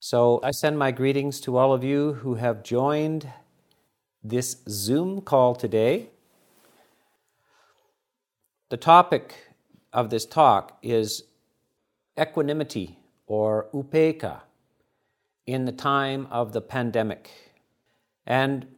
So 0.00 0.38
I 0.44 0.52
send 0.52 0.78
my 0.78 0.92
greetings 0.92 1.40
to 1.40 1.56
all 1.56 1.72
of 1.72 1.82
you 1.82 2.12
who 2.14 2.36
have 2.36 2.62
joined 2.62 3.28
this 4.22 4.58
Zoom 4.68 5.20
call 5.20 5.56
today. 5.56 6.10
The 8.68 8.76
topic 8.76 9.34
of 9.92 10.10
this 10.10 10.24
talk 10.24 10.78
is 10.82 11.24
equanimity 12.20 12.96
or 13.26 13.66
upekkha 13.74 14.42
in 15.46 15.64
the 15.64 15.72
time 15.72 16.28
of 16.30 16.52
the 16.52 16.60
pandemic. 16.60 17.30
And 18.24 18.68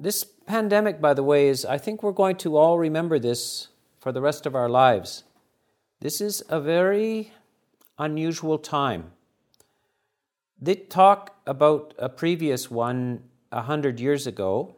this 0.00 0.24
pandemic, 0.24 1.02
by 1.02 1.12
the 1.12 1.22
way, 1.22 1.48
is 1.48 1.66
I 1.66 1.76
think 1.76 2.02
we're 2.02 2.12
going 2.12 2.36
to 2.36 2.56
all 2.56 2.78
remember 2.78 3.18
this 3.18 3.68
for 4.00 4.10
the 4.10 4.22
rest 4.22 4.46
of 4.46 4.54
our 4.54 4.70
lives. 4.70 5.24
This 6.00 6.22
is 6.22 6.42
a 6.48 6.60
very 6.60 7.32
unusual 7.98 8.58
time. 8.58 9.12
They 10.62 10.76
talk 10.76 11.34
about 11.44 11.92
a 11.98 12.08
previous 12.08 12.70
one 12.70 13.24
a 13.50 13.62
hundred 13.62 13.98
years 13.98 14.28
ago. 14.28 14.76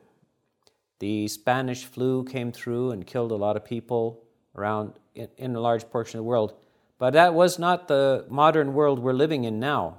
The 0.98 1.28
Spanish 1.28 1.84
flu 1.84 2.24
came 2.24 2.52
through 2.52 2.92
and 2.92 3.06
killed 3.06 3.30
a 3.30 3.36
lot 3.36 3.54
of 3.54 3.66
people 3.66 4.24
around 4.56 4.94
in, 5.14 5.28
in 5.36 5.54
a 5.54 5.60
large 5.60 5.90
portion 5.90 6.18
of 6.18 6.24
the 6.24 6.28
world. 6.28 6.54
But 6.96 7.12
that 7.12 7.34
was 7.34 7.58
not 7.58 7.86
the 7.86 8.24
modern 8.30 8.72
world 8.72 8.98
we're 8.98 9.12
living 9.12 9.44
in 9.44 9.60
now. 9.60 9.98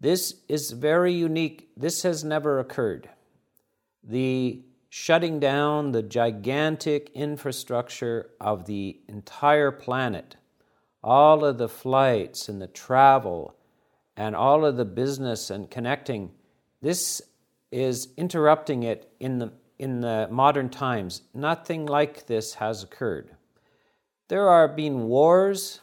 This 0.00 0.36
is 0.48 0.70
very 0.70 1.12
unique. 1.12 1.68
This 1.76 2.02
has 2.04 2.24
never 2.24 2.58
occurred. 2.58 3.10
The 4.02 4.62
shutting 4.88 5.38
down 5.38 5.92
the 5.92 6.02
gigantic 6.02 7.10
infrastructure 7.12 8.30
of 8.40 8.64
the 8.64 9.00
entire 9.06 9.70
planet, 9.70 10.36
all 11.04 11.44
of 11.44 11.58
the 11.58 11.68
flights 11.68 12.48
and 12.48 12.62
the 12.62 12.68
travel, 12.68 13.54
and 14.16 14.34
all 14.34 14.64
of 14.64 14.76
the 14.76 14.84
business 14.84 15.50
and 15.50 15.70
connecting, 15.70 16.30
this 16.80 17.22
is 17.70 18.08
interrupting 18.16 18.82
it 18.82 19.12
in 19.20 19.38
the, 19.38 19.52
in 19.78 20.00
the 20.00 20.28
modern 20.30 20.68
times. 20.68 21.22
Nothing 21.34 21.86
like 21.86 22.26
this 22.26 22.54
has 22.54 22.82
occurred. 22.82 23.30
There 24.28 24.48
are 24.48 24.68
been 24.68 25.04
wars, 25.04 25.80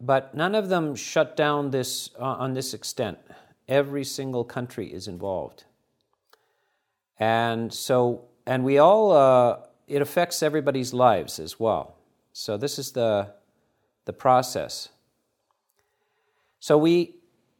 but 0.00 0.34
none 0.34 0.54
of 0.54 0.68
them 0.68 0.94
shut 0.94 1.36
down 1.36 1.70
this 1.70 2.10
uh, 2.18 2.24
on 2.24 2.54
this 2.54 2.74
extent. 2.74 3.18
Every 3.68 4.04
single 4.04 4.44
country 4.44 4.92
is 4.92 5.08
involved. 5.08 5.64
And 7.18 7.72
so, 7.72 8.24
and 8.46 8.64
we 8.64 8.78
all, 8.78 9.12
uh, 9.12 9.58
it 9.86 10.02
affects 10.02 10.42
everybody's 10.42 10.92
lives 10.92 11.38
as 11.38 11.58
well. 11.58 11.96
So 12.32 12.56
this 12.56 12.78
is 12.78 12.92
the, 12.92 13.32
the 14.04 14.12
process. 14.12 14.88
So 16.64 16.78
we, 16.78 17.16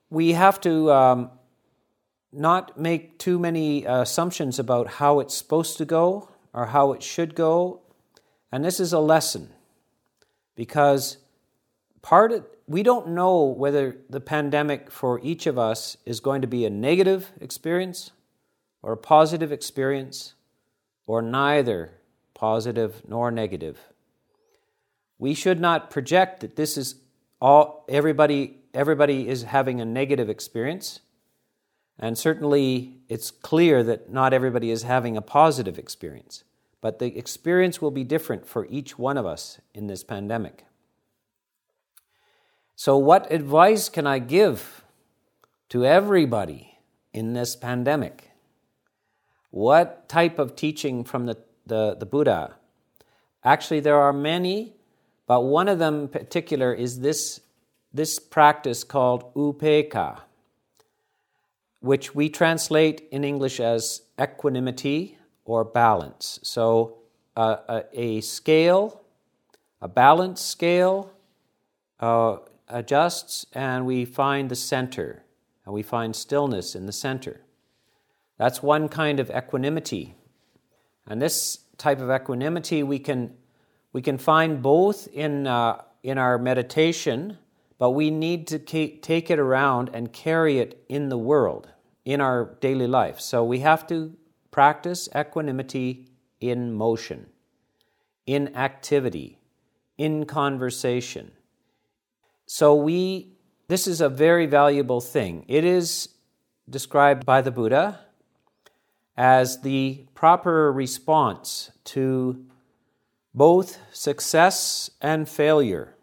we 0.08 0.32
have 0.32 0.62
to 0.62 0.90
um, 0.90 1.30
not 2.32 2.80
make 2.80 3.18
too 3.18 3.38
many 3.38 3.84
assumptions 3.84 4.58
about 4.58 4.86
how 4.86 5.20
it's 5.20 5.34
supposed 5.34 5.76
to 5.76 5.84
go 5.84 6.30
or 6.54 6.64
how 6.64 6.94
it 6.94 7.02
should 7.02 7.34
go. 7.34 7.82
And 8.50 8.64
this 8.64 8.80
is 8.80 8.94
a 8.94 9.00
lesson 9.00 9.50
because 10.54 11.18
part 12.00 12.32
of, 12.32 12.46
we 12.66 12.82
don't 12.82 13.08
know 13.08 13.42
whether 13.42 13.94
the 14.08 14.20
pandemic 14.20 14.90
for 14.90 15.20
each 15.22 15.46
of 15.46 15.58
us 15.58 15.98
is 16.06 16.20
going 16.20 16.40
to 16.40 16.48
be 16.48 16.64
a 16.64 16.70
negative 16.70 17.30
experience 17.42 18.10
or 18.80 18.92
a 18.92 18.96
positive 18.96 19.52
experience 19.52 20.32
or 21.06 21.20
neither 21.20 21.92
positive 22.32 23.02
nor 23.06 23.30
negative. 23.30 23.78
We 25.18 25.34
should 25.34 25.60
not 25.60 25.90
project 25.90 26.40
that 26.40 26.56
this 26.56 26.78
is 26.78 26.94
all 27.38 27.84
everybody 27.86 28.60
everybody 28.74 29.28
is 29.28 29.44
having 29.44 29.80
a 29.80 29.84
negative 29.84 30.28
experience. 30.28 31.00
And 31.98 32.18
certainly 32.18 32.98
it's 33.08 33.30
clear 33.30 33.82
that 33.84 34.10
not 34.10 34.32
everybody 34.32 34.70
is 34.70 34.82
having 34.82 35.16
a 35.16 35.22
positive 35.22 35.78
experience. 35.78 36.44
But 36.80 36.98
the 36.98 37.16
experience 37.16 37.80
will 37.80 37.90
be 37.90 38.04
different 38.04 38.46
for 38.46 38.66
each 38.66 38.98
one 38.98 39.16
of 39.16 39.24
us 39.24 39.58
in 39.72 39.86
this 39.86 40.04
pandemic. 40.04 40.66
So, 42.76 42.98
what 42.98 43.30
advice 43.32 43.88
can 43.88 44.06
I 44.06 44.18
give 44.18 44.84
to 45.68 45.86
everybody 45.86 46.78
in 47.12 47.32
this 47.32 47.54
pandemic? 47.56 48.32
What 49.50 50.08
type 50.08 50.38
of 50.38 50.56
teaching 50.56 51.04
from 51.04 51.26
the, 51.26 51.38
the, 51.64 51.94
the 51.94 52.04
Buddha? 52.04 52.56
Actually, 53.44 53.80
there 53.80 54.00
are 54.00 54.12
many, 54.12 54.74
but 55.26 55.44
one 55.44 55.68
of 55.68 55.78
them 55.78 56.08
particular 56.08 56.74
is 56.74 57.00
this, 57.00 57.40
this 57.94 58.18
practice 58.18 58.82
called 58.82 59.32
upekkha, 59.34 60.20
which 61.80 62.14
we 62.14 62.28
translate 62.28 63.06
in 63.12 63.22
English 63.22 63.60
as 63.60 64.02
equanimity 64.20 65.16
or 65.44 65.64
balance. 65.64 66.40
So, 66.42 66.98
uh, 67.36 67.56
a, 67.68 67.84
a, 67.92 68.20
scale, 68.20 69.00
a 69.80 69.88
balance 69.88 70.40
scale, 70.40 71.12
uh, 72.00 72.38
adjusts 72.68 73.46
and 73.52 73.86
we 73.86 74.04
find 74.04 74.50
the 74.50 74.56
center, 74.56 75.22
and 75.64 75.72
we 75.72 75.82
find 75.82 76.16
stillness 76.16 76.74
in 76.74 76.86
the 76.86 76.92
center. 76.92 77.40
That's 78.38 78.62
one 78.62 78.88
kind 78.88 79.20
of 79.20 79.30
equanimity. 79.30 80.14
And 81.06 81.22
this 81.22 81.60
type 81.78 82.00
of 82.00 82.10
equanimity 82.10 82.82
we 82.82 82.98
can, 82.98 83.34
we 83.92 84.02
can 84.02 84.18
find 84.18 84.62
both 84.62 85.06
in, 85.08 85.46
uh, 85.46 85.82
in 86.02 86.18
our 86.18 86.38
meditation, 86.38 87.38
but 87.78 87.90
we 87.90 88.10
need 88.10 88.46
to 88.48 88.58
take 88.58 89.30
it 89.30 89.38
around 89.38 89.90
and 89.92 90.12
carry 90.12 90.58
it 90.58 90.84
in 90.88 91.08
the 91.08 91.18
world, 91.18 91.68
in 92.04 92.20
our 92.20 92.56
daily 92.60 92.86
life. 92.86 93.20
So 93.20 93.44
we 93.44 93.60
have 93.60 93.86
to 93.88 94.16
practice 94.50 95.08
equanimity 95.14 96.08
in 96.40 96.72
motion, 96.72 97.26
in 98.26 98.54
activity, 98.56 99.38
in 99.98 100.24
conversation 100.24 101.32
so 102.46 102.74
we 102.74 103.32
this 103.68 103.86
is 103.86 104.00
a 104.00 104.08
very 104.08 104.46
valuable 104.46 105.00
thing. 105.00 105.44
It 105.48 105.64
is 105.64 106.10
described 106.68 107.24
by 107.24 107.40
the 107.40 107.50
Buddha 107.50 108.00
as 109.16 109.62
the 109.62 110.04
proper 110.14 110.70
response 110.70 111.70
to 111.84 112.44
both 113.34 113.78
success 113.92 114.90
and 115.00 115.28
failure, 115.28 115.93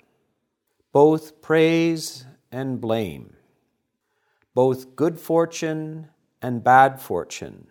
both 0.91 1.41
praise 1.41 2.25
and 2.51 2.81
blame, 2.81 3.35
both 4.53 4.95
good 4.95 5.19
fortune 5.19 6.07
and 6.41 6.63
bad 6.63 6.99
fortune, 6.99 7.67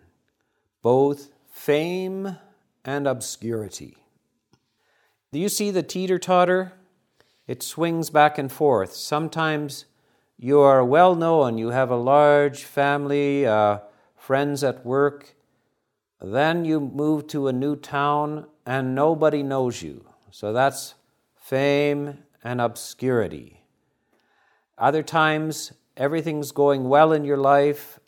both 0.81 1.31
fame 1.49 2.37
and 2.83 3.07
obscurity. 3.07 3.97
Do 5.31 5.39
you 5.39 5.49
see 5.49 5.71
the 5.71 5.83
teeter 5.83 6.19
totter? 6.19 6.73
it 7.51 7.61
swings 7.61 8.09
back 8.09 8.37
and 8.37 8.49
forth. 8.49 8.93
Sometimes 8.93 9.83
you 10.37 10.61
are 10.61 10.85
well 10.85 11.15
known, 11.15 11.57
you 11.57 11.71
have 11.71 11.91
a 11.91 11.97
large 11.97 12.63
family, 12.63 13.45
uh, 13.45 13.79
friends 14.15 14.63
at 14.63 14.85
work. 14.85 15.35
Then 16.21 16.63
you 16.63 16.79
move 16.79 17.27
to 17.27 17.49
a 17.49 17.53
new 17.53 17.75
town 17.75 18.45
and 18.65 18.95
nobody 18.95 19.43
knows 19.43 19.81
you. 19.81 20.05
So 20.29 20.53
that's 20.53 20.93
fame 21.35 22.19
and 22.43 22.61
obscurity. 22.61 23.63
Other 24.77 25.03
times, 25.03 25.73
everything's 25.95 26.51
going 26.51 26.89
well 26.89 27.11
in 27.11 27.23
your 27.23 27.37
life, 27.37 27.99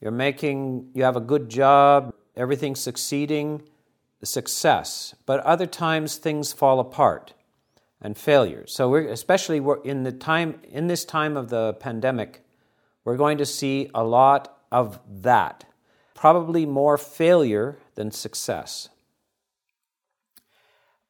you're 0.00 0.12
making, 0.12 0.90
you 0.94 1.02
have 1.02 1.16
a 1.16 1.20
good 1.20 1.48
job, 1.48 2.14
everything's 2.36 2.80
succeeding, 2.80 3.62
success. 4.22 5.14
But 5.26 5.40
other 5.40 5.66
times, 5.66 6.16
things 6.16 6.52
fall 6.52 6.80
apart 6.80 7.34
and 8.00 8.16
failures. 8.16 8.72
So 8.72 8.90
we're 8.90 9.08
especially 9.08 9.62
in 9.84 10.02
the 10.02 10.12
time 10.12 10.60
in 10.70 10.86
this 10.86 11.04
time 11.04 11.36
of 11.36 11.48
the 11.48 11.74
pandemic, 11.74 12.42
we're 13.04 13.16
going 13.16 13.38
to 13.38 13.46
see 13.46 13.90
a 13.94 14.04
lot 14.04 14.58
of 14.70 15.00
that. 15.22 15.64
Probably 16.14 16.66
more 16.66 16.98
failure 16.98 17.78
than 17.94 18.10
success. 18.10 18.88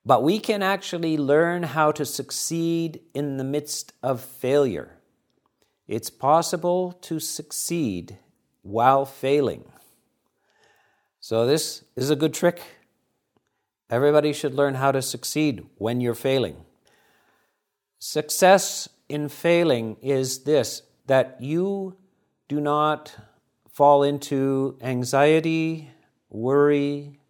But 0.06 0.22
we 0.22 0.38
can 0.38 0.62
actually 0.62 1.16
learn 1.16 1.62
how 1.62 1.92
to 1.92 2.04
succeed 2.04 3.00
in 3.14 3.38
the 3.38 3.44
midst 3.44 3.92
of 4.02 4.20
failure. 4.20 4.98
It's 5.88 6.10
possible 6.10 6.92
to 7.02 7.18
succeed 7.20 8.18
while 8.62 9.04
failing. 9.06 9.64
So, 11.20 11.46
this 11.46 11.84
is 11.96 12.10
a 12.10 12.16
good 12.16 12.34
trick. 12.34 12.62
Everybody 13.88 14.32
should 14.32 14.54
learn 14.54 14.74
how 14.74 14.92
to 14.92 15.00
succeed 15.00 15.64
when 15.76 16.00
you're 16.00 16.14
failing. 16.14 16.56
Success 17.98 18.88
in 19.08 19.28
failing 19.28 19.96
is 20.02 20.44
this 20.44 20.82
that 21.06 21.36
you 21.40 21.96
do 22.48 22.60
not 22.60 23.14
fall 23.70 24.02
into 24.02 24.78
anxiety, 24.82 25.90
worry, 26.30 27.20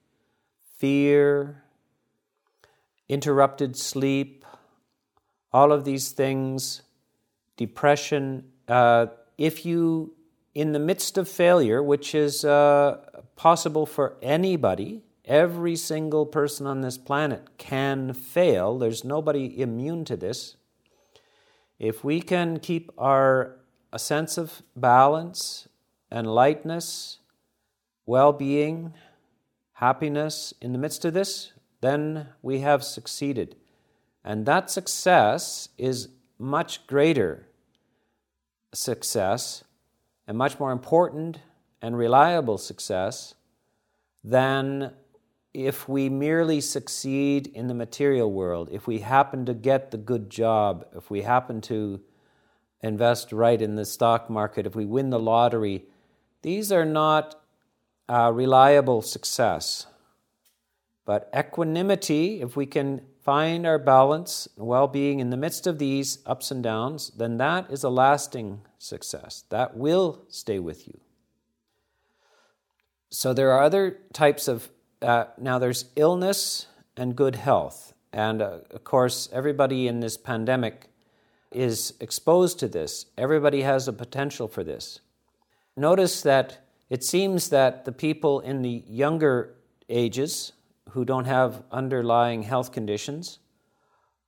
fear, 0.77 1.64
interrupted 3.09 3.77
sleep, 3.77 4.45
all 5.53 5.73
of 5.73 5.85
these 5.85 6.11
things, 6.11 6.83
depression, 7.57 8.45
uh, 8.69 9.07
if 9.39 9.65
you, 9.67 10.15
in 10.55 10.73
the 10.73 10.79
midst 10.79 11.19
of 11.19 11.29
failure, 11.29 11.83
which 11.83 12.15
is 12.15 12.45
uh, 12.45 12.99
possible 13.37 13.87
for 13.87 14.17
anybody, 14.23 15.03
every 15.25 15.77
single 15.77 16.27
person 16.27 16.67
on 16.67 16.81
this 16.81 16.99
planet 16.99 17.57
can 17.59 18.13
fail, 18.13 18.79
there's 18.79 19.05
nobody 19.05 19.61
immune 19.61 20.05
to 20.05 20.17
this. 20.17 20.57
If 21.79 22.05
we 22.05 22.21
can 22.21 22.59
keep 22.59 22.91
our 22.99 23.57
a 23.93 23.99
sense 23.99 24.37
of 24.37 24.61
balance 24.75 25.69
and 26.11 26.27
lightness, 26.27 27.19
well 28.07 28.33
being, 28.33 28.93
happiness 29.75 30.53
in 30.61 30.73
the 30.73 30.79
midst 30.79 31.05
of 31.05 31.15
this, 31.15 31.53
then 31.85 32.29
we 32.43 32.61
have 32.61 32.83
succeeded. 32.83 33.57
And 34.25 34.47
that 34.47 34.71
success 34.71 35.69
is 35.77 36.09
much 36.39 36.87
greater 36.87 37.47
success 38.73 39.65
and 40.27 40.39
much 40.39 40.59
more 40.59 40.73
important 40.73 41.39
and 41.83 41.97
reliable 41.97 42.59
success 42.59 43.35
than 44.23 44.93
if 45.53 45.89
we 45.89 46.09
merely 46.09 46.61
succeed 46.61 47.47
in 47.47 47.69
the 47.69 47.75
material 47.75 48.33
world, 48.33 48.69
if 48.73 48.87
we 48.87 48.99
happen 48.99 49.47
to 49.47 49.55
get 49.55 49.91
the 49.91 49.97
good 49.97 50.29
job, 50.31 50.87
if 50.97 51.11
we 51.11 51.23
happen 51.23 51.61
to 51.61 52.01
invest 52.83 53.33
right 53.33 53.63
in 53.63 53.77
the 53.77 53.85
stock 53.85 54.29
market, 54.29 54.67
if 54.67 54.75
we 54.75 54.85
win 54.85 55.11
the 55.11 55.19
lottery, 55.19 55.85
these 56.43 56.73
are 56.73 56.85
not 56.85 57.41
uh, 58.09 58.33
reliable 58.33 59.01
success. 59.01 59.87
But 61.05 61.31
equanimity, 61.37 62.41
if 62.41 62.57
we 62.57 62.67
can 62.67 63.03
find 63.23 63.67
our 63.67 63.79
balance 63.79 64.49
and 64.57 64.67
well 64.67 64.87
being 64.87 65.21
in 65.21 65.31
the 65.31 65.37
midst 65.37 65.67
of 65.67 65.79
these 65.79 66.19
ups 66.27 66.51
and 66.51 66.63
downs, 66.63 67.11
then 67.17 67.37
that 67.39 67.71
is 67.71 67.85
a 67.85 67.91
lasting 67.91 68.61
success. 68.79 69.45
That 69.51 69.77
will 69.77 70.25
stay 70.29 70.59
with 70.59 70.87
you. 70.87 71.01
So 73.11 73.33
there 73.33 73.53
are 73.53 73.63
other 73.63 73.99
types 74.13 74.49
of, 74.49 74.69
uh, 75.01 75.27
now 75.39 75.59
there's 75.59 75.87
illness 75.95 76.67
and 76.97 77.15
good 77.15 77.37
health. 77.37 77.95
And 78.13 78.43
uh, 78.43 78.59
of 78.71 78.85
course, 78.85 79.29
everybody 79.33 79.89
in 79.89 80.01
this 80.01 80.17
pandemic 80.17 80.89
is 81.51 81.95
exposed 82.01 82.59
to 82.59 82.69
this. 82.69 83.07
Everybody 83.17 83.63
has 83.63 83.89
a 83.89 83.93
potential 83.93 84.49
for 84.49 84.65
this. 84.65 85.01
Notice 85.77 86.23
that 86.23 86.59
it 86.91 87.05
seems 87.05 87.49
that 87.51 87.85
the 87.85 87.93
people 87.93 88.41
in 88.41 88.63
the 88.63 88.83
younger 88.87 89.55
ages 89.89 90.53
who 90.91 91.05
don't 91.05 91.25
have 91.25 91.63
underlying 91.71 92.43
health 92.43 92.73
conditions 92.73 93.39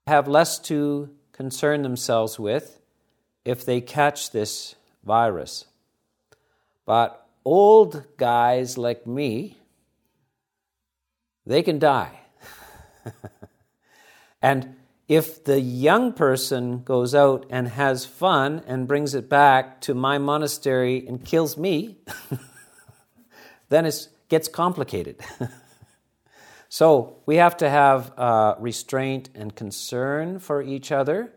have 0.06 0.29
less 0.29 0.58
to 0.58 1.11
concern 1.32 1.82
themselves 1.82 2.38
with 2.38 2.81
if 3.44 3.64
they 3.64 3.81
catch 3.81 4.31
this 4.31 4.75
virus. 5.05 5.67
But 6.85 7.26
old 7.44 8.05
guys 8.17 8.79
like 8.79 9.06
me, 9.06 9.58
they 11.44 11.62
can 11.62 11.79
die. 11.79 12.20
and 14.43 14.76
if 15.09 15.44
the 15.44 15.61
young 15.61 16.12
person 16.12 16.82
goes 16.82 17.14
out 17.14 17.47
and 17.50 17.69
has 17.69 18.05
fun 18.05 18.62
and 18.67 18.88
brings 18.88 19.14
it 19.14 19.29
back 19.29 19.81
to 19.82 19.94
my 19.94 20.19
monastery 20.19 21.06
and 21.06 21.25
kills 21.25 21.56
me, 21.56 21.99
then 23.69 23.87
it 23.87 24.09
gets 24.29 24.49
complicated. 24.49 25.20
so 26.68 27.18
we 27.26 27.36
have 27.36 27.56
to 27.58 27.70
have 27.70 28.12
uh, 28.18 28.54
restraint 28.58 29.30
and 29.34 29.54
concern 29.54 30.38
for 30.38 30.62
each 30.62 30.90
other. 30.90 31.32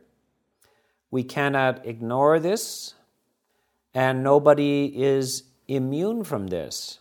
We 1.11 1.23
cannot 1.23 1.85
ignore 1.85 2.39
this, 2.39 2.93
and 3.93 4.23
nobody 4.23 4.85
is 4.95 5.43
immune 5.67 6.23
from 6.23 6.47
this. 6.47 6.99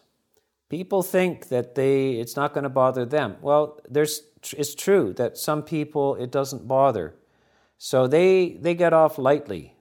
People 0.68 1.02
think 1.02 1.48
that 1.48 1.74
they 1.74 2.12
it's 2.12 2.36
not 2.36 2.52
going 2.52 2.64
to 2.64 2.70
bother 2.70 3.04
them. 3.06 3.36
Well, 3.40 3.80
there's 3.88 4.22
it's 4.56 4.74
true 4.74 5.14
that 5.14 5.38
some 5.38 5.62
people 5.62 6.14
it 6.16 6.30
doesn't 6.30 6.68
bother, 6.68 7.14
so 7.78 8.06
they 8.06 8.58
they 8.60 8.74
get 8.74 8.92
off 8.92 9.18
lightly. 9.18 9.74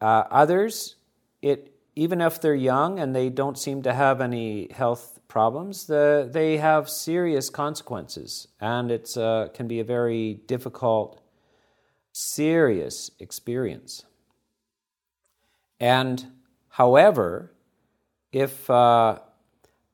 Uh, 0.00 0.24
others, 0.30 0.96
it 1.42 1.74
even 1.94 2.20
if 2.20 2.40
they're 2.40 2.54
young 2.54 2.98
and 2.98 3.14
they 3.14 3.28
don't 3.28 3.58
seem 3.58 3.82
to 3.82 3.92
have 3.92 4.20
any 4.20 4.68
health 4.72 5.13
problems, 5.34 5.86
the, 5.86 6.28
they 6.30 6.58
have 6.58 6.88
serious 6.88 7.50
consequences, 7.50 8.46
and 8.60 8.92
it 8.92 9.16
uh, 9.16 9.48
can 9.52 9.66
be 9.66 9.80
a 9.80 9.84
very 9.84 10.34
difficult, 10.46 11.20
serious 12.12 13.10
experience. 13.18 14.04
And 15.80 16.24
however, 16.68 17.50
if 18.30 18.70
uh, 18.70 19.18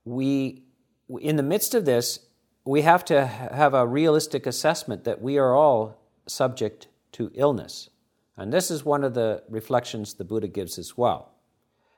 we, 0.05 0.63
in 1.09 1.37
the 1.37 1.43
midst 1.43 1.73
of 1.73 1.87
this, 1.87 2.19
we 2.67 2.83
have 2.83 3.03
to 3.07 3.25
have 3.25 3.73
a 3.73 3.87
realistic 3.87 4.47
assessment 4.47 5.05
that 5.05 5.23
we 5.23 5.39
are 5.39 5.55
all 5.55 6.03
subject 6.27 6.89
to 7.13 7.31
illness. 7.33 7.89
And 8.37 8.53
this 8.53 8.71
is 8.71 8.85
one 8.85 9.03
of 9.03 9.15
the 9.15 9.43
reflections 9.49 10.13
the 10.13 10.25
Buddha 10.25 10.49
gives 10.49 10.79
as 10.79 10.99
well, 10.99 11.33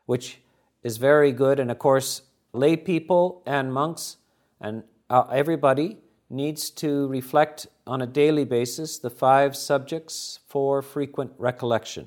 which 0.06 0.38
is 0.84 0.96
very 0.98 1.32
good. 1.32 1.58
And 1.58 1.72
of 1.72 1.80
course, 1.80 2.22
lay 2.52 2.76
people 2.76 3.42
and 3.46 3.72
monks 3.72 4.18
and 4.60 4.84
uh, 5.08 5.22
everybody 5.32 5.98
needs 6.28 6.70
to 6.70 7.06
reflect 7.08 7.66
on 7.86 8.00
a 8.00 8.06
daily 8.06 8.44
basis 8.44 8.98
the 8.98 9.10
five 9.10 9.56
subjects 9.56 10.40
for 10.46 10.82
frequent 10.82 11.32
recollection. 11.38 12.06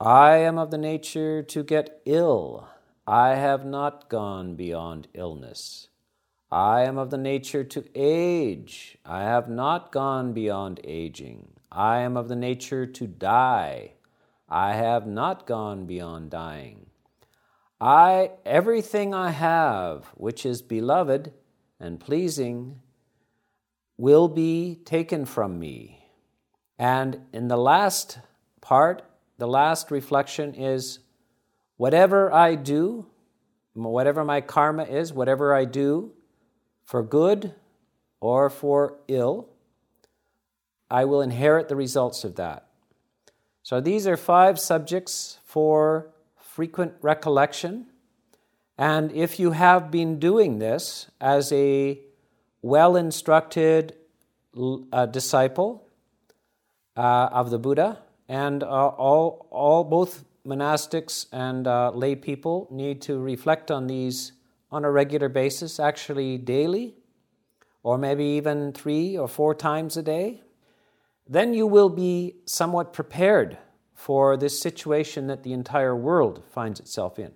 I 0.00 0.36
am 0.36 0.58
of 0.58 0.70
the 0.70 0.78
nature 0.78 1.42
to 1.42 1.62
get 1.62 2.00
ill. 2.04 2.68
I 3.06 3.36
have 3.36 3.64
not 3.64 4.08
gone 4.08 4.54
beyond 4.56 5.08
illness. 5.14 5.88
I 6.50 6.82
am 6.82 6.98
of 6.98 7.10
the 7.10 7.18
nature 7.18 7.64
to 7.64 7.84
age. 7.94 8.96
I 9.04 9.22
have 9.22 9.48
not 9.48 9.92
gone 9.92 10.32
beyond 10.32 10.80
aging. 10.84 11.48
I 11.70 11.98
am 11.98 12.16
of 12.16 12.28
the 12.28 12.36
nature 12.36 12.86
to 12.86 13.06
die. 13.06 13.92
I 14.48 14.74
have 14.74 15.06
not 15.06 15.46
gone 15.46 15.86
beyond 15.86 16.30
dying. 16.30 16.83
I 17.84 18.30
everything 18.46 19.12
I 19.12 19.28
have 19.28 20.06
which 20.14 20.46
is 20.46 20.62
beloved 20.62 21.34
and 21.78 22.00
pleasing 22.00 22.80
will 23.98 24.26
be 24.26 24.80
taken 24.86 25.26
from 25.26 25.58
me. 25.58 26.08
And 26.78 27.20
in 27.34 27.48
the 27.48 27.58
last 27.58 28.20
part, 28.62 29.02
the 29.36 29.46
last 29.46 29.90
reflection 29.90 30.54
is 30.54 31.00
whatever 31.76 32.32
I 32.32 32.54
do, 32.54 33.04
whatever 33.74 34.24
my 34.24 34.40
karma 34.40 34.84
is, 34.84 35.12
whatever 35.12 35.54
I 35.54 35.66
do, 35.66 36.12
for 36.84 37.02
good 37.02 37.54
or 38.18 38.48
for 38.48 38.96
ill, 39.08 39.50
I 40.90 41.04
will 41.04 41.20
inherit 41.20 41.68
the 41.68 41.76
results 41.76 42.24
of 42.24 42.36
that. 42.36 42.66
So 43.62 43.78
these 43.78 44.06
are 44.06 44.16
five 44.16 44.58
subjects 44.58 45.38
for 45.44 46.13
frequent 46.54 46.94
recollection. 47.02 47.84
And 48.78 49.10
if 49.10 49.40
you 49.40 49.50
have 49.50 49.90
been 49.90 50.20
doing 50.20 50.60
this 50.60 51.10
as 51.20 51.50
a 51.50 51.98
well 52.62 52.94
instructed 52.94 53.96
uh, 54.92 55.06
disciple 55.06 55.88
uh, 56.96 57.28
of 57.32 57.50
the 57.50 57.58
Buddha, 57.58 57.98
and 58.28 58.62
uh, 58.62 58.66
all, 58.66 59.48
all 59.50 59.82
both 59.82 60.24
monastics 60.46 61.26
and 61.32 61.66
uh, 61.66 61.90
lay 61.90 62.14
people 62.14 62.68
need 62.70 63.02
to 63.02 63.18
reflect 63.18 63.72
on 63.72 63.88
these 63.88 64.30
on 64.70 64.84
a 64.84 64.90
regular 64.92 65.28
basis, 65.28 65.80
actually 65.80 66.38
daily, 66.38 66.94
or 67.82 67.98
maybe 67.98 68.24
even 68.24 68.72
three 68.72 69.18
or 69.18 69.26
four 69.26 69.56
times 69.56 69.96
a 69.96 70.02
day, 70.02 70.40
then 71.28 71.52
you 71.52 71.66
will 71.66 71.88
be 71.88 72.36
somewhat 72.44 72.92
prepared 72.92 73.58
for 74.04 74.36
this 74.36 74.60
situation 74.60 75.28
that 75.28 75.44
the 75.44 75.54
entire 75.54 75.96
world 75.96 76.42
finds 76.50 76.78
itself 76.78 77.18
in. 77.18 77.32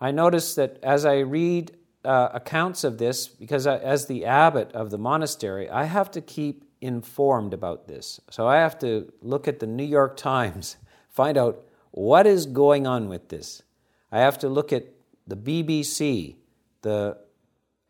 I 0.00 0.12
notice 0.12 0.54
that 0.54 0.78
as 0.84 1.04
I 1.04 1.18
read 1.18 1.72
uh, 2.04 2.28
accounts 2.32 2.84
of 2.84 2.96
this, 2.96 3.26
because 3.26 3.66
I, 3.66 3.78
as 3.78 4.06
the 4.06 4.24
abbot 4.24 4.70
of 4.74 4.92
the 4.92 4.96
monastery, 4.96 5.68
I 5.68 5.86
have 5.86 6.12
to 6.12 6.20
keep 6.20 6.64
informed 6.80 7.54
about 7.54 7.88
this. 7.88 8.20
So 8.30 8.46
I 8.46 8.58
have 8.58 8.78
to 8.78 9.12
look 9.20 9.48
at 9.48 9.58
the 9.58 9.66
New 9.66 9.82
York 9.82 10.16
Times, 10.16 10.76
find 11.08 11.36
out 11.36 11.64
what 11.90 12.24
is 12.24 12.46
going 12.46 12.86
on 12.86 13.08
with 13.08 13.30
this. 13.30 13.64
I 14.12 14.20
have 14.20 14.38
to 14.38 14.48
look 14.48 14.72
at 14.72 14.84
the 15.26 15.36
BBC, 15.36 16.36
the, 16.82 17.18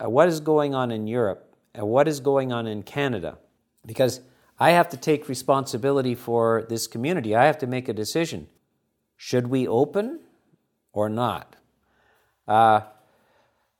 uh, 0.03 0.09
what 0.09 0.29
is 0.29 0.41
going 0.41 0.75
on 0.75 0.91
in 0.91 1.07
Europe, 1.07 1.55
and 1.75 1.87
what 1.87 2.09
is 2.09 2.21
going 2.21 2.51
on 2.51 2.67
in 2.67 2.83
Canada. 2.83 3.37
Because 3.85 4.23
I 4.59 4.73
have 4.73 4.89
to 4.91 4.97
take 4.97 5.29
responsibility 5.29 6.15
for 6.15 6.67
this 6.69 6.87
community. 6.87 7.35
I 7.35 7.47
have 7.47 7.59
to 7.59 7.67
make 7.67 7.89
a 7.89 7.93
decision. 7.93 8.49
Should 9.17 9.47
we 9.49 9.69
open 9.69 10.21
or 10.93 11.09
not? 11.09 11.57
Uh, 12.47 12.81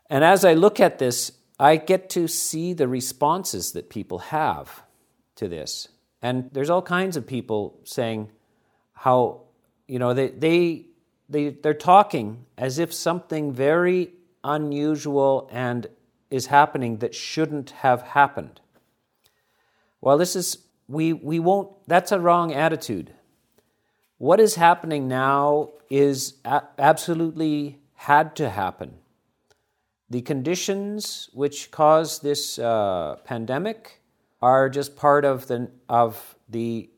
and 0.09 0.25
as 0.25 0.45
I 0.45 0.55
look 0.55 0.79
at 0.81 0.99
this, 0.99 1.33
I 1.59 1.77
get 1.77 2.09
to 2.11 2.29
see 2.29 2.73
the 2.73 2.87
responses 2.87 3.73
that 3.73 3.91
people 3.91 4.19
have 4.19 4.83
to 5.37 5.49
this. 5.49 5.89
And 6.23 6.51
there's 6.53 6.71
all 6.71 6.83
kinds 6.83 7.17
of 7.17 7.27
people 7.27 7.81
saying, 7.85 8.31
how 8.99 9.43
you 9.87 9.99
know 9.99 10.13
they 10.13 10.29
they 10.29 10.87
they 11.29 11.51
they're 11.51 11.75
talking 11.75 12.45
as 12.57 12.79
if 12.79 12.93
something 12.93 13.53
very 13.53 14.13
unusual 14.43 15.49
and 15.53 15.87
is 16.31 16.47
happening 16.47 16.99
that 16.99 17.15
shouldn't 17.15 17.71
have 17.71 18.03
happened. 18.03 18.61
Well, 20.01 20.19
this 20.19 20.35
is 20.37 20.59
we 20.89 21.13
we 21.13 21.39
won't 21.39 21.71
that's 21.87 22.11
a 22.13 22.19
wrong 22.19 22.53
attitude. 22.53 23.13
What 24.17 24.41
is 24.41 24.57
happening 24.57 25.07
now 25.07 25.71
is 25.91 26.35
a- 26.45 26.65
absolutely 26.79 27.79
had 27.95 28.35
to 28.37 28.51
happen. 28.51 28.95
The 30.11 30.23
conditions 30.23 31.29
which 31.33 31.71
caused 31.71 32.23
this 32.23 32.59
uh, 32.59 33.17
pandemic 33.25 34.01
are 34.41 34.69
just 34.69 34.97
part 34.97 35.25
of 35.25 35.47
the 35.47 35.71
of 35.89 36.37
the 36.49 36.91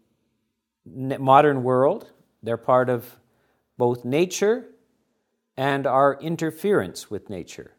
modern 0.94 1.62
world. 1.62 2.10
They're 2.42 2.56
part 2.56 2.88
of 2.88 3.16
both 3.76 4.04
nature 4.04 4.66
and 5.56 5.86
our 5.86 6.18
interference 6.20 7.10
with 7.10 7.28
nature. 7.28 7.72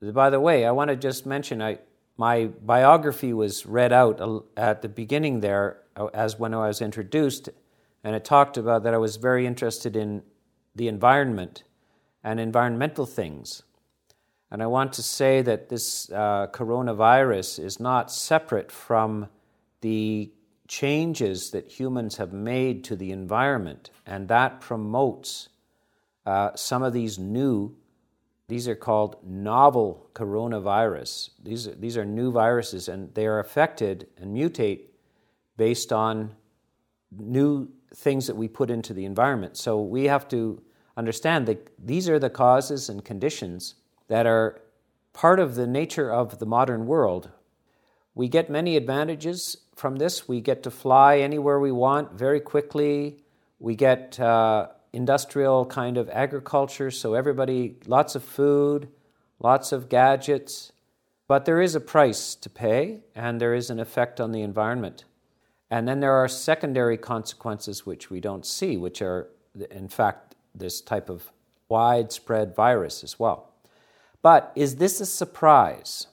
By 0.00 0.30
the 0.30 0.40
way, 0.40 0.66
I 0.66 0.72
want 0.72 0.90
to 0.90 0.96
just 0.96 1.26
mention 1.26 1.62
I, 1.62 1.78
my 2.16 2.46
biography 2.46 3.32
was 3.32 3.66
read 3.66 3.92
out 3.92 4.46
at 4.56 4.82
the 4.82 4.88
beginning 4.88 5.40
there 5.40 5.78
uh, 5.96 6.06
as 6.14 6.38
when 6.38 6.54
I 6.54 6.68
was 6.68 6.80
introduced, 6.80 7.48
and 8.04 8.14
it 8.14 8.24
talked 8.24 8.56
about 8.56 8.82
that 8.82 8.94
I 8.94 8.98
was 8.98 9.16
very 9.16 9.46
interested 9.46 9.96
in 9.96 10.22
the 10.74 10.88
environment 10.88 11.64
and 12.24 12.38
environmental 12.38 13.06
things. 13.06 13.62
And 14.50 14.62
I 14.62 14.66
want 14.66 14.92
to 14.94 15.02
say 15.02 15.42
that 15.42 15.68
this 15.68 16.10
uh, 16.10 16.46
coronavirus 16.52 17.64
is 17.64 17.80
not 17.80 18.12
separate 18.12 18.70
from 18.70 19.28
the 19.80 20.30
changes 20.68 21.50
that 21.50 21.70
humans 21.80 22.16
have 22.16 22.32
made 22.32 22.84
to 22.84 22.96
the 22.96 23.10
environment, 23.12 23.90
and 24.06 24.28
that 24.28 24.60
promotes 24.60 25.48
uh, 26.24 26.50
some 26.54 26.82
of 26.82 26.92
these 26.92 27.18
new, 27.18 27.74
these 28.52 28.68
are 28.68 28.74
called 28.76 29.16
novel 29.24 30.10
coronavirus. 30.14 31.30
These 31.42 31.68
are, 31.68 31.74
these 31.74 31.96
are 31.96 32.04
new 32.04 32.30
viruses, 32.30 32.86
and 32.86 33.14
they 33.14 33.26
are 33.26 33.38
affected 33.38 34.08
and 34.18 34.36
mutate 34.36 34.80
based 35.56 35.90
on 35.90 36.34
new 37.16 37.70
things 37.94 38.26
that 38.26 38.36
we 38.36 38.48
put 38.48 38.68
into 38.68 38.92
the 38.92 39.06
environment. 39.06 39.56
So 39.56 39.80
we 39.80 40.04
have 40.04 40.28
to 40.28 40.60
understand 40.98 41.46
that 41.46 41.72
these 41.82 42.10
are 42.10 42.18
the 42.18 42.28
causes 42.28 42.90
and 42.90 43.02
conditions 43.02 43.76
that 44.08 44.26
are 44.26 44.60
part 45.14 45.40
of 45.40 45.54
the 45.54 45.66
nature 45.66 46.12
of 46.12 46.38
the 46.38 46.44
modern 46.44 46.86
world. 46.86 47.30
We 48.14 48.28
get 48.28 48.50
many 48.50 48.76
advantages 48.76 49.56
from 49.76 49.96
this. 49.96 50.28
We 50.28 50.42
get 50.42 50.62
to 50.64 50.70
fly 50.70 51.20
anywhere 51.20 51.58
we 51.58 51.72
want 51.72 52.18
very 52.18 52.40
quickly. 52.40 53.24
We 53.58 53.76
get 53.76 54.20
uh, 54.20 54.68
industrial 54.92 55.66
kind 55.66 55.96
of 55.96 56.08
agriculture, 56.10 56.90
so 56.90 57.14
everybody, 57.14 57.76
lots 57.86 58.14
of 58.14 58.22
food, 58.22 58.88
lots 59.38 59.72
of 59.72 59.88
gadgets. 59.88 60.72
But 61.26 61.44
there 61.44 61.62
is 61.62 61.74
a 61.74 61.80
price 61.80 62.34
to 62.34 62.50
pay, 62.50 63.00
and 63.14 63.40
there 63.40 63.54
is 63.54 63.70
an 63.70 63.80
effect 63.80 64.20
on 64.20 64.32
the 64.32 64.42
environment. 64.42 65.04
And 65.70 65.88
then 65.88 66.00
there 66.00 66.12
are 66.12 66.28
secondary 66.28 66.98
consequences 66.98 67.86
which 67.86 68.10
we 68.10 68.20
don't 68.20 68.44
see, 68.44 68.76
which 68.76 69.00
are, 69.00 69.28
in 69.70 69.88
fact, 69.88 70.34
this 70.54 70.82
type 70.82 71.08
of 71.08 71.32
widespread 71.68 72.54
virus 72.54 73.02
as 73.02 73.18
well. 73.18 73.54
But 74.20 74.52
is 74.54 74.76
this 74.76 75.00
a 75.00 75.06
surprise? 75.06 76.08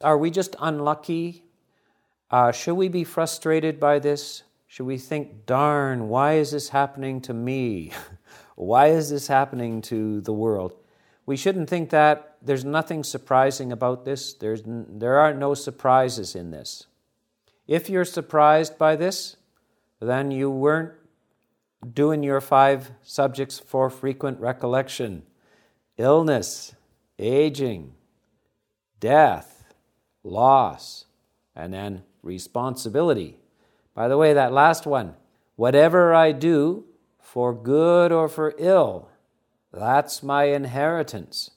Are 0.00 0.16
we 0.16 0.30
just 0.30 0.56
unlucky? 0.58 1.44
Uh, 2.30 2.50
should 2.52 2.74
we 2.74 2.88
be 2.88 3.04
frustrated 3.04 3.78
by 3.78 3.98
this? 3.98 4.42
Should 4.66 4.86
we 4.86 4.98
think, 4.98 5.46
darn, 5.46 6.08
why 6.08 6.34
is 6.34 6.50
this 6.50 6.70
happening 6.70 7.20
to 7.22 7.34
me? 7.34 7.92
why 8.54 8.88
is 8.88 9.10
this 9.10 9.26
happening 9.26 9.82
to 9.82 10.20
the 10.20 10.32
world? 10.32 10.74
We 11.26 11.36
shouldn't 11.36 11.70
think 11.70 11.90
that. 11.90 12.36
There's 12.42 12.64
nothing 12.64 13.04
surprising 13.04 13.72
about 13.72 14.04
this. 14.04 14.34
There's, 14.34 14.62
there 14.64 15.18
are 15.18 15.32
no 15.32 15.54
surprises 15.54 16.34
in 16.34 16.50
this. 16.50 16.86
If 17.66 17.88
you're 17.88 18.04
surprised 18.04 18.78
by 18.78 18.96
this, 18.96 19.36
then 20.00 20.30
you 20.30 20.50
weren't 20.50 20.92
doing 21.92 22.22
your 22.22 22.40
five 22.40 22.90
subjects 23.02 23.58
for 23.58 23.90
frequent 23.90 24.40
recollection 24.40 25.22
illness, 25.96 26.74
aging, 27.18 27.94
death, 28.98 29.72
loss, 30.24 31.04
and 31.54 31.72
then 31.72 32.02
responsibility. 32.22 33.38
By 33.94 34.08
the 34.08 34.18
way, 34.18 34.32
that 34.32 34.52
last 34.52 34.86
one, 34.86 35.14
whatever 35.54 36.12
I 36.12 36.32
do, 36.32 36.84
for 37.24 37.54
good 37.54 38.12
or 38.12 38.28
for 38.28 38.54
ill, 38.58 39.08
that's 39.72 40.22
my 40.22 40.44
inheritance. 40.44 41.50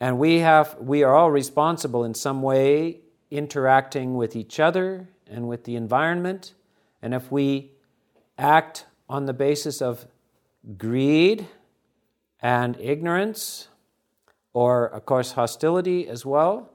And 0.00 0.18
we 0.18 0.40
have 0.40 0.76
we 0.80 1.02
are 1.04 1.14
all 1.14 1.30
responsible 1.30 2.04
in 2.04 2.12
some 2.12 2.42
way 2.42 3.00
interacting 3.30 4.16
with 4.16 4.36
each 4.36 4.60
other 4.60 5.08
and 5.26 5.48
with 5.48 5.64
the 5.64 5.76
environment. 5.76 6.54
And 7.00 7.14
if 7.14 7.30
we 7.30 7.70
act 8.36 8.84
on 9.08 9.26
the 9.26 9.32
basis 9.32 9.80
of 9.80 10.06
greed 10.76 11.46
and 12.40 12.78
ignorance, 12.80 13.68
or 14.52 14.86
of 14.86 15.06
course 15.06 15.32
hostility 15.32 16.08
as 16.08 16.26
well, 16.26 16.70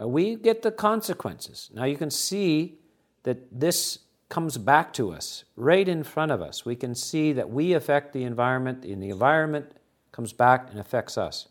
uh, 0.00 0.08
we 0.08 0.34
get 0.34 0.62
the 0.62 0.72
consequences. 0.72 1.70
Now 1.72 1.84
you 1.84 1.96
can 1.96 2.10
see 2.10 2.78
that 3.22 3.38
this 3.50 4.00
comes 4.34 4.58
back 4.58 4.92
to 4.92 5.12
us 5.12 5.44
right 5.54 5.88
in 5.88 6.02
front 6.02 6.32
of 6.32 6.42
us. 6.42 6.66
We 6.66 6.74
can 6.74 6.96
see 6.96 7.32
that 7.34 7.50
we 7.50 7.72
affect 7.72 8.12
the 8.12 8.24
environment, 8.24 8.84
and 8.84 9.00
the 9.00 9.10
environment 9.10 9.66
comes 10.10 10.32
back 10.32 10.70
and 10.72 10.80
affects 10.80 11.16
us. 11.16 11.46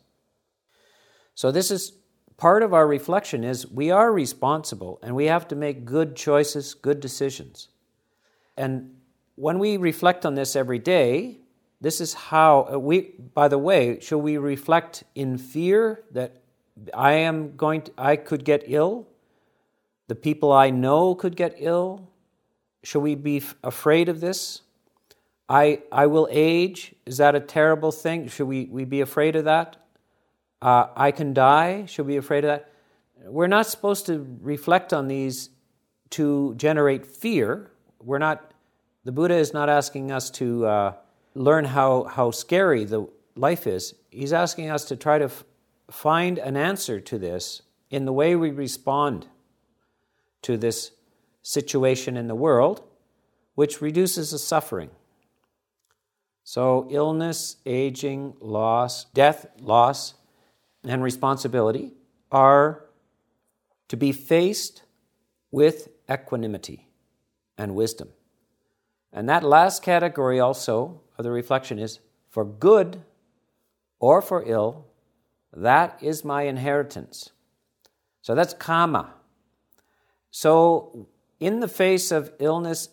So 1.33 1.49
this 1.49 1.71
is 1.71 1.93
part 2.35 2.61
of 2.61 2.73
our 2.73 2.85
reflection 2.85 3.45
is 3.45 3.65
we 3.71 3.89
are 3.89 4.11
responsible 4.11 4.99
and 5.01 5.15
we 5.15 5.27
have 5.27 5.47
to 5.47 5.55
make 5.55 5.85
good 5.85 6.13
choices, 6.17 6.73
good 6.73 6.99
decisions. 6.99 7.69
And 8.57 8.97
when 9.35 9.59
we 9.59 9.77
reflect 9.77 10.25
on 10.25 10.35
this 10.35 10.53
every 10.53 10.79
day, 10.79 11.37
this 11.79 12.01
is 12.01 12.13
how 12.13 12.67
uh, 12.73 12.77
we, 12.77 13.13
by 13.33 13.47
the 13.47 13.57
way, 13.57 14.01
shall 14.01 14.19
we 14.19 14.37
reflect 14.37 15.05
in 15.15 15.37
fear 15.37 16.03
that 16.11 16.43
I 16.93 17.13
am 17.13 17.55
going 17.55 17.83
to, 17.83 17.91
I 17.97 18.17
could 18.17 18.43
get 18.43 18.63
ill? 18.67 19.07
The 20.09 20.15
people 20.15 20.51
I 20.51 20.69
know 20.69 21.15
could 21.15 21.37
get 21.37 21.55
ill? 21.59 22.09
Shall 22.83 23.01
we 23.01 23.15
be 23.15 23.37
f- 23.37 23.55
afraid 23.63 24.09
of 24.09 24.19
this? 24.19 24.61
I, 25.49 25.81
I 25.91 26.07
will 26.07 26.27
age. 26.31 26.95
Is 27.05 27.17
that 27.17 27.35
a 27.35 27.39
terrible 27.39 27.91
thing? 27.91 28.27
Should 28.27 28.47
we, 28.47 28.65
we 28.65 28.85
be 28.85 29.01
afraid 29.01 29.35
of 29.35 29.45
that? 29.45 29.77
Uh, 30.61 30.87
I 30.95 31.11
can 31.11 31.33
die. 31.33 31.85
Should 31.85 32.05
we 32.05 32.13
be 32.13 32.17
afraid 32.17 32.43
of 32.43 32.49
that? 32.49 32.69
We're 33.25 33.47
not 33.47 33.67
supposed 33.67 34.05
to 34.07 34.25
reflect 34.41 34.93
on 34.93 35.07
these 35.07 35.49
to 36.11 36.53
generate 36.55 37.05
fear. 37.05 37.71
We're 38.01 38.19
not, 38.19 38.53
the 39.03 39.11
Buddha 39.11 39.35
is 39.35 39.53
not 39.53 39.69
asking 39.69 40.11
us 40.11 40.29
to 40.31 40.65
uh, 40.65 40.93
learn 41.35 41.65
how, 41.65 42.03
how 42.03 42.31
scary 42.31 42.83
the 42.85 43.07
life 43.35 43.65
is, 43.65 43.95
he's 44.11 44.33
asking 44.33 44.69
us 44.69 44.85
to 44.85 44.95
try 44.95 45.17
to 45.17 45.25
f- 45.25 45.43
find 45.89 46.37
an 46.37 46.55
answer 46.55 46.99
to 46.99 47.17
this 47.17 47.61
in 47.89 48.05
the 48.05 48.13
way 48.13 48.35
we 48.35 48.51
respond 48.51 49.27
to 50.43 50.57
this 50.57 50.91
situation 51.43 52.17
in 52.17 52.27
the 52.27 52.35
world, 52.35 52.81
which 53.53 53.81
reduces 53.81 54.31
the 54.31 54.39
suffering. 54.39 54.89
So, 56.43 56.87
illness, 56.89 57.57
aging, 57.65 58.35
loss, 58.41 59.05
death, 59.05 59.45
loss, 59.59 60.15
and 60.83 61.03
responsibility 61.03 61.93
are 62.31 62.85
to 63.87 63.95
be 63.95 64.11
faced 64.11 64.83
with 65.51 65.89
equanimity 66.11 66.87
and 67.57 67.75
wisdom. 67.75 68.09
And 69.13 69.29
that 69.29 69.43
last 69.43 69.83
category 69.83 70.39
also 70.39 71.01
of 71.17 71.23
the 71.23 71.31
reflection 71.31 71.77
is 71.77 71.99
for 72.29 72.43
good 72.43 73.03
or 73.99 74.21
for 74.21 74.43
ill, 74.45 74.87
that 75.55 75.97
is 76.01 76.25
my 76.25 76.43
inheritance. 76.43 77.29
So 78.21 78.33
that's 78.33 78.53
karma. 78.53 79.13
So, 80.31 81.07
in 81.43 81.59
the 81.59 81.67
face 81.67 82.09
of 82.09 82.31
illness, 82.39 82.87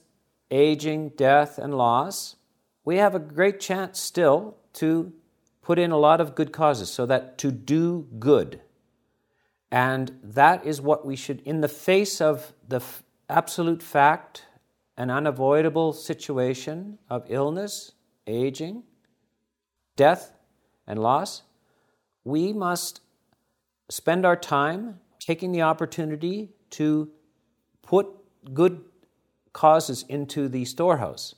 aging, 0.50 1.10
death, 1.10 1.56
and 1.56 1.72
loss, 1.72 2.34
we 2.84 2.96
have 2.96 3.14
a 3.14 3.20
great 3.20 3.60
chance 3.60 4.00
still 4.00 4.56
to 4.72 5.12
put 5.62 5.78
in 5.78 5.92
a 5.92 5.96
lot 5.96 6.20
of 6.20 6.34
good 6.34 6.52
causes 6.52 6.90
so 6.90 7.06
that 7.06 7.38
to 7.38 7.52
do 7.52 8.08
good. 8.18 8.60
And 9.70 10.18
that 10.24 10.66
is 10.66 10.80
what 10.80 11.06
we 11.06 11.14
should, 11.14 11.40
in 11.42 11.60
the 11.60 11.68
face 11.68 12.20
of 12.20 12.52
the 12.66 12.78
f- 12.78 13.04
absolute 13.28 13.84
fact, 13.84 14.46
an 14.96 15.12
unavoidable 15.12 15.92
situation 15.92 16.98
of 17.08 17.24
illness, 17.28 17.92
aging, 18.26 18.82
death, 19.94 20.32
and 20.88 20.98
loss, 20.98 21.42
we 22.24 22.52
must 22.52 23.00
spend 23.88 24.26
our 24.26 24.34
time 24.34 24.98
taking 25.20 25.52
the 25.52 25.62
opportunity 25.62 26.48
to 26.70 27.08
put 27.82 28.08
good 28.52 28.84
causes 29.52 30.04
into 30.08 30.48
the 30.48 30.64
storehouse. 30.64 31.34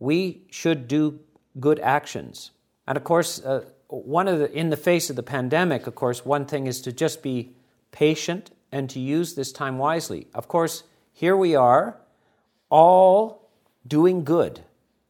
we 0.00 0.40
should 0.50 0.88
do 0.88 1.20
good 1.60 1.78
actions. 1.80 2.50
And 2.88 2.96
of 2.96 3.04
course, 3.04 3.40
uh, 3.44 3.66
one 3.88 4.26
of 4.26 4.38
the 4.40 4.50
in 4.52 4.70
the 4.70 4.76
face 4.76 5.10
of 5.10 5.16
the 5.16 5.22
pandemic, 5.22 5.86
of 5.86 5.94
course, 5.94 6.24
one 6.24 6.46
thing 6.46 6.66
is 6.66 6.80
to 6.82 6.92
just 6.92 7.22
be 7.22 7.54
patient 7.92 8.50
and 8.72 8.88
to 8.90 8.98
use 8.98 9.34
this 9.34 9.52
time 9.52 9.78
wisely. 9.78 10.26
Of 10.34 10.48
course, 10.48 10.84
here 11.12 11.36
we 11.36 11.54
are, 11.54 11.98
all 12.70 13.48
doing 13.86 14.24
good. 14.24 14.60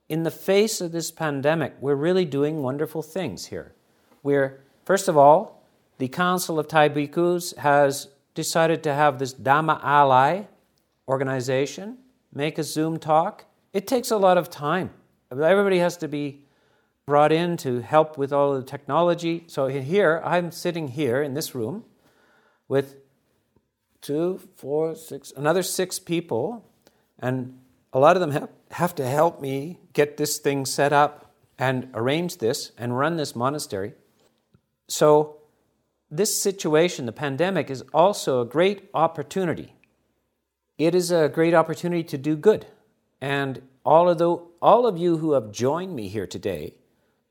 In 0.09 0.25
the 0.25 0.31
face 0.31 0.81
of 0.81 0.93
this 0.93 1.11
pandemic, 1.11 1.75
we're 1.81 1.95
really 1.95 2.25
doing 2.25 2.63
wonderful 2.63 3.03
things 3.03 3.47
here. 3.47 3.75
We're, 4.23 4.61
first 4.85 5.09
of 5.09 5.17
all, 5.17 5.63
the 5.99 6.09
Council 6.09 6.59
of 6.59 6.67
Thai 6.67 6.89
Bhikkhus 6.89 7.57
has 7.59 8.09
decided 8.35 8.83
to 8.83 8.95
have 8.95 9.19
this 9.19 9.35
Dhamma 9.35 9.79
Ally 9.85 10.45
organization 11.11 11.99
make 12.33 12.57
a 12.57 12.63
Zoom 12.63 12.99
talk. 12.99 13.45
It 13.73 13.89
takes 13.89 14.13
a 14.13 14.17
lot 14.17 14.39
of 14.39 14.49
time. 14.49 14.91
Everybody 15.33 15.79
has 15.79 15.97
to 15.99 16.09
be 16.09 16.45
brought 17.05 17.33
in 17.33 17.57
to 17.59 17.81
help 17.81 18.17
with 18.17 18.33
all 18.33 18.55
the 18.55 18.63
technology. 18.63 19.43
So 19.49 19.67
here, 19.67 20.23
I'm 20.25 20.53
sitting 20.53 20.87
here 20.89 21.21
in 21.21 21.35
this 21.35 21.53
room 21.55 21.85
with 22.69 22.95
two, 24.01 24.41
four, 24.55 24.95
six, 24.95 25.33
another 25.37 25.65
six 25.65 25.99
people, 25.99 26.65
and 27.19 27.59
a 27.93 27.99
lot 27.99 28.17
of 28.17 28.21
them 28.21 28.49
have, 28.71 28.95
to 28.95 29.05
help 29.05 29.41
me 29.41 29.79
get 29.93 30.17
this 30.17 30.39
thing 30.39 30.65
set 30.65 30.93
up 30.93 31.35
and 31.59 31.89
arrange 31.95 32.39
this 32.39 32.71
and 32.79 32.97
run 32.97 33.17
this 33.17 33.35
monastery. 33.35 33.95
So, 34.89 35.37
this 36.13 36.37
situation, 36.37 37.07
the 37.07 37.13
pandemic, 37.13 37.71
is 37.71 37.83
also 37.93 38.41
a 38.41 38.45
great 38.45 38.89
opportunity. 38.95 39.75
It 40.81 40.95
is 40.95 41.11
a 41.11 41.29
great 41.29 41.53
opportunity 41.53 42.03
to 42.05 42.17
do 42.17 42.37
good. 42.37 42.65
And 43.21 43.61
all 43.85 44.09
of, 44.09 44.17
the, 44.17 44.31
all 44.63 44.87
of 44.87 44.97
you 44.97 45.19
who 45.19 45.33
have 45.33 45.53
joined 45.53 45.95
me 45.95 46.09
here 46.09 46.27
today 46.27 46.73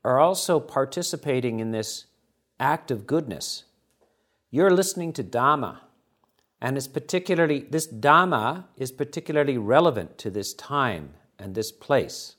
are 0.04 0.20
also 0.20 0.60
participating 0.60 1.58
in 1.58 1.72
this 1.72 2.04
act 2.60 2.92
of 2.92 3.08
goodness. 3.08 3.64
You're 4.52 4.70
listening 4.70 5.12
to 5.14 5.24
Dhamma, 5.24 5.78
and 6.60 6.76
it's 6.76 6.86
particularly, 6.86 7.66
this 7.68 7.88
Dhamma 7.88 8.66
is 8.76 8.92
particularly 8.92 9.58
relevant 9.58 10.16
to 10.18 10.30
this 10.30 10.54
time 10.54 11.14
and 11.36 11.52
this 11.52 11.72
place. 11.72 12.36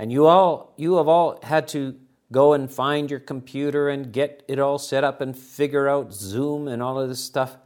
And 0.00 0.10
you 0.10 0.26
all, 0.26 0.74
you 0.76 0.96
have 0.96 1.06
all 1.06 1.38
had 1.44 1.68
to 1.68 1.94
go 2.32 2.54
and 2.54 2.68
find 2.68 3.08
your 3.08 3.20
computer 3.20 3.88
and 3.88 4.12
get 4.12 4.42
it 4.48 4.58
all 4.58 4.78
set 4.78 5.04
up 5.04 5.20
and 5.20 5.38
figure 5.38 5.88
out 5.88 6.12
Zoom 6.12 6.66
and 6.66 6.82
all 6.82 6.98
of 6.98 7.08
this 7.08 7.22
stuff. 7.22 7.56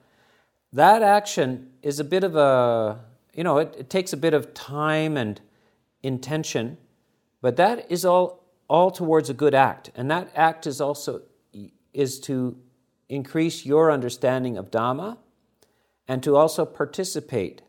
That 0.73 1.03
action 1.03 1.71
is 1.83 1.99
a 1.99 2.05
bit 2.05 2.25
of 2.25 2.37
a, 2.37 3.01
you 3.33 3.45
know, 3.45 3.59
it, 3.59 3.75
it 3.79 3.91
takes 3.91 4.13
a 4.13 4.17
bit 4.17 4.35
of 4.35 4.53
time 4.55 5.17
and 5.17 5.41
intention, 6.03 6.77
but 7.41 7.57
that 7.57 7.91
is 7.91 8.05
all 8.05 8.39
all 8.69 8.91
towards 8.91 9.31
a 9.31 9.35
good 9.35 9.55
act. 9.55 9.91
And 9.95 10.11
that 10.11 10.31
act 10.35 10.67
is 10.67 10.81
also 10.81 11.23
is 11.95 12.21
to 12.21 12.57
increase 13.09 13.65
your 13.65 13.91
understanding 13.91 14.59
of 14.59 14.71
Dhamma 14.71 15.17
and 16.07 16.23
to 16.23 16.37
also 16.37 16.65
participate. 16.65 17.63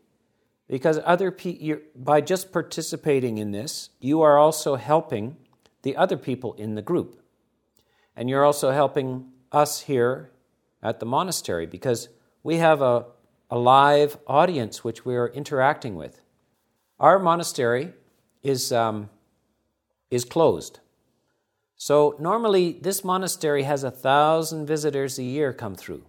Because 0.68 1.00
other 1.04 1.30
pe- 1.30 1.78
by 1.96 2.20
just 2.20 2.52
participating 2.52 3.38
in 3.38 3.50
this, 3.50 3.90
you 3.98 4.20
are 4.20 4.38
also 4.38 4.76
helping 4.76 5.36
the 5.82 5.96
other 5.96 6.16
people 6.16 6.52
in 6.54 6.74
the 6.74 6.82
group. 6.82 7.20
And 8.14 8.28
you're 8.28 8.44
also 8.44 8.70
helping 8.70 9.32
us 9.50 9.80
here 9.80 10.30
at 10.82 11.00
the 11.00 11.06
monastery 11.06 11.66
because 11.66 12.08
we 12.42 12.56
have 12.56 12.80
a, 12.82 13.06
a 13.50 13.58
live 13.58 14.18
audience 14.26 14.82
which 14.82 15.04
we 15.04 15.16
are 15.16 15.28
interacting 15.28 15.94
with. 15.94 16.20
Our 16.98 17.18
monastery 17.18 17.92
is, 18.42 18.72
um, 18.72 19.10
is 20.10 20.24
closed. 20.24 20.80
So 21.76 22.14
normally, 22.18 22.72
this 22.72 23.04
monastery 23.04 23.62
has 23.62 23.84
a 23.84 23.90
thousand 23.90 24.66
visitors 24.66 25.18
a 25.18 25.22
year 25.22 25.52
come 25.52 25.74
through, 25.74 26.04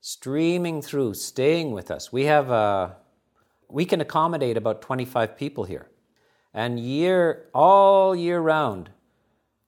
streaming 0.00 0.80
through, 0.80 1.14
staying 1.14 1.72
with 1.72 1.90
us. 1.90 2.10
We 2.10 2.24
have 2.24 2.50
a, 2.50 2.96
we 3.68 3.84
can 3.84 4.00
accommodate 4.00 4.56
about 4.56 4.80
25 4.80 5.36
people 5.36 5.64
here. 5.64 5.88
And 6.54 6.80
year, 6.80 7.46
all 7.54 8.14
year 8.14 8.40
round, 8.40 8.90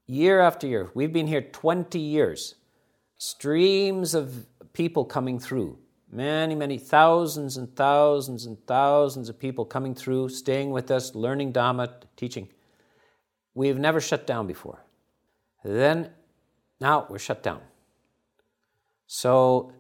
year 0.07 0.41
after 0.41 0.67
year, 0.67 0.91
we've 0.95 1.13
been 1.13 1.27
here 1.27 1.43
20 1.43 1.99
years, 1.99 2.57
streams 3.17 4.15
of 4.15 4.47
people 4.73 5.05
coming 5.05 5.39
through. 5.39 5.79
Many, 6.15 6.55
many 6.55 6.79
thousands 6.79 7.57
and 7.57 7.75
thousands 7.75 8.47
and 8.47 8.65
thousands 8.69 9.29
of 9.29 9.37
people 9.37 9.65
coming 9.65 9.97
through, 9.97 10.29
staying 10.29 10.71
with 10.71 10.89
us, 10.93 11.13
learning 11.17 11.53
Dhamma, 11.53 11.93
teaching. 12.17 12.49
We've 13.53 13.81
never 13.81 14.01
shut 14.01 14.25
down 14.25 14.47
before. 14.47 14.79
Then, 15.65 16.11
now 16.81 17.09
we're 17.11 17.19
shut 17.19 17.43
down. 17.43 17.63
So, 19.09 19.73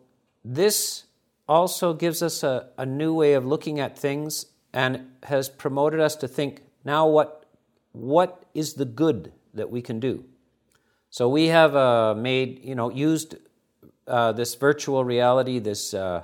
this 0.44 1.04
also 1.48 1.94
gives 1.94 2.20
us 2.20 2.42
a, 2.42 2.70
a 2.78 2.84
new 2.84 3.14
way 3.14 3.34
of 3.34 3.46
looking 3.46 3.78
at 3.78 3.96
things 3.96 4.46
and 4.72 5.12
has 5.22 5.48
promoted 5.48 6.00
us 6.00 6.16
to 6.16 6.26
think 6.26 6.62
now 6.84 7.06
what, 7.06 7.46
what 7.92 8.44
is 8.54 8.74
the 8.74 8.84
good 8.84 9.32
that 9.54 9.70
we 9.70 9.80
can 9.80 10.00
do? 10.00 10.24
So, 11.10 11.28
we 11.28 11.46
have 11.46 11.76
uh, 11.76 12.16
made, 12.16 12.64
you 12.64 12.74
know, 12.74 12.90
used 12.90 13.36
uh, 14.06 14.32
this 14.32 14.54
virtual 14.54 15.04
reality, 15.04 15.58
this 15.58 15.94
uh, 15.94 16.22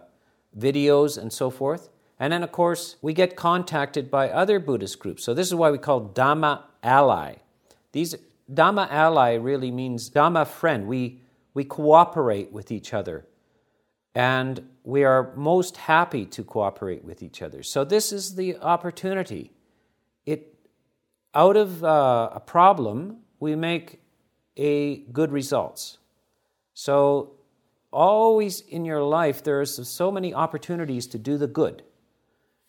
videos 0.59 1.19
and 1.19 1.33
so 1.33 1.51
forth. 1.51 1.89
And 2.19 2.33
then, 2.33 2.43
of 2.43 2.53
course, 2.53 2.97
we 3.01 3.15
get 3.15 3.35
contacted 3.35 4.11
by 4.11 4.29
other 4.29 4.59
Buddhist 4.59 4.99
groups. 4.99 5.25
So, 5.25 5.33
this 5.33 5.47
is 5.47 5.55
why 5.55 5.71
we 5.71 5.79
call 5.79 6.09
Dhamma 6.09 6.63
Ally. 6.83 7.37
These 7.93 8.15
Dhamma 8.53 8.89
ally 8.91 9.35
really 9.35 9.71
means 9.71 10.11
Dhamma 10.11 10.47
friend. 10.47 10.87
We, 10.87 11.21
we 11.55 11.65
cooperate 11.65 12.53
with 12.53 12.71
each 12.71 12.93
other. 12.93 13.27
And 14.15 14.69
we 14.83 15.05
are 15.05 15.33
most 15.37 15.77
happy 15.77 16.27
to 16.27 16.43
cooperate 16.43 17.05
with 17.05 17.23
each 17.23 17.43
other. 17.43 17.63
So, 17.63 17.85
this 17.85 18.13
is 18.13 18.35
the 18.35 18.59
opportunity. 18.59 19.53
It, 20.27 20.55
out 21.35 21.57
of 21.57 21.83
uh, 21.83 22.31
a 22.35 22.41
problem, 22.41 23.21
we 23.39 23.57
make 23.57 24.01
a 24.59 24.99
good 25.13 25.33
results. 25.33 25.97
So, 26.75 27.33
always 27.93 28.61
in 28.61 28.85
your 28.85 29.03
life, 29.03 29.43
there's 29.43 29.89
so 29.89 30.11
many 30.11 30.33
opportunities 30.33 31.07
to 31.09 31.19
do 31.19 31.37
the 31.37 31.47
good. 31.47 31.83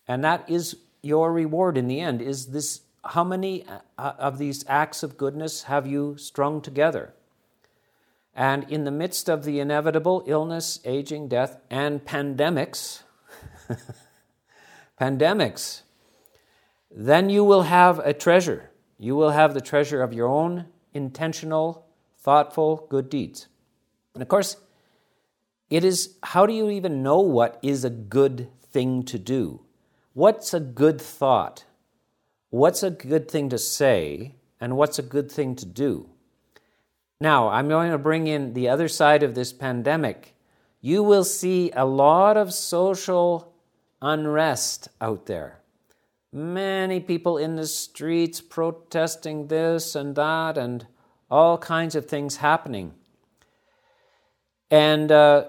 And 0.07 0.23
that 0.23 0.49
is 0.49 0.77
your 1.01 1.31
reward 1.31 1.77
in 1.77 1.87
the 1.87 1.99
end, 1.99 2.21
is 2.21 2.47
this 2.47 2.81
how 3.03 3.23
many 3.23 3.65
uh, 3.65 3.79
uh, 3.97 4.13
of 4.19 4.37
these 4.37 4.63
acts 4.67 5.01
of 5.01 5.17
goodness 5.17 5.63
have 5.63 5.87
you 5.87 6.15
strung 6.17 6.61
together? 6.61 7.13
And 8.35 8.69
in 8.69 8.85
the 8.85 8.91
midst 8.91 9.27
of 9.27 9.43
the 9.43 9.59
inevitable 9.59 10.23
illness, 10.25 10.79
aging, 10.85 11.27
death, 11.27 11.57
and 11.69 12.05
pandemics, 12.05 13.01
pandemics, 15.01 15.81
then 16.89 17.29
you 17.29 17.43
will 17.43 17.63
have 17.63 17.99
a 17.99 18.13
treasure. 18.13 18.69
You 18.97 19.15
will 19.15 19.31
have 19.31 19.53
the 19.53 19.61
treasure 19.61 20.01
of 20.01 20.13
your 20.13 20.27
own 20.27 20.67
intentional, 20.93 21.87
thoughtful, 22.19 22.85
good 22.89 23.09
deeds. 23.09 23.47
And 24.13 24.21
of 24.21 24.27
course, 24.27 24.57
it 25.71 25.83
is 25.83 26.17
how 26.21 26.45
do 26.45 26.53
you 26.53 26.69
even 26.69 27.01
know 27.01 27.21
what 27.21 27.57
is 27.63 27.83
a 27.83 27.89
good 27.89 28.49
thing 28.71 29.01
to 29.05 29.17
do? 29.17 29.61
What's 30.13 30.53
a 30.53 30.59
good 30.59 31.01
thought? 31.01 31.63
what's 32.51 32.83
a 32.83 32.91
good 32.91 33.31
thing 33.31 33.49
to 33.49 33.57
say 33.57 34.35
and 34.59 34.77
what's 34.77 34.99
a 34.99 35.03
good 35.03 35.31
thing 35.31 35.55
to 35.55 35.65
do. 35.65 36.07
Now, 37.19 37.49
I'm 37.49 37.69
going 37.69 37.91
to 37.91 37.97
bring 37.97 38.27
in 38.27 38.53
the 38.53 38.69
other 38.69 38.87
side 38.87 39.23
of 39.23 39.33
this 39.33 39.53
pandemic. 39.53 40.35
You 40.81 41.01
will 41.01 41.23
see 41.23 41.71
a 41.71 41.85
lot 41.85 42.37
of 42.37 42.53
social 42.53 43.53
unrest 44.01 44.89
out 44.99 45.25
there. 45.27 45.59
Many 46.33 46.99
people 46.99 47.37
in 47.37 47.55
the 47.55 47.67
streets 47.67 48.41
protesting 48.41 49.47
this 49.47 49.95
and 49.95 50.15
that, 50.15 50.57
and 50.57 50.87
all 51.29 51.57
kinds 51.57 51.95
of 51.95 52.05
things 52.05 52.37
happening. 52.37 52.93
And 54.69 55.11
uh, 55.11 55.45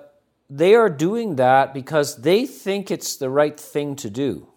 they 0.57 0.75
are 0.75 0.91
doing 0.91 1.37
that 1.37 1.73
because 1.73 2.23
they 2.23 2.47
think 2.47 2.91
it's 2.91 3.17
the 3.17 3.31
right 3.31 3.59
thing 3.59 3.97
to 3.97 4.11
do. 4.11 4.49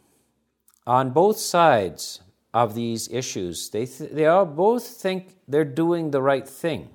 On 0.88 1.12
both 1.12 1.38
sides, 1.38 2.22
of 2.56 2.74
these 2.74 3.10
issues. 3.12 3.70
They, 3.70 3.86
th- 3.86 4.12
they 4.12 4.26
all 4.28 4.46
both 4.46 4.88
think 4.88 5.36
they're 5.46 5.66
doing 5.66 6.12
the 6.12 6.22
right 6.22 6.48
thing, 6.48 6.88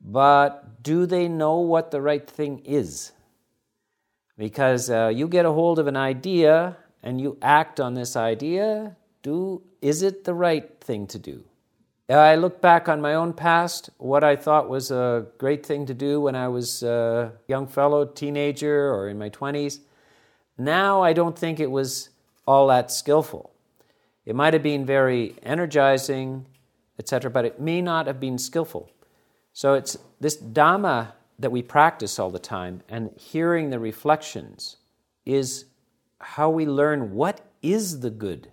but 0.00 0.82
do 0.82 1.06
they 1.06 1.28
know 1.28 1.60
what 1.60 1.92
the 1.92 2.02
right 2.02 2.28
thing 2.28 2.62
is? 2.64 3.12
Because 4.36 4.90
uh, 4.90 5.12
you 5.14 5.28
get 5.28 5.46
a 5.46 5.52
hold 5.52 5.78
of 5.78 5.86
an 5.86 5.96
idea 5.96 6.76
and 7.00 7.20
you 7.20 7.38
act 7.40 7.78
on 7.78 7.94
this 7.94 8.16
idea. 8.16 8.96
Do 9.22 9.62
is 9.80 10.02
it 10.02 10.24
the 10.24 10.34
right 10.34 10.80
thing 10.80 11.06
to 11.08 11.18
do? 11.20 11.44
Uh, 12.08 12.14
I 12.14 12.36
look 12.36 12.60
back 12.60 12.88
on 12.88 13.00
my 13.00 13.14
own 13.14 13.32
past, 13.32 13.90
what 13.98 14.22
I 14.22 14.36
thought 14.36 14.68
was 14.68 14.92
a 14.92 15.26
great 15.38 15.66
thing 15.66 15.86
to 15.86 15.94
do 15.94 16.20
when 16.20 16.36
I 16.36 16.46
was 16.46 16.84
a 16.84 17.32
young 17.48 17.66
fellow, 17.66 18.04
teenager, 18.04 18.94
or 18.94 19.08
in 19.08 19.18
my 19.18 19.28
20s. 19.28 19.80
Now 20.56 21.02
I 21.02 21.12
don't 21.12 21.36
think 21.36 21.58
it 21.58 21.70
was 21.70 22.10
all 22.46 22.68
that 22.68 22.92
skillful. 22.92 23.50
It 24.24 24.36
might 24.36 24.54
have 24.54 24.62
been 24.62 24.86
very 24.86 25.34
energizing, 25.42 26.46
etc., 26.96 27.28
but 27.28 27.44
it 27.44 27.60
may 27.60 27.82
not 27.82 28.06
have 28.06 28.20
been 28.20 28.38
skillful. 28.38 28.88
So 29.52 29.74
it's 29.74 29.98
this 30.20 30.36
Dhamma 30.36 31.12
that 31.40 31.50
we 31.50 31.60
practice 31.60 32.20
all 32.20 32.30
the 32.30 32.38
time 32.38 32.82
and 32.88 33.10
hearing 33.16 33.70
the 33.70 33.80
reflections 33.80 34.76
is 35.24 35.64
how 36.20 36.50
we 36.50 36.66
learn 36.66 37.14
what 37.14 37.40
is 37.62 37.98
the 37.98 38.10
good. 38.10 38.52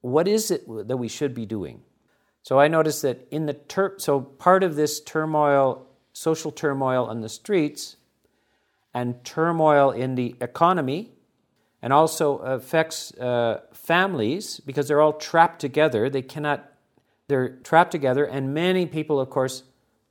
What 0.00 0.26
is 0.26 0.50
it 0.50 0.64
that 0.88 0.96
we 0.96 1.06
should 1.06 1.34
be 1.34 1.46
doing? 1.46 1.82
So 2.42 2.58
I 2.58 2.68
noticed 2.68 3.02
that 3.02 3.26
in 3.30 3.46
the 3.46 3.54
tur- 3.54 3.96
so 3.98 4.20
part 4.20 4.62
of 4.62 4.76
this 4.76 5.00
turmoil, 5.00 5.86
social 6.12 6.50
turmoil 6.50 7.06
on 7.06 7.20
the 7.20 7.28
streets, 7.28 7.96
and 8.94 9.22
turmoil 9.24 9.90
in 9.90 10.14
the 10.14 10.34
economy, 10.40 11.12
and 11.82 11.92
also 11.92 12.38
affects 12.38 13.14
uh, 13.14 13.60
families 13.72 14.60
because 14.60 14.88
they're 14.88 15.00
all 15.00 15.12
trapped 15.12 15.60
together. 15.60 16.10
They 16.10 16.22
cannot, 16.22 16.72
they're 17.28 17.56
trapped 17.56 17.92
together, 17.92 18.24
and 18.24 18.52
many 18.52 18.86
people, 18.86 19.20
of 19.20 19.30
course, 19.30 19.62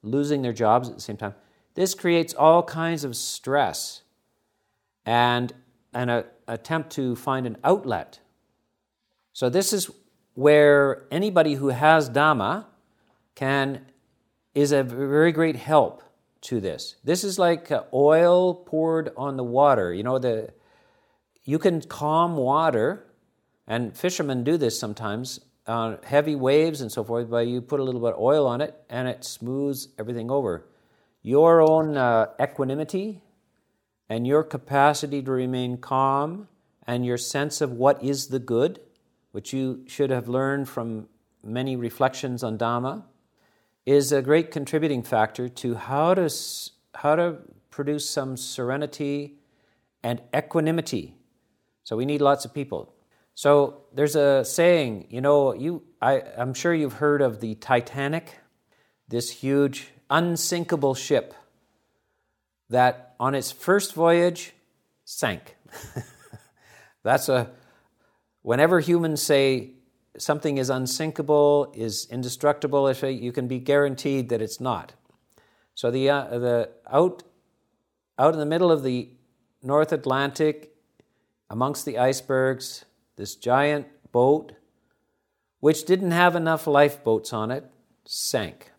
losing 0.01 0.41
their 0.41 0.53
jobs 0.53 0.89
at 0.89 0.95
the 0.95 1.01
same 1.01 1.17
time. 1.17 1.35
This 1.75 1.93
creates 1.93 2.33
all 2.33 2.63
kinds 2.63 3.03
of 3.03 3.15
stress 3.15 4.03
and 5.05 5.53
an 5.93 6.23
attempt 6.47 6.91
to 6.91 7.15
find 7.15 7.45
an 7.45 7.57
outlet. 7.63 8.19
So, 9.33 9.49
this 9.49 9.73
is 9.73 9.89
where 10.33 11.05
anybody 11.11 11.55
who 11.55 11.69
has 11.69 12.09
Dhamma 12.09 12.65
can 13.35 13.85
is 14.53 14.71
a 14.71 14.83
very 14.83 15.31
great 15.31 15.55
help 15.55 16.03
to 16.41 16.59
this. 16.59 16.95
This 17.03 17.23
is 17.23 17.37
like 17.37 17.71
uh, 17.71 17.83
oil 17.93 18.53
poured 18.53 19.11
on 19.17 19.37
the 19.37 19.43
water. 19.43 19.93
You 19.93 20.03
know, 20.03 20.19
the 20.19 20.53
you 21.43 21.59
can 21.59 21.81
calm 21.81 22.37
water, 22.37 23.05
and 23.67 23.95
fishermen 23.97 24.43
do 24.43 24.57
this 24.57 24.79
sometimes 24.79 25.39
on 25.67 25.99
heavy 26.03 26.35
waves 26.35 26.81
and 26.81 26.91
so 26.91 27.03
forth, 27.03 27.29
but 27.29 27.47
you 27.47 27.61
put 27.61 27.79
a 27.79 27.83
little 27.83 28.01
bit 28.01 28.13
of 28.13 28.19
oil 28.19 28.47
on 28.47 28.59
it 28.59 28.75
and 28.89 29.07
it 29.07 29.23
smooths 29.23 29.89
everything 29.97 30.31
over. 30.31 30.65
Your 31.21 31.61
own 31.61 31.95
uh, 31.95 32.27
equanimity 32.41 33.21
and 34.09 34.25
your 34.25 34.43
capacity 34.43 35.21
to 35.21 35.31
remain 35.31 35.77
calm 35.77 36.47
and 36.87 37.05
your 37.05 37.17
sense 37.17 37.61
of 37.61 37.71
what 37.71 38.03
is 38.03 38.27
the 38.27 38.39
good, 38.39 38.79
which 39.31 39.53
you 39.53 39.83
should 39.87 40.09
have 40.09 40.27
learned 40.27 40.67
from 40.67 41.07
many 41.43 41.75
reflections 41.75 42.43
on 42.43 42.57
Dhamma, 42.57 43.03
is 43.85 44.11
a 44.11 44.21
great 44.21 44.51
contributing 44.51 45.03
factor 45.03 45.49
to 45.49 45.75
how 45.75 46.13
to, 46.13 46.29
how 46.95 47.15
to 47.15 47.37
produce 47.69 48.09
some 48.09 48.37
serenity 48.37 49.39
and 50.03 50.21
equanimity. 50.35 51.15
So 51.83 51.95
we 51.95 52.05
need 52.05 52.21
lots 52.21 52.45
of 52.45 52.53
people. 52.53 52.93
So 53.35 53.83
there's 53.93 54.15
a 54.15 54.43
saying, 54.43 55.07
you 55.09 55.21
know, 55.21 55.53
you 55.53 55.83
I, 56.01 56.21
I'm 56.37 56.53
sure 56.53 56.73
you've 56.73 56.93
heard 56.93 57.21
of 57.21 57.39
the 57.39 57.55
Titanic, 57.55 58.37
this 59.07 59.31
huge 59.31 59.87
unsinkable 60.09 60.93
ship 60.93 61.33
that 62.69 63.15
on 63.19 63.35
its 63.35 63.51
first 63.51 63.93
voyage 63.93 64.53
sank. 65.03 65.55
That's 67.03 67.29
a 67.29 67.49
whenever 68.49 68.79
humans 68.79 69.21
say 69.21 69.69
something 70.17 70.57
is 70.57 70.71
unsinkable, 70.71 71.71
is 71.75 72.07
indestructible, 72.09 72.91
you 72.91 73.31
can 73.31 73.47
be 73.47 73.59
guaranteed 73.59 74.29
that 74.29 74.41
it's 74.41 74.59
not. 74.59 74.93
So 75.75 75.91
the 75.91 76.09
uh, 76.09 76.39
the 76.39 76.71
out 76.91 77.21
out 78.17 78.33
in 78.33 78.39
the 78.39 78.47
middle 78.47 78.71
of 78.71 78.81
the 78.81 79.11
North 79.61 79.91
Atlantic, 79.91 80.73
amongst 81.47 81.85
the 81.85 81.99
icebergs, 81.99 82.85
this 83.17 83.35
giant 83.35 83.85
boat, 84.11 84.53
which 85.59 85.85
didn't 85.85 86.17
have 86.23 86.35
enough 86.35 86.65
lifeboats 86.65 87.31
on 87.31 87.51
it, 87.51 87.65
sank. 88.05 88.71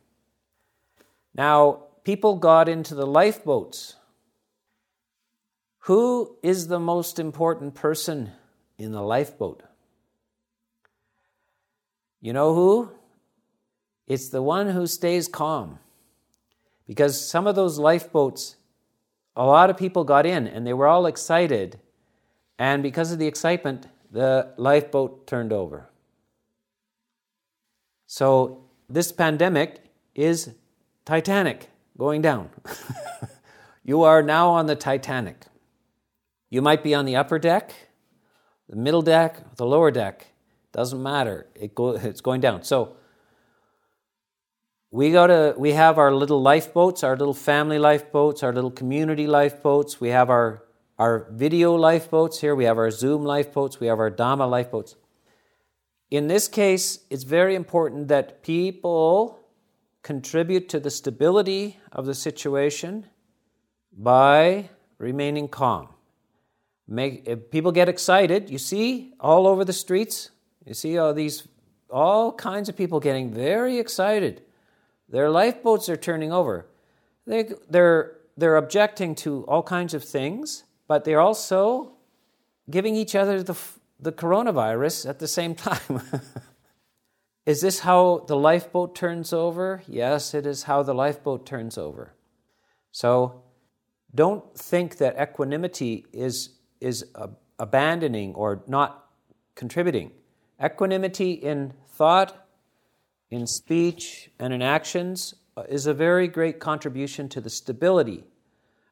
Now, 1.33 1.85
people 2.03 2.35
got 2.35 2.69
into 2.69 2.97
the 2.97 3.07
lifeboats. 3.07 3.95
Who 5.85 6.39
is 6.43 6.67
the 6.67 6.81
most 6.81 7.21
important 7.21 7.77
person 7.77 8.33
in 8.81 8.93
the 8.93 9.03
lifeboat? 9.03 9.62
You 12.21 12.33
know 12.33 12.55
who? 12.55 12.90
It's 14.07 14.29
the 14.29 14.43
one 14.43 14.71
who 14.71 14.87
stays 14.87 15.29
calm. 15.29 15.79
Because 16.87 17.25
some 17.25 17.47
of 17.47 17.55
those 17.55 17.79
lifeboats, 17.79 18.57
a 19.37 19.47
lot 19.47 19.71
of 19.71 19.77
people 19.77 20.05
got 20.05 20.27
in 20.27 20.47
and 20.47 20.66
they 20.66 20.73
were 20.73 20.88
all 20.88 21.07
excited. 21.07 21.79
And 22.59 22.83
because 22.83 23.12
of 23.12 23.19
the 23.19 23.27
excitement, 23.27 23.87
the 24.11 24.53
lifeboat 24.57 25.27
turned 25.27 25.53
over. 25.53 25.88
So, 28.07 28.64
this 28.88 29.12
pandemic 29.12 29.85
is 30.16 30.55
Titanic 31.05 31.69
going 31.97 32.21
down. 32.23 32.51
you 33.85 34.03
are 34.03 34.21
now 34.21 34.51
on 34.51 34.66
the 34.66 34.75
Titanic. 34.75 35.45
You 36.49 36.61
might 36.61 36.83
be 36.83 36.93
on 36.93 37.05
the 37.05 37.14
upper 37.14 37.38
deck, 37.38 37.89
the 38.71 38.77
middle 38.77 39.03
deck, 39.03 39.57
the 39.57 39.67
lower 39.67 39.91
deck. 39.91 40.29
Doesn't 40.73 41.03
matter. 41.03 41.49
It 41.55 41.75
go, 41.75 41.91
it's 41.91 42.21
going 42.21 42.41
down. 42.41 42.63
So, 42.63 42.97
we 44.93 45.13
go 45.13 45.27
to 45.27 45.55
we 45.59 45.73
have 45.73 45.99
our 45.99 46.13
little 46.13 46.41
lifeboats, 46.41 47.05
our 47.05 47.17
little 47.17 47.35
family 47.35 47.79
lifeboats, 47.79 48.43
our 48.43 48.53
little 48.53 48.71
community 48.71 49.27
lifeboats. 49.27 50.01
We 50.01 50.09
have 50.09 50.31
our 50.31 50.65
our 50.99 51.27
video 51.31 51.75
lifeboats 51.75 52.41
here, 52.41 52.55
we 52.55 52.65
have 52.65 52.77
our 52.77 52.91
Zoom 52.91 53.25
lifeboats, 53.25 53.81
we 53.81 53.87
have 53.87 53.99
our 53.99 54.11
Dhamma 54.11 54.49
lifeboats. 54.49 54.97
In 56.11 56.27
this 56.27 56.47
case, 56.47 57.01
it's 57.09 57.23
very 57.23 57.55
important 57.55 58.09
that 58.09 58.43
people 58.43 59.41
contribute 60.03 60.69
to 60.69 60.81
the 60.81 60.91
stability 60.91 61.79
of 61.91 62.05
the 62.05 62.15
situation 62.15 63.07
by 63.97 64.69
remaining 64.99 65.49
calm. 65.49 65.89
Make, 66.90 67.50
people 67.50 67.72
get 67.72 67.88
excited, 67.88 68.50
you 68.50 68.59
see 68.59 69.14
all 69.18 69.46
over 69.46 69.64
the 69.64 69.72
streets, 69.72 70.31
you 70.66 70.74
see 70.74 70.98
all 70.98 71.14
these, 71.14 71.48
all 71.88 72.33
kinds 72.33 72.68
of 72.68 72.76
people 72.76 73.00
getting 73.00 73.33
very 73.33 73.79
excited. 73.79 74.42
Their 75.09 75.31
lifeboats 75.31 75.88
are 75.88 75.96
turning 75.96 76.33
over. 76.33 76.66
They, 77.26 77.48
they're, 77.68 78.18
they're 78.37 78.57
objecting 78.57 79.14
to 79.16 79.44
all 79.46 79.62
kinds 79.62 79.94
of 79.94 80.05
things 80.05 80.64
but 80.90 81.05
they're 81.05 81.20
also 81.20 81.92
giving 82.68 82.96
each 82.96 83.14
other 83.14 83.44
the, 83.44 83.57
the 84.00 84.11
coronavirus 84.11 85.09
at 85.09 85.20
the 85.20 85.29
same 85.29 85.55
time. 85.68 86.03
is 87.46 87.61
this 87.61 87.79
how 87.79 88.24
the 88.26 88.35
lifeboat 88.35 88.96
turns 88.96 89.33
over? 89.33 89.85
Yes, 89.87 90.35
it 90.35 90.46
is 90.46 90.64
how 90.64 90.83
the 90.83 90.92
lifeboat 90.92 91.46
turns 91.46 91.79
over. 91.79 92.16
So 92.90 93.44
don't 94.12 94.53
think 94.59 94.96
that 94.96 95.14
equanimity 95.16 96.07
is, 96.12 96.59
is 96.81 97.05
abandoning 97.59 98.35
or 98.35 98.62
not 98.66 99.07
contributing. 99.55 100.12
Equanimity 100.62 101.33
in 101.33 101.75
thought, 101.88 102.47
in 103.31 103.47
speech, 103.47 104.31
and 104.38 104.53
in 104.53 104.62
actions 104.62 105.35
uh, 105.57 105.62
is 105.69 105.87
a 105.87 105.95
very 105.95 106.29
great 106.29 106.59
contribution 106.59 107.29
to 107.29 107.40
the 107.40 107.51
stability 107.51 108.25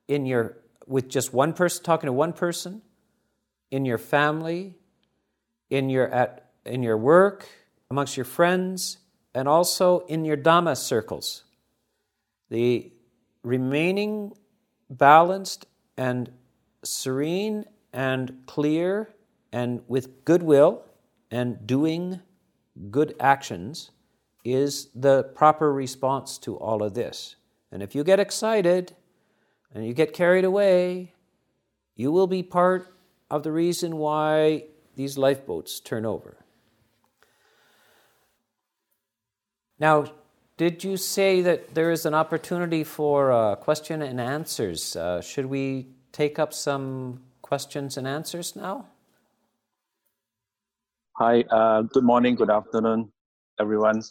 in 0.06 0.26
your 0.26 0.58
with 0.86 1.08
just 1.08 1.34
one 1.34 1.52
person, 1.52 1.84
talking 1.84 2.06
to 2.06 2.12
one 2.12 2.32
person, 2.32 2.80
in 3.70 3.84
your 3.84 3.98
family, 3.98 4.74
in 5.68 5.90
your, 5.90 6.08
at, 6.08 6.50
in 6.64 6.82
your 6.82 6.96
work, 6.96 7.46
amongst 7.90 8.16
your 8.16 8.24
friends, 8.24 8.98
and 9.34 9.46
also 9.46 10.00
in 10.06 10.24
your 10.24 10.36
Dhamma 10.36 10.76
circles. 10.76 11.44
The 12.48 12.90
remaining 13.42 14.32
balanced 14.88 15.66
and 15.98 16.30
serene 16.82 17.66
and 17.98 18.46
clear 18.46 19.10
and 19.52 19.82
with 19.88 20.24
goodwill 20.24 20.84
and 21.32 21.66
doing 21.66 22.20
good 22.92 23.12
actions 23.18 23.90
is 24.44 24.88
the 24.94 25.24
proper 25.24 25.72
response 25.72 26.38
to 26.38 26.56
all 26.58 26.80
of 26.80 26.94
this. 26.94 27.34
And 27.72 27.82
if 27.82 27.96
you 27.96 28.04
get 28.04 28.20
excited, 28.20 28.94
and 29.74 29.84
you 29.84 29.92
get 29.92 30.12
carried 30.12 30.44
away, 30.44 31.12
you 31.96 32.12
will 32.12 32.28
be 32.28 32.40
part 32.40 32.94
of 33.32 33.42
the 33.42 33.50
reason 33.50 33.96
why 33.96 34.64
these 34.94 35.18
lifeboats 35.18 35.80
turn 35.80 36.06
over. 36.06 36.36
Now, 39.80 40.06
did 40.56 40.84
you 40.84 40.96
say 40.96 41.42
that 41.42 41.74
there 41.74 41.90
is 41.90 42.06
an 42.06 42.14
opportunity 42.14 42.84
for 42.84 43.32
uh, 43.32 43.56
question 43.56 44.02
and 44.02 44.20
answers? 44.20 44.94
Uh, 44.94 45.20
should 45.20 45.46
we 45.46 45.88
take 46.12 46.38
up 46.38 46.54
some 46.54 47.20
questions 47.48 47.96
and 47.96 48.06
answers 48.06 48.54
now? 48.54 48.86
Hi, 51.16 51.42
uh, 51.50 51.82
good 51.82 52.04
morning, 52.04 52.34
good 52.36 52.50
afternoon, 52.50 53.10
everyone 53.58 54.02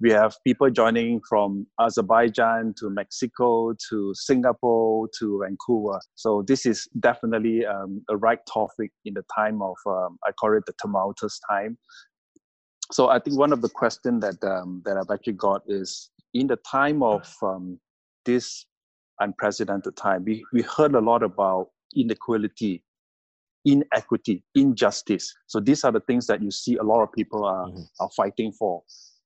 we 0.00 0.10
have 0.10 0.34
people 0.44 0.68
joining 0.70 1.20
from 1.28 1.66
Azerbaijan 1.80 2.74
to 2.78 2.90
Mexico 2.90 3.74
to 3.88 4.12
Singapore 4.14 5.08
to 5.18 5.40
Vancouver. 5.42 6.00
So 6.14 6.42
this 6.46 6.66
is 6.66 6.88
definitely 7.00 7.64
um, 7.64 8.02
a 8.10 8.16
right 8.16 8.40
topic 8.52 8.90
in 9.04 9.14
the 9.14 9.24
time 9.34 9.62
of 9.62 9.76
um, 9.86 10.18
I 10.26 10.32
call 10.32 10.56
it 10.56 10.64
the 10.66 10.74
tumultuous 10.80 11.40
time. 11.48 11.78
so 12.92 13.08
I 13.08 13.18
think 13.18 13.38
one 13.38 13.52
of 13.52 13.62
the 13.62 13.68
questions 13.68 14.20
that 14.22 14.42
um, 14.44 14.82
that 14.84 14.96
I've 14.96 15.10
actually 15.10 15.34
got 15.48 15.62
is 15.68 16.10
in 16.34 16.48
the 16.48 16.58
time 16.70 17.02
of 17.02 17.32
um, 17.42 17.78
this 18.24 18.66
unprecedented 19.20 19.96
time, 19.96 20.24
we, 20.24 20.44
we 20.52 20.62
heard 20.62 20.94
a 20.94 21.00
lot 21.00 21.22
about 21.22 21.68
inequality, 21.96 22.82
inequity, 23.64 24.42
injustice. 24.54 25.34
So 25.46 25.60
these 25.60 25.84
are 25.84 25.92
the 25.92 26.00
things 26.00 26.26
that 26.26 26.42
you 26.42 26.50
see 26.50 26.76
a 26.76 26.82
lot 26.82 27.02
of 27.02 27.12
people 27.12 27.44
are, 27.44 27.66
mm-hmm. 27.66 27.82
are 28.00 28.10
fighting 28.16 28.52
for. 28.52 28.82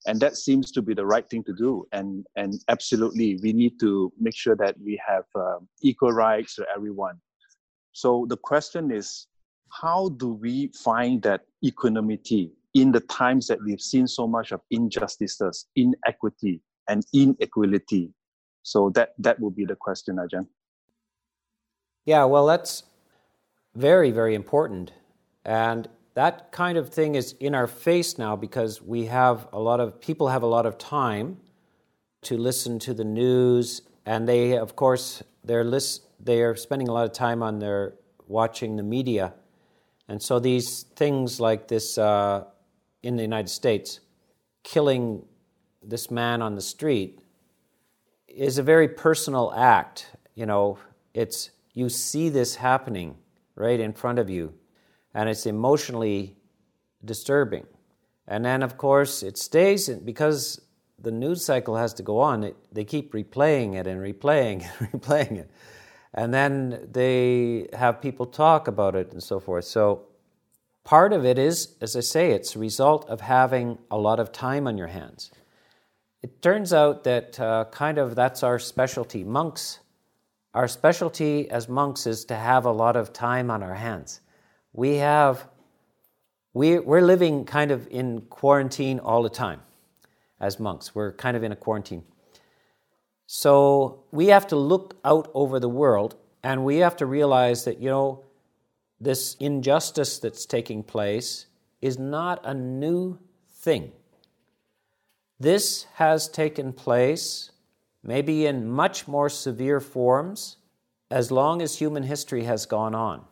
And 0.06 0.20
that 0.20 0.36
seems 0.36 0.70
to 0.72 0.82
be 0.82 0.94
the 0.94 1.04
right 1.04 1.28
thing 1.28 1.42
to 1.44 1.52
do. 1.52 1.86
And, 1.92 2.24
and 2.36 2.54
absolutely, 2.68 3.38
we 3.42 3.52
need 3.52 3.80
to 3.80 4.12
make 4.18 4.36
sure 4.36 4.56
that 4.56 4.76
we 4.80 5.00
have 5.06 5.24
um, 5.34 5.68
equal 5.82 6.12
rights 6.12 6.54
to 6.54 6.66
everyone. 6.74 7.16
So 7.92 8.26
the 8.28 8.36
question 8.36 8.92
is, 8.92 9.26
how 9.70 10.10
do 10.10 10.32
we 10.32 10.70
find 10.82 11.20
that 11.22 11.42
equanimity 11.64 12.52
in 12.74 12.92
the 12.92 13.00
times 13.00 13.48
that 13.48 13.58
we've 13.64 13.80
seen 13.80 14.06
so 14.06 14.26
much 14.26 14.52
of 14.52 14.60
injustices, 14.70 15.66
inequity, 15.76 16.62
and 16.88 17.04
inequality? 17.12 18.14
So 18.62 18.90
that 18.94 19.10
that 19.18 19.40
will 19.40 19.50
be 19.50 19.64
the 19.64 19.76
question, 19.76 20.16
Ajahn. 20.16 20.46
Yeah, 22.08 22.24
well, 22.24 22.46
that's 22.46 22.84
very, 23.74 24.12
very 24.12 24.34
important. 24.34 24.94
And 25.44 25.86
that 26.14 26.50
kind 26.52 26.78
of 26.78 26.88
thing 26.88 27.16
is 27.16 27.34
in 27.38 27.54
our 27.54 27.66
face 27.66 28.16
now 28.16 28.34
because 28.34 28.80
we 28.80 29.04
have 29.04 29.46
a 29.52 29.58
lot 29.58 29.78
of 29.78 30.00
people 30.00 30.28
have 30.28 30.42
a 30.42 30.46
lot 30.46 30.64
of 30.64 30.78
time 30.78 31.36
to 32.22 32.38
listen 32.38 32.78
to 32.78 32.94
the 32.94 33.04
news, 33.04 33.82
and 34.06 34.26
they, 34.26 34.56
of 34.56 34.74
course, 34.74 35.22
they're 35.44 35.64
list, 35.64 36.06
they 36.18 36.40
are 36.40 36.56
spending 36.56 36.88
a 36.88 36.92
lot 36.94 37.04
of 37.04 37.12
time 37.12 37.42
on 37.42 37.58
their 37.58 37.92
watching 38.26 38.76
the 38.76 38.82
media, 38.82 39.34
and 40.08 40.22
so 40.22 40.38
these 40.38 40.84
things 40.96 41.38
like 41.38 41.68
this 41.68 41.98
uh, 41.98 42.44
in 43.02 43.16
the 43.16 43.22
United 43.22 43.50
States, 43.50 44.00
killing 44.62 45.26
this 45.82 46.10
man 46.10 46.40
on 46.40 46.54
the 46.54 46.62
street, 46.62 47.20
is 48.26 48.56
a 48.56 48.62
very 48.62 48.88
personal 48.88 49.52
act. 49.54 50.06
You 50.34 50.46
know, 50.46 50.78
it's 51.12 51.50
you 51.78 51.88
see 51.88 52.28
this 52.28 52.56
happening 52.56 53.16
right 53.54 53.78
in 53.78 53.92
front 53.92 54.18
of 54.18 54.28
you, 54.28 54.54
and 55.14 55.28
it's 55.28 55.46
emotionally 55.46 56.36
disturbing. 57.04 57.66
And 58.26 58.44
then, 58.44 58.62
of 58.62 58.76
course, 58.76 59.22
it 59.22 59.38
stays 59.38 59.88
because 59.88 60.60
the 60.98 61.12
news 61.12 61.44
cycle 61.44 61.76
has 61.76 61.94
to 61.94 62.02
go 62.02 62.18
on. 62.18 62.42
It, 62.42 62.56
they 62.72 62.84
keep 62.84 63.12
replaying 63.12 63.74
it 63.74 63.86
and 63.86 64.00
replaying 64.00 64.62
it 64.62 64.70
and 64.80 64.92
replaying 64.92 65.38
it, 65.38 65.50
and 66.12 66.34
then 66.34 66.88
they 66.90 67.68
have 67.72 68.02
people 68.02 68.26
talk 68.26 68.66
about 68.66 68.94
it 68.94 69.12
and 69.12 69.22
so 69.22 69.40
forth. 69.40 69.64
So. 69.64 70.04
Part 70.84 71.12
of 71.12 71.26
it 71.26 71.38
is, 71.38 71.76
as 71.82 71.94
I 71.96 72.00
say, 72.00 72.30
it's 72.30 72.56
a 72.56 72.58
result 72.58 73.06
of 73.10 73.20
having 73.20 73.76
a 73.90 73.98
lot 73.98 74.18
of 74.18 74.32
time 74.32 74.66
on 74.66 74.78
your 74.78 74.86
hands. 74.86 75.30
It 76.22 76.40
turns 76.40 76.72
out 76.72 77.04
that 77.04 77.38
uh, 77.38 77.66
kind 77.70 77.98
of 77.98 78.14
that's 78.14 78.42
our 78.42 78.58
specialty. 78.58 79.22
Monks, 79.22 79.80
our 80.58 80.66
specialty 80.66 81.48
as 81.52 81.68
monks 81.68 82.04
is 82.04 82.24
to 82.24 82.34
have 82.34 82.64
a 82.64 82.72
lot 82.72 82.96
of 82.96 83.12
time 83.12 83.48
on 83.48 83.62
our 83.62 83.76
hands. 83.76 84.20
We 84.72 84.96
have, 84.96 85.46
we, 86.52 86.80
we're 86.80 87.00
living 87.00 87.44
kind 87.44 87.70
of 87.70 87.86
in 87.92 88.22
quarantine 88.22 88.98
all 88.98 89.22
the 89.22 89.30
time 89.30 89.60
as 90.40 90.58
monks. 90.58 90.96
We're 90.96 91.12
kind 91.12 91.36
of 91.36 91.44
in 91.44 91.52
a 91.52 91.56
quarantine. 91.56 92.02
So 93.26 94.02
we 94.10 94.26
have 94.26 94.48
to 94.48 94.56
look 94.56 94.98
out 95.04 95.30
over 95.32 95.60
the 95.60 95.68
world 95.68 96.16
and 96.42 96.64
we 96.64 96.78
have 96.78 96.96
to 96.96 97.06
realize 97.06 97.62
that, 97.62 97.80
you 97.80 97.90
know, 97.90 98.24
this 99.00 99.36
injustice 99.38 100.18
that's 100.18 100.44
taking 100.44 100.82
place 100.82 101.46
is 101.80 102.00
not 102.00 102.40
a 102.44 102.52
new 102.52 103.20
thing. 103.48 103.92
This 105.38 105.86
has 105.94 106.28
taken 106.28 106.72
place, 106.72 107.52
maybe 108.02 108.46
in 108.46 108.68
much 108.68 109.08
more 109.08 109.28
severe 109.28 109.80
forms, 109.80 110.56
as 111.10 111.30
long 111.30 111.62
as 111.62 111.78
human 111.78 112.02
history 112.02 112.44
has 112.44 112.66
gone 112.66 112.94
on. 112.94 113.24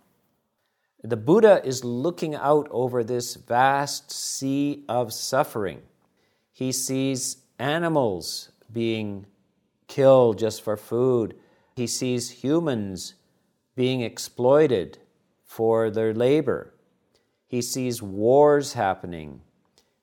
The 1.02 1.16
Buddha 1.16 1.60
is 1.64 1.84
looking 1.84 2.34
out 2.34 2.66
over 2.70 3.04
this 3.04 3.34
vast 3.34 4.10
sea 4.10 4.84
of 4.88 5.12
suffering. 5.12 5.82
He 6.52 6.72
sees 6.72 7.36
animals 7.58 8.50
being 8.72 9.26
killed 9.88 10.38
just 10.38 10.62
for 10.62 10.76
food. 10.76 11.36
He 11.76 11.86
sees 11.86 12.30
humans 12.30 13.14
being 13.76 14.00
exploited 14.00 14.98
for 15.44 15.90
their 15.90 16.14
labor. 16.14 16.74
He 17.46 17.62
sees 17.62 18.02
wars 18.02 18.72
happening. 18.72 19.42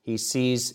He 0.00 0.16
sees 0.16 0.74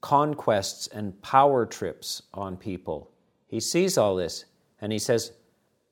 conquests 0.00 0.86
and 0.88 1.20
power 1.22 1.66
trips 1.66 2.22
on 2.34 2.56
people. 2.56 3.10
He 3.50 3.58
sees 3.58 3.98
all 3.98 4.14
this 4.14 4.44
and 4.80 4.92
he 4.92 4.98
says, 5.00 5.32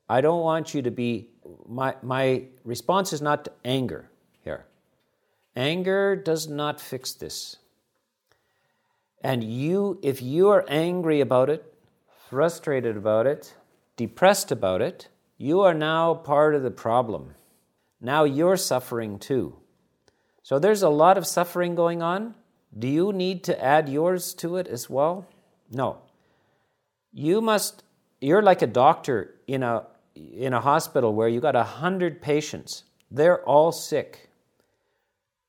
I 0.07 0.21
don't 0.21 0.41
want 0.41 0.73
you 0.73 0.81
to 0.81 0.91
be, 0.91 1.27
my, 1.67 1.93
my 2.01 2.45
response 2.63 3.11
is 3.11 3.21
not 3.21 3.49
anger 3.65 4.09
here. 4.43 4.65
Anger 5.57 6.15
does 6.15 6.47
not 6.47 6.79
fix 6.79 7.13
this. 7.13 7.57
And 9.21 9.43
you, 9.43 9.99
if 10.01 10.21
you 10.21 10.47
are 10.49 10.63
angry 10.69 11.19
about 11.19 11.49
it, 11.49 11.73
frustrated 12.29 12.95
about 12.95 13.27
it, 13.27 13.53
depressed 13.97 14.53
about 14.53 14.81
it, 14.81 15.09
you 15.37 15.59
are 15.59 15.73
now 15.73 16.13
part 16.13 16.55
of 16.55 16.63
the 16.63 16.71
problem. 16.71 17.35
Now 17.99 18.23
you're 18.23 18.55
suffering 18.55 19.19
too. 19.19 19.57
So 20.43 20.59
there's 20.59 20.81
a 20.81 20.89
lot 20.89 21.17
of 21.17 21.27
suffering 21.27 21.75
going 21.75 22.01
on. 22.01 22.35
Do 22.77 22.87
you 22.87 23.11
need 23.11 23.43
to 23.43 23.61
add 23.61 23.89
yours 23.89 24.33
to 24.35 24.55
it 24.55 24.67
as 24.67 24.89
well? 24.89 25.27
No. 25.69 25.97
You 27.11 27.41
must, 27.41 27.83
you're 28.21 28.41
like 28.41 28.61
a 28.61 28.67
doctor 28.67 29.35
in 29.47 29.63
a, 29.63 29.85
in 30.15 30.53
a 30.53 30.61
hospital 30.61 31.13
where 31.13 31.27
you 31.27 31.39
got 31.39 31.55
a 31.55 31.63
hundred 31.63 32.21
patients. 32.21 32.83
They're 33.09 33.43
all 33.43 33.71
sick. 33.71 34.29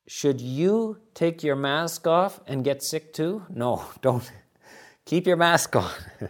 Should 0.07 0.40
you 0.40 0.99
take 1.14 1.42
your 1.42 1.57
mask 1.57 2.07
off 2.07 2.40
and 2.46 2.64
get 2.64 2.83
sick 2.83 3.12
too? 3.12 3.46
No, 3.49 3.85
don't. 4.01 4.31
Keep 5.05 5.27
your 5.27 5.37
mask 5.37 5.77
on. 5.77 5.90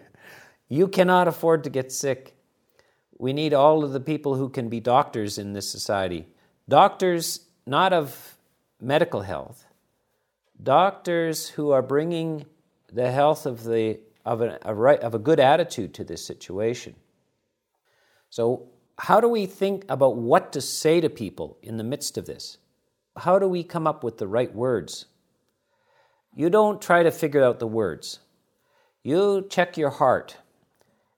you 0.68 0.88
cannot 0.88 1.28
afford 1.28 1.64
to 1.64 1.70
get 1.70 1.92
sick. 1.92 2.36
We 3.18 3.32
need 3.32 3.52
all 3.52 3.84
of 3.84 3.92
the 3.92 4.00
people 4.00 4.34
who 4.36 4.48
can 4.48 4.68
be 4.68 4.80
doctors 4.80 5.38
in 5.38 5.52
this 5.52 5.70
society. 5.70 6.26
Doctors, 6.68 7.40
not 7.66 7.92
of 7.92 8.36
medical 8.80 9.20
health, 9.22 9.66
doctors 10.62 11.48
who 11.50 11.70
are 11.70 11.82
bringing 11.82 12.46
the 12.92 13.10
health 13.10 13.44
of, 13.44 13.64
the, 13.64 13.98
of, 14.30 14.42
a, 14.42 14.58
a 14.62 14.72
right, 14.72 15.00
of 15.00 15.12
a 15.12 15.18
good 15.18 15.40
attitude 15.40 15.92
to 15.94 16.04
this 16.04 16.24
situation. 16.24 16.94
So, 18.30 18.68
how 18.96 19.20
do 19.20 19.28
we 19.28 19.46
think 19.46 19.84
about 19.88 20.16
what 20.16 20.52
to 20.52 20.60
say 20.60 21.00
to 21.00 21.10
people 21.10 21.58
in 21.62 21.78
the 21.78 21.84
midst 21.84 22.16
of 22.16 22.26
this? 22.26 22.58
How 23.16 23.40
do 23.40 23.48
we 23.48 23.64
come 23.64 23.88
up 23.88 24.04
with 24.04 24.18
the 24.18 24.28
right 24.28 24.54
words? 24.54 25.06
You 26.32 26.48
don't 26.48 26.80
try 26.80 27.02
to 27.02 27.10
figure 27.10 27.42
out 27.42 27.58
the 27.58 27.66
words. 27.66 28.20
You 29.02 29.46
check 29.50 29.76
your 29.76 29.90
heart 29.90 30.36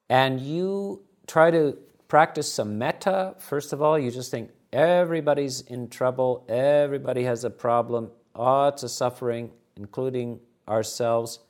and 0.08 0.40
you 0.40 1.02
try 1.26 1.50
to 1.50 1.76
practice 2.08 2.50
some 2.50 2.78
metta. 2.78 3.34
First 3.38 3.74
of 3.74 3.82
all, 3.82 3.98
you 3.98 4.10
just 4.10 4.30
think 4.30 4.52
everybody's 4.72 5.60
in 5.60 5.88
trouble, 5.88 6.46
everybody 6.48 7.24
has 7.24 7.44
a 7.44 7.50
problem, 7.50 8.10
lots 8.34 8.84
of 8.84 8.90
suffering, 8.90 9.50
including 9.76 10.40
ourselves. 10.66 11.40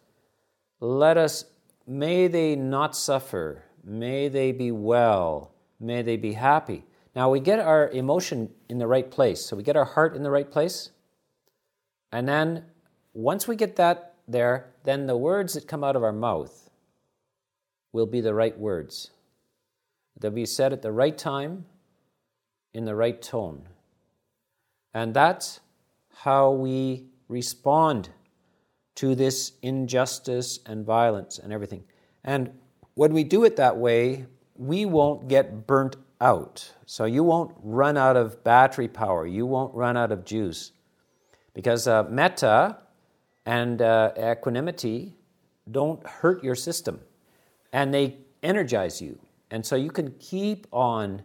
Let 0.80 1.16
us, 1.16 1.44
may 1.86 2.28
they 2.28 2.56
not 2.56 2.96
suffer, 2.96 3.64
may 3.84 4.28
they 4.28 4.52
be 4.52 4.70
well, 4.70 5.52
may 5.80 6.02
they 6.02 6.16
be 6.16 6.32
happy. 6.32 6.84
Now 7.14 7.30
we 7.30 7.40
get 7.40 7.58
our 7.58 7.90
emotion 7.90 8.50
in 8.68 8.78
the 8.78 8.86
right 8.86 9.10
place. 9.10 9.44
So 9.44 9.56
we 9.56 9.62
get 9.62 9.76
our 9.76 9.84
heart 9.84 10.16
in 10.16 10.22
the 10.22 10.30
right 10.30 10.50
place. 10.50 10.90
And 12.10 12.28
then 12.28 12.64
once 13.12 13.46
we 13.46 13.56
get 13.56 13.76
that 13.76 14.14
there, 14.26 14.72
then 14.84 15.06
the 15.06 15.16
words 15.16 15.54
that 15.54 15.68
come 15.68 15.84
out 15.84 15.96
of 15.96 16.02
our 16.02 16.12
mouth 16.12 16.70
will 17.92 18.06
be 18.06 18.20
the 18.20 18.34
right 18.34 18.58
words. 18.58 19.10
They'll 20.18 20.30
be 20.30 20.46
said 20.46 20.72
at 20.72 20.82
the 20.82 20.92
right 20.92 21.16
time, 21.16 21.66
in 22.72 22.84
the 22.86 22.94
right 22.94 23.20
tone. 23.20 23.68
And 24.94 25.12
that's 25.12 25.60
how 26.14 26.50
we 26.52 27.06
respond 27.28 28.10
to 28.96 29.14
this 29.14 29.52
injustice 29.62 30.60
and 30.66 30.84
violence 30.84 31.38
and 31.38 31.52
everything. 31.52 31.84
And 32.24 32.58
when 32.94 33.12
we 33.12 33.24
do 33.24 33.44
it 33.44 33.56
that 33.56 33.76
way, 33.76 34.26
we 34.54 34.84
won't 34.84 35.28
get 35.28 35.66
burnt 35.66 35.96
out. 36.20 36.72
So 36.86 37.04
you 37.04 37.24
won't 37.24 37.54
run 37.62 37.96
out 37.96 38.16
of 38.16 38.44
battery 38.44 38.88
power, 38.88 39.26
you 39.26 39.46
won't 39.46 39.74
run 39.74 39.96
out 39.96 40.12
of 40.12 40.24
juice. 40.24 40.72
Because 41.54 41.86
uh, 41.86 42.04
metta 42.04 42.78
and 43.44 43.82
uh, 43.82 44.12
equanimity 44.18 45.16
don't 45.70 46.06
hurt 46.06 46.42
your 46.42 46.54
system 46.54 47.00
and 47.72 47.92
they 47.92 48.18
energize 48.42 49.00
you. 49.00 49.18
And 49.50 49.64
so 49.64 49.76
you 49.76 49.90
can 49.90 50.12
keep 50.18 50.66
on 50.72 51.22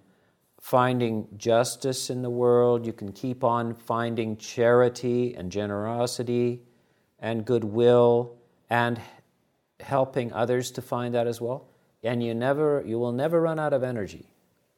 finding 0.60 1.28
justice 1.38 2.10
in 2.10 2.22
the 2.22 2.30
world, 2.30 2.86
you 2.86 2.92
can 2.92 3.12
keep 3.12 3.44
on 3.44 3.74
finding 3.74 4.36
charity 4.36 5.34
and 5.36 5.52
generosity, 5.52 6.62
and 7.20 7.46
goodwill 7.46 8.36
and 8.70 9.00
helping 9.80 10.34
others 10.34 10.72
to 10.72 10.82
find 10.82 11.14
that 11.14 11.28
as 11.28 11.40
well. 11.42 11.68
And 12.04 12.24
you 12.24 12.34
never 12.34 12.84
you 12.86 13.00
will 13.00 13.12
never 13.12 13.42
run 13.42 13.60
out 13.60 13.74
of 13.74 13.84
energy. 13.84 14.28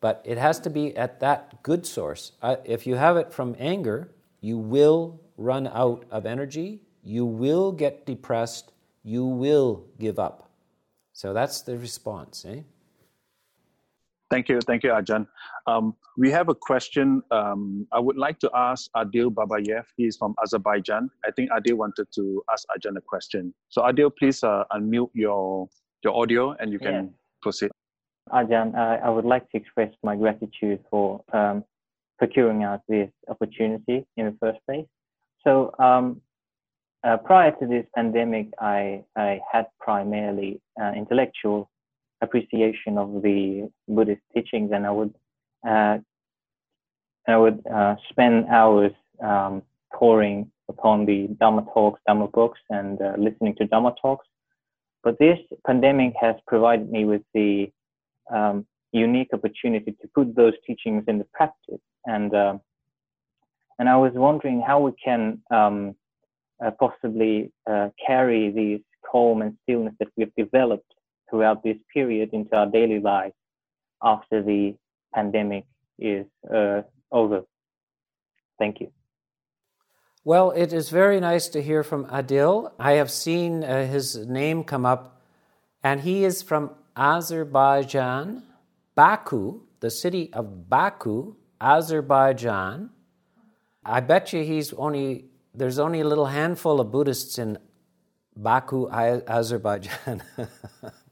But 0.01 0.21
it 0.25 0.37
has 0.37 0.59
to 0.61 0.69
be 0.69 0.95
at 0.95 1.19
that 1.19 1.61
good 1.61 1.85
source. 1.85 2.31
Uh, 2.41 2.55
if 2.63 2.87
you 2.87 2.95
have 2.95 3.17
it 3.17 3.33
from 3.33 3.55
anger, 3.59 4.09
you 4.39 4.57
will 4.57 5.19
run 5.37 5.67
out 5.67 6.05
of 6.09 6.25
energy, 6.25 6.81
you 7.03 7.25
will 7.25 7.71
get 7.71 8.05
depressed, 8.05 8.71
you 9.03 9.25
will 9.25 9.85
give 9.99 10.19
up. 10.19 10.49
So 11.13 11.33
that's 11.33 11.61
the 11.61 11.77
response, 11.77 12.45
eh? 12.47 12.61
Thank 14.29 14.47
you, 14.47 14.59
thank 14.61 14.83
you, 14.83 14.91
Ajahn. 14.91 15.25
Um, 15.65 15.95
we 16.17 16.29
have 16.29 16.49
a 16.49 16.55
question. 16.55 17.23
Um, 17.31 17.87
I 17.91 17.99
would 17.99 18.17
like 18.17 18.37
to 18.39 18.51
ask 18.53 18.89
Adil 18.95 19.33
Babayev. 19.33 19.85
He's 19.97 20.17
from 20.17 20.35
Azerbaijan. 20.43 21.09
I 21.25 21.31
think 21.31 21.49
Adil 21.51 21.73
wanted 21.73 22.07
to 22.13 22.43
ask 22.51 22.67
Ajahn 22.77 22.95
a 22.97 23.01
question. 23.01 23.53
So 23.69 23.81
Adil, 23.81 24.11
please 24.17 24.43
uh, 24.43 24.65
unmute 24.71 25.09
your 25.13 25.67
your 26.03 26.15
audio 26.15 26.55
and 26.59 26.71
you 26.71 26.79
can 26.79 26.93
yeah. 26.93 27.09
proceed. 27.41 27.71
Ajahn, 28.31 28.75
uh, 28.75 29.05
I 29.05 29.09
would 29.09 29.25
like 29.25 29.49
to 29.51 29.57
express 29.57 29.91
my 30.03 30.15
gratitude 30.15 30.79
for 30.89 31.21
um, 31.33 31.63
procuring 32.19 32.63
us 32.63 32.79
this 32.87 33.09
opportunity 33.27 34.05
in 34.17 34.25
the 34.27 34.35
first 34.39 34.59
place. 34.67 34.85
So 35.43 35.73
um, 35.79 36.21
uh, 37.03 37.17
prior 37.17 37.51
to 37.59 37.65
this 37.65 37.85
pandemic, 37.95 38.47
I, 38.59 39.03
I 39.15 39.39
had 39.51 39.65
primarily 39.79 40.61
uh, 40.81 40.91
intellectual 40.95 41.69
appreciation 42.21 42.97
of 42.97 43.21
the 43.21 43.69
Buddhist 43.87 44.21
teachings, 44.33 44.71
and 44.73 44.85
I 44.85 44.91
would 44.91 45.13
uh, 45.67 45.97
I 47.27 47.37
would 47.37 47.61
uh, 47.67 47.95
spend 48.09 48.47
hours 48.47 48.91
um, 49.21 49.61
poring 49.93 50.51
upon 50.67 51.05
the 51.05 51.27
Dhamma 51.41 51.65
talks, 51.73 51.99
Dhamma 52.07 52.31
books, 52.31 52.59
and 52.69 53.01
uh, 53.01 53.13
listening 53.17 53.55
to 53.55 53.65
Dhamma 53.65 53.95
talks. 54.01 54.25
But 55.03 55.17
this 55.19 55.39
pandemic 55.65 56.13
has 56.19 56.35
provided 56.47 56.91
me 56.91 57.05
with 57.05 57.21
the 57.33 57.71
um, 58.33 58.65
unique 58.91 59.29
opportunity 59.33 59.91
to 60.01 60.07
put 60.13 60.35
those 60.35 60.53
teachings 60.65 61.03
into 61.07 61.25
practice, 61.33 61.81
and 62.05 62.33
uh, 62.33 62.57
and 63.79 63.87
I 63.87 63.95
was 63.95 64.11
wondering 64.13 64.61
how 64.61 64.79
we 64.81 64.91
can 65.03 65.41
um, 65.51 65.95
uh, 66.63 66.71
possibly 66.79 67.51
uh, 67.69 67.89
carry 68.05 68.51
these 68.51 68.81
calm 69.09 69.41
and 69.41 69.57
stillness 69.63 69.93
that 69.99 70.09
we've 70.17 70.33
developed 70.35 70.93
throughout 71.29 71.63
this 71.63 71.77
period 71.93 72.29
into 72.33 72.55
our 72.55 72.65
daily 72.65 72.99
life 72.99 73.33
after 74.03 74.41
the 74.41 74.75
pandemic 75.13 75.65
is 75.97 76.25
uh, 76.53 76.81
over. 77.11 77.43
Thank 78.57 78.81
you. 78.81 78.91
Well, 80.23 80.51
it 80.51 80.73
is 80.73 80.89
very 80.89 81.19
nice 81.19 81.47
to 81.49 81.61
hear 81.61 81.83
from 81.83 82.05
Adil. 82.05 82.71
I 82.77 82.93
have 82.93 83.09
seen 83.09 83.63
uh, 83.63 83.85
his 83.87 84.27
name 84.27 84.63
come 84.63 84.85
up, 84.85 85.21
and 85.81 86.01
he 86.01 86.25
is 86.25 86.43
from 86.43 86.71
Azerbaijan, 86.95 88.43
Baku, 88.95 89.61
the 89.79 89.89
city 89.89 90.31
of 90.33 90.69
Baku, 90.69 91.35
Azerbaijan. 91.61 92.89
I 93.85 94.01
bet 94.01 94.33
you 94.33 94.43
he's 94.43 94.73
only 94.73 95.25
there's 95.53 95.79
only 95.79 96.01
a 96.01 96.07
little 96.07 96.27
handful 96.27 96.79
of 96.79 96.91
Buddhists 96.91 97.39
in 97.39 97.57
Baku, 98.35 98.89
Azerbaijan. 98.89 100.21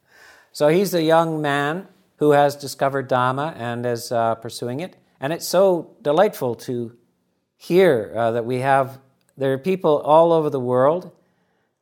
so 0.58 0.70
he's 0.70 0.96
a 0.96 1.04
young 1.04 1.40
man 1.40 1.88
who 2.16 2.32
has 2.32 2.56
discovered 2.56 3.08
Dhamma 3.08 3.56
and 3.58 3.86
is 3.86 4.12
uh, 4.12 4.34
pursuing 4.34 4.80
it. 4.80 4.98
And 5.20 5.32
it's 5.32 5.48
so 5.48 5.96
delightful 6.02 6.56
to 6.66 6.98
hear 7.58 8.12
uh, 8.18 8.32
that 8.32 8.44
we 8.44 8.62
have, 8.62 9.00
there 9.38 9.54
are 9.54 9.60
people 9.60 10.00
all 10.00 10.34
over 10.34 10.50
the 10.50 10.60
world. 10.60 11.12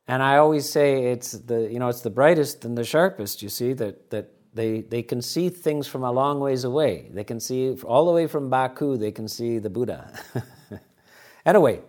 And 0.06 0.22
I 0.22 0.36
always 0.36 0.68
say 0.68 1.06
it's 1.06 1.32
the, 1.32 1.72
you 1.72 1.78
know, 1.78 1.88
it's 1.88 2.02
the 2.02 2.10
brightest 2.10 2.66
and 2.66 2.76
the 2.76 2.84
sharpest, 2.84 3.40
you 3.40 3.48
see, 3.48 3.72
that, 3.72 4.10
that 4.10 4.32
they, 4.52 4.82
they 4.82 5.02
can 5.02 5.22
see 5.22 5.48
things 5.48 5.86
from 5.86 6.04
a 6.04 6.12
long 6.12 6.38
ways 6.38 6.64
away. 6.64 7.08
They 7.14 7.24
can 7.24 7.40
see 7.40 7.72
all 7.82 8.04
the 8.04 8.12
way 8.12 8.26
from 8.26 8.50
Baku, 8.50 8.98
they 8.98 9.10
can 9.10 9.26
see 9.26 9.58
the 9.58 9.70
Buddha. 9.70 10.12
anyway, 11.46 11.80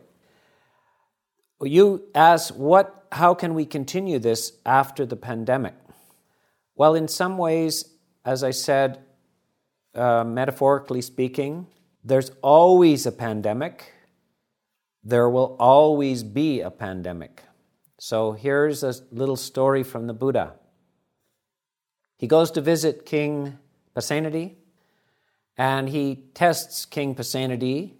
you 1.62 2.06
ask, 2.16 2.54
what, 2.54 3.08
how 3.12 3.34
can 3.34 3.56
we 3.56 3.66
continue 3.66 4.20
this 4.20 4.54
after 4.66 5.06
the 5.06 5.18
pandemic? 5.18 5.74
Well, 6.78 6.94
in 6.94 7.08
some 7.08 7.40
ways, 7.40 7.86
as 8.24 8.44
I 8.44 8.52
said, 8.52 9.00
uh, 9.96 10.24
metaphorically 10.24 11.02
speaking, 11.02 11.66
there's 12.04 12.30
always 12.44 13.08
a 13.08 13.12
pandemic. 13.12 13.94
There 15.04 15.28
will 15.28 15.56
always 15.60 16.22
be 16.22 16.62
a 16.62 16.70
pandemic. 16.70 17.42
So 17.98 18.34
here's 18.34 18.84
a 18.84 18.94
little 19.12 19.36
story 19.36 19.82
from 19.82 20.06
the 20.06 20.14
Buddha. 20.14 20.54
He 22.16 22.28
goes 22.28 22.52
to 22.52 22.62
visit 22.62 23.08
King 23.08 23.58
Pasenadi, 23.96 24.54
and 25.58 25.90
he 25.90 26.26
tests 26.36 26.86
King 26.86 27.16
Pasenadi 27.16 27.94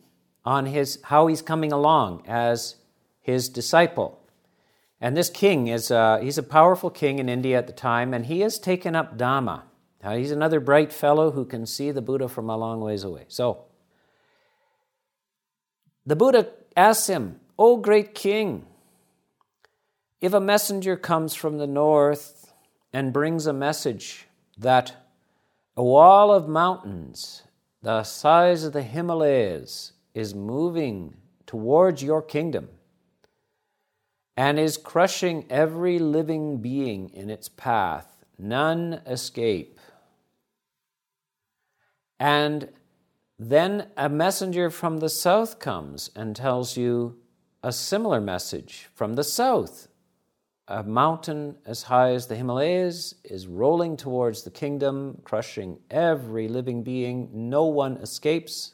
on 0.46 0.68
his 0.68 1.00
how 1.06 1.26
he's 1.26 1.42
coming 1.42 1.72
along 1.72 2.24
as 2.28 2.76
his 3.22 3.50
disciple. 3.50 4.22
And 5.00 5.16
this 5.16 5.30
king 5.30 5.68
is 5.68 5.92
uh, 5.92 6.20
he's 6.22 6.38
a 6.38 6.44
powerful 6.44 6.90
king 6.90 7.20
in 7.20 7.30
India 7.30 7.58
at 7.58 7.68
the 7.68 7.74
time, 7.74 8.14
and 8.14 8.26
he 8.26 8.42
has 8.42 8.58
taken 8.58 8.96
up 8.96 9.18
Dhamma. 9.18 9.64
Now, 10.04 10.16
he's 10.16 10.32
another 10.32 10.60
bright 10.60 10.94
fellow 10.94 11.32
who 11.32 11.46
can 11.46 11.66
see 11.66 11.92
the 11.92 12.02
Buddha 12.02 12.28
from 12.28 12.50
a 12.50 12.58
long 12.58 12.82
ways 12.82 13.04
away. 13.04 13.26
So, 13.28 13.66
the 16.06 16.16
Buddha 16.16 16.48
asks 16.76 17.08
him, 17.08 17.40
O 17.60 17.78
great 17.78 18.16
king, 18.16 18.66
if 20.22 20.34
a 20.34 20.40
messenger 20.40 20.96
comes 20.96 21.36
from 21.36 21.58
the 21.58 21.68
north 21.68 22.54
and 22.94 23.14
brings 23.14 23.46
a 23.46 23.54
message 23.54 24.28
that 24.58 24.96
a 25.76 25.84
wall 25.84 26.32
of 26.32 26.48
mountains 26.48 27.44
the 27.82 28.04
size 28.04 28.64
of 28.64 28.74
the 28.74 28.82
Himalayas 28.82 29.94
is 30.14 30.34
moving 30.34 31.16
towards 31.46 32.02
your 32.02 32.22
kingdom 32.22 32.70
and 34.38 34.60
is 34.60 34.78
crushing 34.78 35.46
every 35.50 35.98
living 35.98 36.58
being 36.58 37.10
in 37.10 37.32
its 37.32 37.50
path, 37.50 38.24
none 38.38 39.02
escape. 39.08 39.80
And 42.20 42.70
then 43.40 43.88
a 43.98 44.10
messenger 44.10 44.70
from 44.70 44.98
the 44.98 45.10
south 45.10 45.58
comes 45.58 46.12
and 46.16 46.36
tells 46.36 46.78
you 46.78 47.18
a 47.64 47.72
similar 47.72 48.22
message 48.22 48.90
from 48.94 49.16
the 49.16 49.24
south. 49.24 49.88
A 50.68 50.84
mountain 50.84 51.58
as 51.66 51.84
high 51.84 52.12
as 52.12 52.28
the 52.28 52.36
Himalayas 52.36 53.16
is 53.24 53.48
rolling 53.48 53.96
towards 53.96 54.44
the 54.44 54.52
kingdom, 54.52 55.22
crushing 55.24 55.80
every 55.90 56.48
living 56.48 56.84
being. 56.84 57.30
No 57.32 57.66
one 57.66 57.98
escapes. 57.98 58.74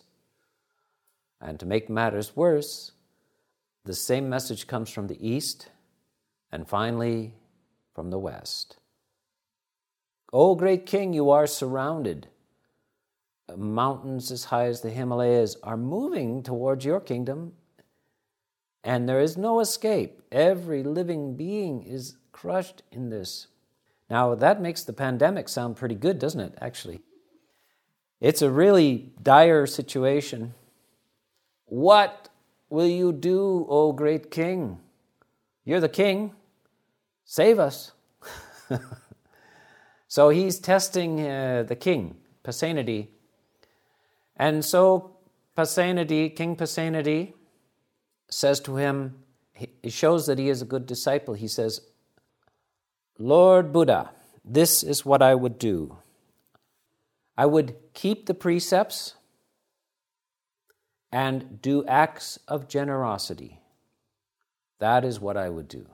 And 1.39 1.59
to 1.59 1.65
make 1.65 1.89
matters 1.89 2.35
worse, 2.35 2.92
the 3.85 3.93
same 3.93 4.29
message 4.29 4.67
comes 4.67 4.89
from 4.89 5.07
the 5.07 5.27
east 5.27 5.69
and 6.51 6.67
finally 6.67 7.33
from 7.93 8.09
the 8.09 8.19
west. 8.19 8.77
O 10.31 10.55
great 10.55 10.85
king, 10.85 11.13
you 11.13 11.29
are 11.29 11.47
surrounded 11.47 12.27
mountains 13.57 14.31
as 14.31 14.45
high 14.45 14.65
as 14.65 14.81
the 14.81 14.89
Himalayas 14.89 15.57
are 15.63 15.77
moving 15.77 16.43
towards 16.43 16.85
your 16.85 16.99
kingdom, 16.99 17.53
and 18.83 19.07
there 19.07 19.19
is 19.19 19.37
no 19.37 19.59
escape. 19.59 20.21
Every 20.31 20.83
living 20.83 21.35
being 21.35 21.83
is 21.83 22.17
crushed 22.31 22.83
in 22.91 23.09
this. 23.09 23.47
Now, 24.09 24.35
that 24.35 24.61
makes 24.61 24.83
the 24.83 24.93
pandemic 24.93 25.47
sound 25.47 25.75
pretty 25.75 25.95
good, 25.95 26.19
doesn't 26.19 26.39
it, 26.39 26.57
actually? 26.59 27.01
It's 28.19 28.41
a 28.41 28.49
really 28.49 29.13
dire 29.21 29.65
situation. 29.65 30.53
What 31.65 32.29
will 32.73 32.87
you 32.87 33.13
do, 33.13 33.67
O 33.69 33.93
great 33.93 34.31
king? 34.31 34.79
You're 35.63 35.79
the 35.79 35.87
king. 35.87 36.33
Save 37.23 37.59
us. 37.59 37.91
so 40.07 40.29
he's 40.29 40.57
testing 40.57 41.21
uh, 41.21 41.63
the 41.67 41.75
king, 41.75 42.17
Pasenadi, 42.43 43.09
and 44.35 44.65
so 44.65 45.17
Pasenadi, 45.55 46.35
King 46.35 46.55
Pasenadi, 46.55 47.33
says 48.27 48.59
to 48.61 48.77
him, 48.77 49.23
he 49.53 49.91
shows 49.91 50.25
that 50.25 50.39
he 50.39 50.49
is 50.49 50.63
a 50.63 50.65
good 50.65 50.87
disciple. 50.87 51.35
He 51.35 51.47
says, 51.47 51.81
Lord 53.19 53.71
Buddha, 53.71 54.09
this 54.43 54.81
is 54.81 55.05
what 55.05 55.21
I 55.21 55.35
would 55.35 55.59
do. 55.59 55.97
I 57.37 57.45
would 57.45 57.75
keep 57.93 58.25
the 58.25 58.33
precepts 58.33 59.13
and 61.13 61.61
do 61.61 61.85
acts 61.85 62.39
of 62.47 62.67
generosity. 62.67 63.59
That 64.79 65.05
is 65.05 65.19
what 65.19 65.37
I 65.37 65.47
would 65.47 65.67
do. 65.67 65.85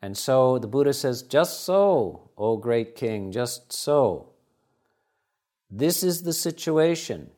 And 0.00 0.16
so 0.16 0.58
the 0.58 0.66
Buddha 0.66 0.94
says, 0.94 1.22
Just 1.22 1.60
so, 1.60 2.30
O 2.38 2.56
great 2.56 2.96
king, 2.96 3.30
just 3.30 3.70
so. 3.70 4.30
This 5.70 6.02
is 6.02 6.22
the 6.22 6.32
situation. 6.32 7.30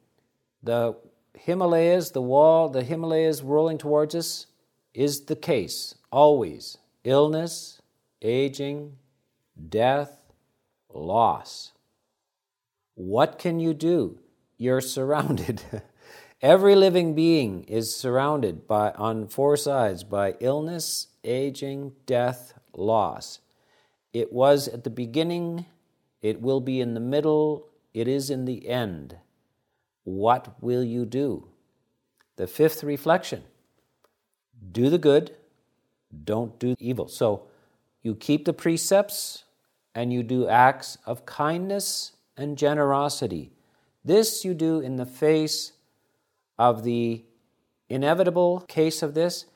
The 0.63 0.97
Himalayas, 1.37 2.13
the 2.13 2.23
wall, 2.23 2.69
the 2.69 2.85
Himalayas 2.85 3.43
rolling 3.43 3.77
towards 3.77 4.15
us 4.15 4.47
is 4.95 5.25
the 5.25 5.37
case. 5.37 5.97
always 6.13 6.79
illness, 7.03 7.83
aging, 8.23 8.97
death, 9.69 10.23
loss. 10.89 11.73
What 12.95 13.41
can 13.41 13.59
you 13.59 13.75
do? 13.75 14.21
You're 14.57 14.81
surrounded. 14.97 15.61
Every 16.45 16.75
living 16.75 17.15
being 17.15 17.65
is 17.69 17.97
surrounded 17.97 18.69
by 18.69 18.91
on 18.91 19.29
four 19.29 19.57
sides 19.57 20.05
by 20.05 20.35
illness, 20.41 21.07
aging, 21.25 21.93
death, 22.05 22.53
loss. 22.77 23.39
It 24.13 24.31
was 24.31 24.69
at 24.69 24.85
the 24.85 24.91
beginning, 24.91 25.65
it 26.21 26.43
will 26.43 26.61
be 26.61 26.83
in 26.83 26.93
the 26.93 27.01
middle, 27.01 27.71
it 27.95 28.09
is 28.09 28.29
in 28.29 28.45
the 28.45 28.69
end. 28.69 29.17
What 30.03 30.63
will 30.63 30.85
you 30.85 31.07
do? 31.07 31.49
The 32.37 32.47
fifth 32.47 32.85
reflection 32.85 33.45
do 34.71 34.91
the 34.91 34.99
good, 34.99 35.35
don't 36.25 36.59
do 36.59 36.77
evil. 36.79 37.09
So 37.09 37.47
you 38.03 38.15
keep 38.15 38.45
the 38.45 38.53
precepts 38.53 39.45
and 39.95 40.13
you 40.13 40.23
do 40.23 40.47
acts 40.47 40.99
of 41.07 41.25
kindness 41.25 42.13
and 42.37 42.59
generosity. 42.59 43.51
This 44.05 44.45
you 44.45 44.53
do 44.53 44.81
in 44.81 44.97
the 44.97 45.07
face 45.07 45.73
of 46.59 46.85
the 46.85 47.25
inevitable 47.89 48.61
case 48.61 49.03
of 49.03 49.15
this. 49.15 49.47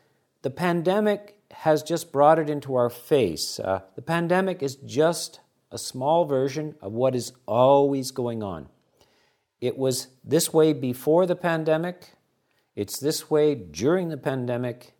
The 0.43 0.51
pandemic 0.51 1.37
has 1.51 1.83
just 1.83 2.13
brought 2.13 2.39
it 2.39 2.51
into 2.51 2.75
our 2.75 2.91
face. 2.91 3.59
Uh, 3.59 3.81
the 3.97 4.03
pandemic 4.03 4.63
is 4.63 4.77
just 4.77 5.41
a 5.71 5.79
small 5.79 6.25
version 6.25 6.75
of 6.81 6.93
what 6.93 7.15
is 7.15 7.33
always 7.47 8.11
going 8.11 8.43
on. 8.43 8.69
It 9.61 9.77
was 9.77 10.09
this 10.25 10.53
way 10.53 10.73
before 10.73 11.27
the 11.27 11.37
pandemic, 11.37 12.13
it's 12.77 13.01
this 13.01 13.29
way 13.29 13.55
during 13.55 14.09
the 14.09 14.17
pandemic, 14.17 14.95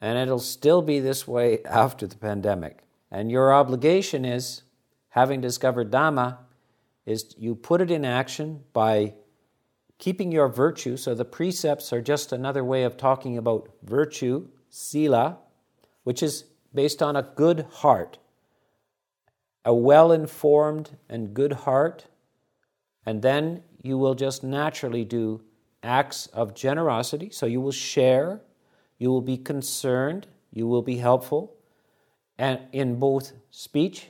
and 0.00 0.18
it'll 0.18 0.38
still 0.38 0.82
be 0.82 1.00
this 1.00 1.26
way 1.26 1.62
after 1.64 2.06
the 2.06 2.16
pandemic. 2.16 2.80
And 3.10 3.30
your 3.30 3.54
obligation 3.54 4.24
is, 4.24 4.62
having 5.10 5.40
discovered 5.40 5.90
Dhamma, 5.90 6.38
is 7.06 7.34
you 7.38 7.54
put 7.54 7.80
it 7.80 7.90
in 7.90 8.04
action 8.04 8.64
by 8.72 9.14
keeping 9.98 10.32
your 10.32 10.48
virtue. 10.48 10.96
So 10.96 11.14
the 11.14 11.24
precepts 11.24 11.92
are 11.92 12.02
just 12.02 12.32
another 12.32 12.64
way 12.64 12.84
of 12.84 12.96
talking 12.96 13.38
about 13.38 13.70
virtue, 13.82 14.48
sila, 14.70 15.38
which 16.04 16.22
is 16.22 16.44
based 16.74 17.02
on 17.02 17.16
a 17.16 17.22
good 17.22 17.66
heart, 17.70 18.18
a 19.64 19.74
well 19.74 20.12
informed 20.12 20.96
and 21.08 21.34
good 21.34 21.52
heart. 21.52 22.06
And 23.04 23.22
then 23.22 23.62
you 23.82 23.96
will 23.98 24.14
just 24.14 24.42
naturally 24.42 25.04
do 25.04 25.42
acts 25.82 26.26
of 26.28 26.54
generosity. 26.54 27.30
So 27.30 27.46
you 27.46 27.60
will 27.60 27.72
share, 27.72 28.40
you 28.98 29.10
will 29.10 29.22
be 29.22 29.36
concerned, 29.36 30.26
you 30.52 30.66
will 30.66 30.82
be 30.82 30.96
helpful, 30.96 31.54
and 32.38 32.60
in 32.72 32.98
both 32.98 33.32
speech 33.50 34.08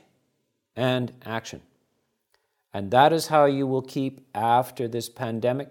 and 0.75 1.13
action. 1.25 1.61
And 2.73 2.91
that 2.91 3.13
is 3.13 3.27
how 3.27 3.45
you 3.45 3.65
will 3.65 3.81
keep 3.81 4.27
after 4.35 4.87
this 4.87 5.09
pandemic, 5.09 5.69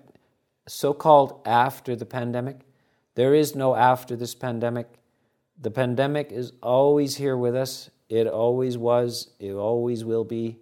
so 0.68 0.92
called 0.92 1.40
after 1.46 1.94
the 1.96 2.06
pandemic. 2.06 2.60
There 3.14 3.34
is 3.34 3.54
no 3.54 3.74
after 3.74 4.16
this 4.16 4.34
pandemic. 4.34 4.88
The 5.60 5.70
pandemic 5.70 6.32
is 6.32 6.52
always 6.62 7.16
here 7.16 7.36
with 7.36 7.54
us. 7.56 7.90
It 8.08 8.26
always 8.26 8.76
was, 8.76 9.30
it 9.38 9.52
always 9.52 10.04
will 10.04 10.24
be. 10.24 10.58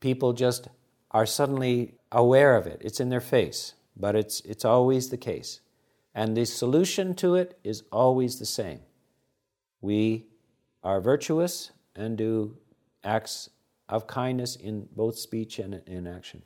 People 0.00 0.32
just 0.32 0.68
are 1.10 1.26
suddenly 1.26 1.94
aware 2.10 2.56
of 2.56 2.66
it. 2.66 2.80
It's 2.84 3.00
in 3.00 3.10
their 3.10 3.20
face, 3.20 3.74
but 3.96 4.16
it's, 4.16 4.40
it's 4.40 4.64
always 4.64 5.10
the 5.10 5.16
case. 5.16 5.60
And 6.14 6.36
the 6.36 6.44
solution 6.44 7.14
to 7.16 7.36
it 7.36 7.58
is 7.64 7.84
always 7.90 8.38
the 8.38 8.46
same. 8.46 8.80
We 9.80 10.26
are 10.82 11.00
virtuous 11.00 11.70
and 11.94 12.18
do 12.18 12.56
acts 13.04 13.50
of 13.88 14.06
kindness 14.06 14.56
in 14.56 14.88
both 14.94 15.18
speech 15.18 15.58
and 15.58 15.80
in 15.86 16.06
action. 16.06 16.42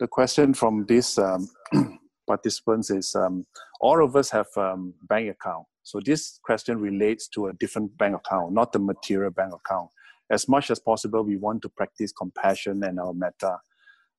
The 0.00 0.08
question 0.08 0.54
from 0.54 0.86
these 0.86 1.18
um, 1.18 1.48
participants 2.26 2.90
is 2.90 3.14
um, 3.14 3.44
all 3.80 4.04
of 4.04 4.16
us 4.16 4.30
have 4.30 4.46
um, 4.56 4.94
bank 5.02 5.30
account. 5.30 5.66
So 5.84 6.00
this 6.04 6.40
question 6.42 6.80
relates 6.80 7.28
to 7.28 7.46
a 7.46 7.52
different 7.52 7.96
bank 7.96 8.16
account, 8.16 8.52
not 8.52 8.72
the 8.72 8.78
material 8.78 9.30
bank 9.30 9.54
account. 9.54 9.90
As 10.30 10.48
much 10.48 10.70
as 10.70 10.80
possible, 10.80 11.22
we 11.22 11.36
want 11.36 11.62
to 11.62 11.68
practice 11.68 12.10
compassion 12.12 12.82
and 12.82 12.98
our 12.98 13.12
metta. 13.12 13.58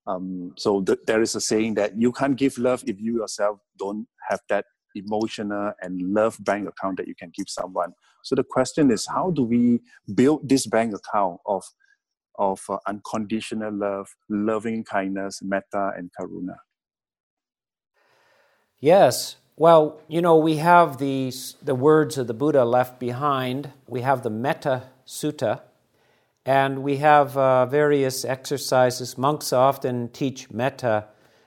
Um, 0.08 0.54
so 0.56 0.82
th- 0.82 1.00
there 1.08 1.22
is 1.22 1.36
a 1.36 1.42
saying 1.42 1.74
that 1.74 2.00
you 2.00 2.12
can't 2.12 2.38
give 2.38 2.58
love 2.58 2.84
if 2.86 3.02
you 3.02 3.18
yourself 3.18 3.60
don't 3.78 4.08
have 4.30 4.40
that 4.50 4.66
emotional 4.96 5.74
and 5.82 6.00
love 6.14 6.38
bank 6.40 6.70
account 6.70 6.98
that 6.98 7.08
you 7.08 7.16
can 7.16 7.32
give 7.36 7.50
someone. 7.50 7.92
So 8.24 8.36
the 8.36 8.44
question 8.44 8.92
is, 8.92 9.08
how 9.08 9.32
do 9.32 9.44
we 9.44 9.82
build 10.14 10.48
this 10.48 10.68
bank 10.68 10.96
account 10.96 11.40
of 11.46 11.64
of 12.38 12.62
uh, 12.70 12.78
unconditional 12.88 13.74
love, 13.74 14.16
loving 14.30 14.84
kindness, 14.84 15.42
metta, 15.42 15.92
and 15.98 16.12
karuna? 16.20 16.58
Yes. 18.80 19.38
Well, 19.58 20.02
you 20.08 20.22
know, 20.22 20.36
we 20.38 20.58
have 20.58 20.98
these 20.98 21.56
the 21.62 21.76
words 21.76 22.18
of 22.18 22.28
the 22.28 22.34
Buddha 22.34 22.66
left 22.66 23.00
behind. 23.00 23.72
We 23.88 24.02
have 24.02 24.22
the 24.24 24.30
Metta 24.30 24.84
Sutta, 25.08 25.62
and 26.46 26.84
we 26.84 26.98
have 26.98 27.38
uh, 27.38 27.66
various 27.66 28.26
exercises. 28.26 29.18
Monks 29.18 29.54
often 29.54 30.10
teach 30.10 30.52
metta 30.52 31.06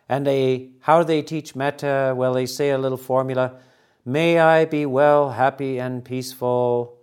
and 0.09 0.26
they, 0.26 0.70
how 0.80 1.01
do 1.01 1.05
they 1.05 1.22
teach 1.22 1.55
metta? 1.55 2.14
Well, 2.16 2.32
they 2.32 2.47
say 2.47 2.70
a 2.70 2.78
little 2.78 2.99
formula 2.99 3.55
May 4.05 4.39
I 4.39 4.64
be 4.64 4.86
well, 4.86 5.32
happy, 5.32 5.78
and 5.78 6.03
peaceful. 6.03 6.97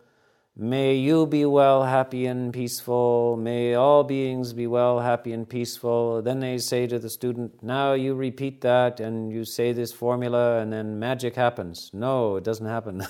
May 0.58 0.96
you 0.96 1.26
be 1.26 1.44
well, 1.46 1.84
happy, 1.84 2.28
and 2.28 2.54
peaceful. 2.54 3.36
May 3.36 3.74
all 3.74 4.06
beings 4.06 4.54
be 4.54 4.68
well, 4.68 5.02
happy, 5.02 5.34
and 5.34 5.50
peaceful. 5.50 6.22
Then 6.22 6.40
they 6.40 6.60
say 6.60 6.88
to 6.88 6.98
the 6.98 7.10
student, 7.10 7.62
Now 7.62 7.92
you 7.92 8.16
repeat 8.16 8.62
that 8.62 9.02
and 9.02 9.30
you 9.30 9.44
say 9.44 9.74
this 9.74 9.92
formula, 9.92 10.60
and 10.60 10.72
then 10.72 10.98
magic 10.98 11.36
happens. 11.36 11.92
No, 11.92 12.38
it 12.38 12.46
doesn't 12.46 12.68
happen. 12.68 13.06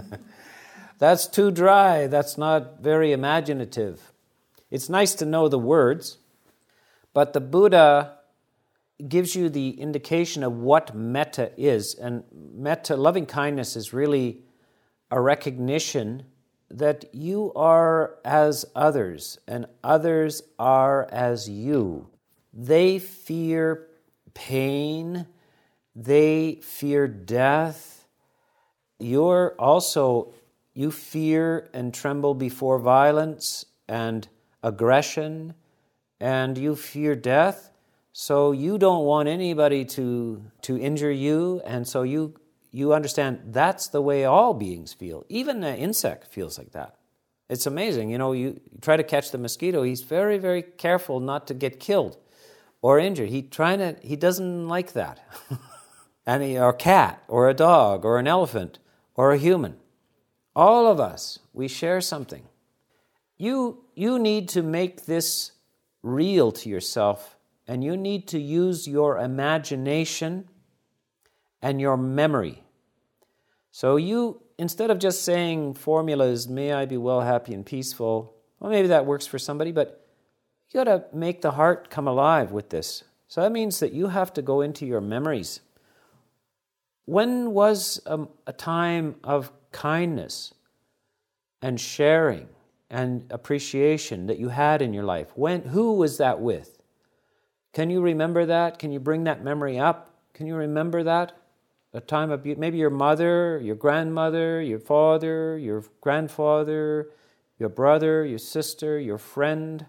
That's 0.98 1.26
too 1.26 1.50
dry. 1.50 2.06
That's 2.06 2.38
not 2.38 2.80
very 2.80 3.10
imaginative. 3.10 4.12
It's 4.70 4.88
nice 4.88 5.16
to 5.16 5.26
know 5.26 5.48
the 5.48 5.58
words, 5.58 6.18
but 7.12 7.32
the 7.32 7.40
Buddha 7.40 8.18
gives 9.08 9.34
you 9.34 9.48
the 9.48 9.70
indication 9.80 10.44
of 10.44 10.52
what 10.52 10.94
metta 10.94 11.50
is. 11.56 11.96
And 11.96 12.22
metta, 12.32 12.96
loving 12.96 13.26
kindness, 13.26 13.74
is 13.74 13.92
really 13.92 14.42
a 15.10 15.20
recognition 15.20 16.26
that 16.72 17.04
you 17.12 17.52
are 17.54 18.16
as 18.24 18.64
others 18.74 19.38
and 19.46 19.66
others 19.84 20.42
are 20.58 21.06
as 21.12 21.48
you. 21.48 22.08
They 22.52 22.98
fear 22.98 23.88
pain, 24.34 25.26
they 25.94 26.60
fear 26.62 27.06
death. 27.06 28.06
You're 28.98 29.54
also, 29.58 30.32
you 30.74 30.90
fear 30.90 31.68
and 31.74 31.92
tremble 31.92 32.34
before 32.34 32.78
violence 32.78 33.66
and 33.88 34.26
aggression, 34.62 35.54
and 36.20 36.56
you 36.56 36.76
fear 36.76 37.14
death. 37.14 37.70
So 38.12 38.52
you 38.52 38.78
don't 38.78 39.04
want 39.04 39.28
anybody 39.28 39.84
to, 39.86 40.42
to 40.62 40.78
injure 40.78 41.10
you, 41.10 41.60
and 41.64 41.86
so 41.86 42.02
you, 42.02 42.34
you 42.72 42.94
understand 42.94 43.40
that's 43.48 43.88
the 43.88 44.00
way 44.00 44.24
all 44.24 44.54
beings 44.54 44.94
feel. 44.94 45.24
Even 45.28 45.62
an 45.62 45.76
insect 45.76 46.26
feels 46.26 46.58
like 46.58 46.72
that. 46.72 46.96
It's 47.50 47.66
amazing. 47.66 48.10
You 48.10 48.16
know, 48.16 48.32
you 48.32 48.60
try 48.80 48.96
to 48.96 49.04
catch 49.04 49.30
the 49.30 49.38
mosquito, 49.38 49.82
he's 49.82 50.02
very, 50.02 50.38
very 50.38 50.62
careful 50.62 51.20
not 51.20 51.46
to 51.48 51.54
get 51.54 51.78
killed 51.78 52.16
or 52.80 52.98
injured. 52.98 53.28
He 53.28 53.42
trying 53.42 53.78
to 53.78 53.96
he 54.02 54.16
doesn't 54.16 54.68
like 54.68 54.94
that. 54.94 55.20
and 56.26 56.42
he, 56.42 56.58
or 56.58 56.70
a 56.70 56.74
cat 56.74 57.22
or 57.28 57.50
a 57.50 57.54
dog 57.54 58.06
or 58.06 58.18
an 58.18 58.26
elephant 58.26 58.78
or 59.14 59.32
a 59.32 59.38
human. 59.38 59.76
All 60.56 60.86
of 60.86 60.98
us, 60.98 61.40
we 61.52 61.68
share 61.68 62.00
something. 62.00 62.48
You 63.36 63.84
you 63.94 64.18
need 64.18 64.48
to 64.50 64.62
make 64.62 65.04
this 65.04 65.52
real 66.02 66.52
to 66.52 66.70
yourself 66.70 67.36
and 67.68 67.84
you 67.84 67.96
need 67.96 68.28
to 68.28 68.38
use 68.38 68.88
your 68.88 69.18
imagination 69.18 70.48
and 71.62 71.80
your 71.80 71.96
memory. 71.96 72.62
So 73.70 73.96
you, 73.96 74.42
instead 74.58 74.90
of 74.90 74.98
just 74.98 75.24
saying 75.24 75.74
formulas, 75.74 76.48
may 76.48 76.72
I 76.72 76.84
be 76.84 76.98
well, 76.98 77.22
happy, 77.22 77.54
and 77.54 77.64
peaceful, 77.64 78.34
well, 78.60 78.70
maybe 78.70 78.88
that 78.88 79.06
works 79.06 79.26
for 79.26 79.38
somebody, 79.38 79.72
but 79.72 80.06
you 80.70 80.84
got 80.84 80.84
to 80.84 81.04
make 81.16 81.40
the 81.40 81.52
heart 81.52 81.88
come 81.88 82.06
alive 82.06 82.52
with 82.52 82.70
this. 82.70 83.04
So 83.28 83.40
that 83.40 83.52
means 83.52 83.80
that 83.80 83.92
you 83.92 84.08
have 84.08 84.32
to 84.34 84.42
go 84.42 84.60
into 84.60 84.84
your 84.84 85.00
memories. 85.00 85.60
When 87.06 87.52
was 87.52 88.00
a, 88.06 88.26
a 88.46 88.52
time 88.52 89.16
of 89.24 89.50
kindness 89.70 90.52
and 91.62 91.80
sharing 91.80 92.48
and 92.90 93.24
appreciation 93.30 94.26
that 94.26 94.38
you 94.38 94.48
had 94.48 94.82
in 94.82 94.92
your 94.92 95.04
life? 95.04 95.28
When, 95.34 95.62
who 95.62 95.94
was 95.94 96.18
that 96.18 96.40
with? 96.40 96.78
Can 97.72 97.88
you 97.88 98.02
remember 98.02 98.46
that? 98.46 98.78
Can 98.78 98.92
you 98.92 99.00
bring 99.00 99.24
that 99.24 99.42
memory 99.42 99.78
up? 99.78 100.14
Can 100.34 100.46
you 100.46 100.56
remember 100.56 101.02
that? 101.04 101.32
A 101.94 102.00
time 102.00 102.30
of 102.30 102.44
maybe 102.44 102.78
your 102.78 102.90
mother, 102.90 103.60
your 103.62 103.76
grandmother, 103.76 104.62
your 104.62 104.78
father, 104.78 105.58
your 105.58 105.84
grandfather, 106.00 107.10
your 107.58 107.68
brother, 107.68 108.24
your 108.24 108.38
sister, 108.38 108.98
your 108.98 109.18
friend. 109.18 109.86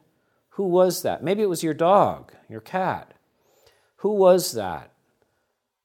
Who 0.50 0.64
was 0.64 1.02
that? 1.04 1.24
Maybe 1.24 1.42
it 1.42 1.50
was 1.50 1.64
your 1.64 1.74
dog, 1.74 2.34
your 2.50 2.60
cat. 2.62 3.14
Who 3.98 4.10
was 4.10 4.52
that? 4.52 4.92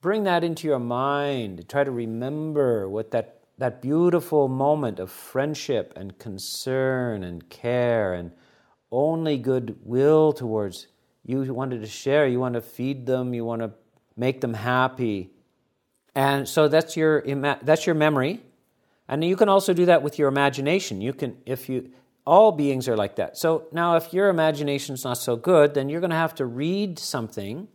Bring 0.01 0.25
that 0.25 0.43
into 0.43 0.67
your 0.67 0.81
mind. 0.81 1.69
Try 1.69 1.85
to 1.85 1.91
remember 1.91 2.89
what 2.89 3.13
that, 3.13 3.41
that 3.59 3.81
beautiful 3.81 4.49
moment 4.49 4.99
of 4.99 5.11
friendship 5.11 5.93
and 5.97 6.19
concern 6.19 7.23
and 7.23 7.49
care 7.49 8.13
and 8.13 8.33
only 8.91 9.39
goodwill 9.39 10.33
towards 10.33 10.89
you 11.25 11.53
wanted 11.55 11.81
to 11.81 11.87
share. 11.87 12.27
You 12.27 12.41
want 12.41 12.55
to 12.55 12.61
feed 12.61 13.07
them, 13.07 13.35
you 13.35 13.45
want 13.45 13.63
to 13.63 13.71
make 14.17 14.41
them 14.41 14.55
happy 14.55 15.31
and 16.19 16.49
so 16.49 16.67
that's 16.67 16.97
your, 16.97 17.23
that's 17.63 17.87
your 17.87 17.95
memory. 17.95 18.41
And 19.07 19.23
you 19.23 19.37
can 19.37 19.49
also 19.49 19.73
do 19.73 19.87
that 19.87 20.03
with 20.03 20.19
your 20.19 20.27
imagination. 20.27 21.01
You 21.01 21.13
can, 21.13 21.37
if 21.47 21.69
you, 21.69 21.93
all 22.27 22.51
beings 22.51 22.89
are 22.89 22.97
like 22.97 23.15
that. 23.17 23.39
So 23.39 23.69
now, 23.71 23.95
if 23.95 24.13
your 24.13 24.29
imagination 24.29 24.97
is 24.97 25.05
not 25.05 25.19
so 25.19 25.37
good, 25.37 25.75
then 25.75 25.89
you're 25.89 26.01
going 26.01 26.11
to 26.11 26.17
have 26.17 26.35
to 26.35 26.45
read 26.45 26.99
something 26.99 27.69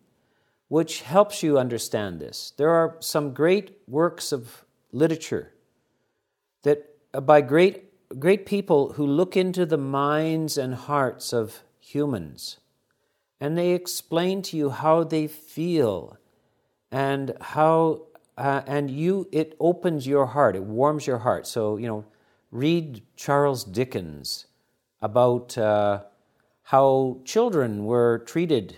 which 0.67 1.03
helps 1.03 1.41
you 1.41 1.57
understand 1.57 2.19
this. 2.19 2.51
There 2.57 2.69
are 2.69 2.97
some 2.99 3.33
great 3.33 3.77
works 3.87 4.33
of 4.33 4.65
literature 4.91 5.53
that 6.63 6.85
uh, 7.13 7.21
by 7.21 7.39
great, 7.39 8.19
great 8.19 8.45
people 8.45 8.91
who 8.91 9.07
look 9.07 9.37
into 9.37 9.65
the 9.65 9.77
minds 9.77 10.57
and 10.57 10.75
hearts 10.75 11.31
of 11.31 11.63
humans 11.79 12.57
and 13.39 13.57
they 13.57 13.71
explain 13.71 14.41
to 14.41 14.57
you 14.57 14.69
how 14.69 15.05
they 15.05 15.27
feel 15.27 16.17
and 16.91 17.37
how 17.39 18.01
uh, 18.37 18.61
and 18.65 18.89
you 18.89 19.27
it 19.31 19.55
opens 19.59 20.07
your 20.07 20.25
heart 20.27 20.55
it 20.55 20.63
warms 20.63 21.07
your 21.07 21.19
heart. 21.19 21.47
So 21.47 21.77
you 21.77 21.87
know 21.87 22.05
read 22.51 23.01
charles 23.15 23.63
dickens 23.63 24.45
about 25.01 25.57
uh, 25.57 26.03
how 26.63 27.19
children 27.25 27.85
were 27.85 28.19
treated 28.19 28.77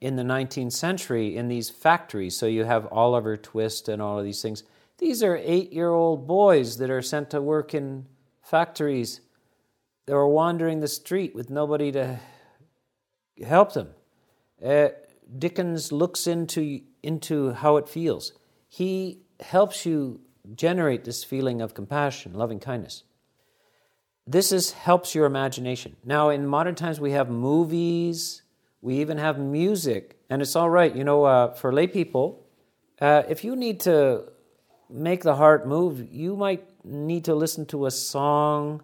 in 0.00 0.16
the 0.16 0.22
19th 0.22 0.72
century 0.72 1.36
in 1.36 1.48
these 1.48 1.70
factories. 1.70 2.36
So 2.36 2.46
you 2.46 2.64
have 2.64 2.86
oliver 2.92 3.36
twist 3.36 3.88
and 3.88 4.02
all 4.02 4.18
of 4.18 4.24
these 4.24 4.42
things. 4.42 4.62
These 4.98 5.22
are 5.22 5.36
eight 5.36 5.72
year 5.72 5.90
old 5.90 6.26
boys 6.26 6.78
that 6.78 6.90
are 6.90 7.02
sent 7.02 7.30
to 7.30 7.40
work 7.40 7.74
in 7.74 8.06
factories. 8.42 9.20
They 10.06 10.14
were 10.14 10.28
wandering 10.28 10.80
the 10.80 10.88
street 10.88 11.34
with 11.34 11.50
nobody 11.50 11.90
to 11.92 12.20
help 13.44 13.72
them. 13.72 13.88
Uh, 14.64 14.88
dickens 15.38 15.92
looks 15.92 16.26
into 16.26 16.80
into 17.02 17.52
how 17.52 17.76
it 17.76 17.88
feels 17.88 18.32
he 18.68 19.22
helps 19.40 19.86
you 19.86 20.20
generate 20.54 21.04
this 21.04 21.24
feeling 21.24 21.60
of 21.60 21.74
compassion, 21.74 22.34
loving 22.34 22.60
kindness. 22.60 23.02
This 24.26 24.50
is 24.52 24.72
helps 24.72 25.14
your 25.14 25.26
imagination. 25.26 25.96
Now, 26.04 26.30
in 26.30 26.46
modern 26.46 26.74
times, 26.74 27.00
we 27.00 27.12
have 27.12 27.30
movies, 27.30 28.42
we 28.80 29.00
even 29.00 29.18
have 29.18 29.38
music, 29.38 30.18
and 30.28 30.42
it's 30.42 30.56
all 30.56 30.70
right. 30.70 30.94
You 30.94 31.04
know, 31.04 31.24
uh, 31.24 31.54
for 31.54 31.72
lay 31.72 31.86
people, 31.86 32.44
uh, 33.00 33.22
if 33.28 33.44
you 33.44 33.54
need 33.54 33.80
to 33.80 34.24
make 34.90 35.22
the 35.22 35.36
heart 35.36 35.66
move, 35.66 36.12
you 36.12 36.36
might 36.36 36.64
need 36.84 37.24
to 37.24 37.34
listen 37.34 37.66
to 37.66 37.86
a 37.86 37.90
song, 37.90 38.82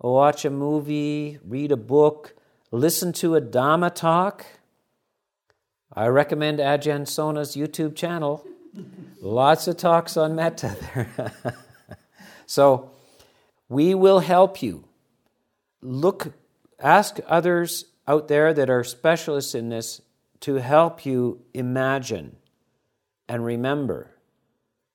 watch 0.00 0.44
a 0.44 0.50
movie, 0.50 1.38
read 1.44 1.72
a 1.72 1.76
book, 1.76 2.34
listen 2.70 3.12
to 3.14 3.36
a 3.36 3.40
Dhamma 3.40 3.94
talk. 3.94 4.44
I 5.92 6.06
recommend 6.06 6.58
Ajahn 6.58 7.06
Sona's 7.06 7.54
YouTube 7.56 7.94
channel. 7.94 8.44
Lots 9.20 9.68
of 9.68 9.76
talks 9.76 10.16
on 10.16 10.34
metta 10.34 10.76
there. 10.80 11.32
so 12.46 12.90
we 13.68 13.94
will 13.94 14.20
help 14.20 14.62
you. 14.62 14.84
Look, 15.80 16.32
ask 16.78 17.18
others 17.26 17.86
out 18.06 18.28
there 18.28 18.52
that 18.52 18.70
are 18.70 18.84
specialists 18.84 19.54
in 19.54 19.68
this 19.68 20.00
to 20.40 20.56
help 20.56 21.06
you 21.06 21.40
imagine 21.54 22.36
and 23.28 23.44
remember 23.44 24.10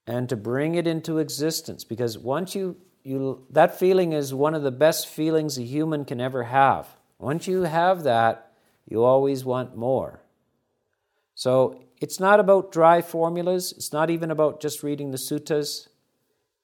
and 0.06 0.30
to 0.30 0.36
bring 0.36 0.76
it 0.76 0.88
into 0.88 1.18
existence 1.18 1.84
because 1.84 2.18
once 2.18 2.56
you 2.56 2.78
you 3.04 3.46
that 3.50 3.80
feeling 3.80 4.12
is 4.12 4.34
one 4.34 4.54
of 4.54 4.62
the 4.62 4.72
best 4.72 5.08
feelings 5.08 5.58
a 5.58 5.64
human 5.64 6.06
can 6.06 6.22
ever 6.22 6.44
have 6.44 6.88
once 7.18 7.48
you 7.48 7.64
have 7.64 8.04
that 8.04 8.52
you 8.88 9.04
always 9.04 9.44
want 9.44 9.76
more 9.76 10.22
so 11.34 11.82
it's 12.00 12.20
not 12.20 12.40
about 12.40 12.72
dry 12.72 13.02
formulas. 13.02 13.74
It's 13.76 13.92
not 13.92 14.10
even 14.10 14.32
about 14.32 14.62
just 14.62 14.84
reading 14.84 15.12
the 15.12 15.18
suttas. 15.18 15.88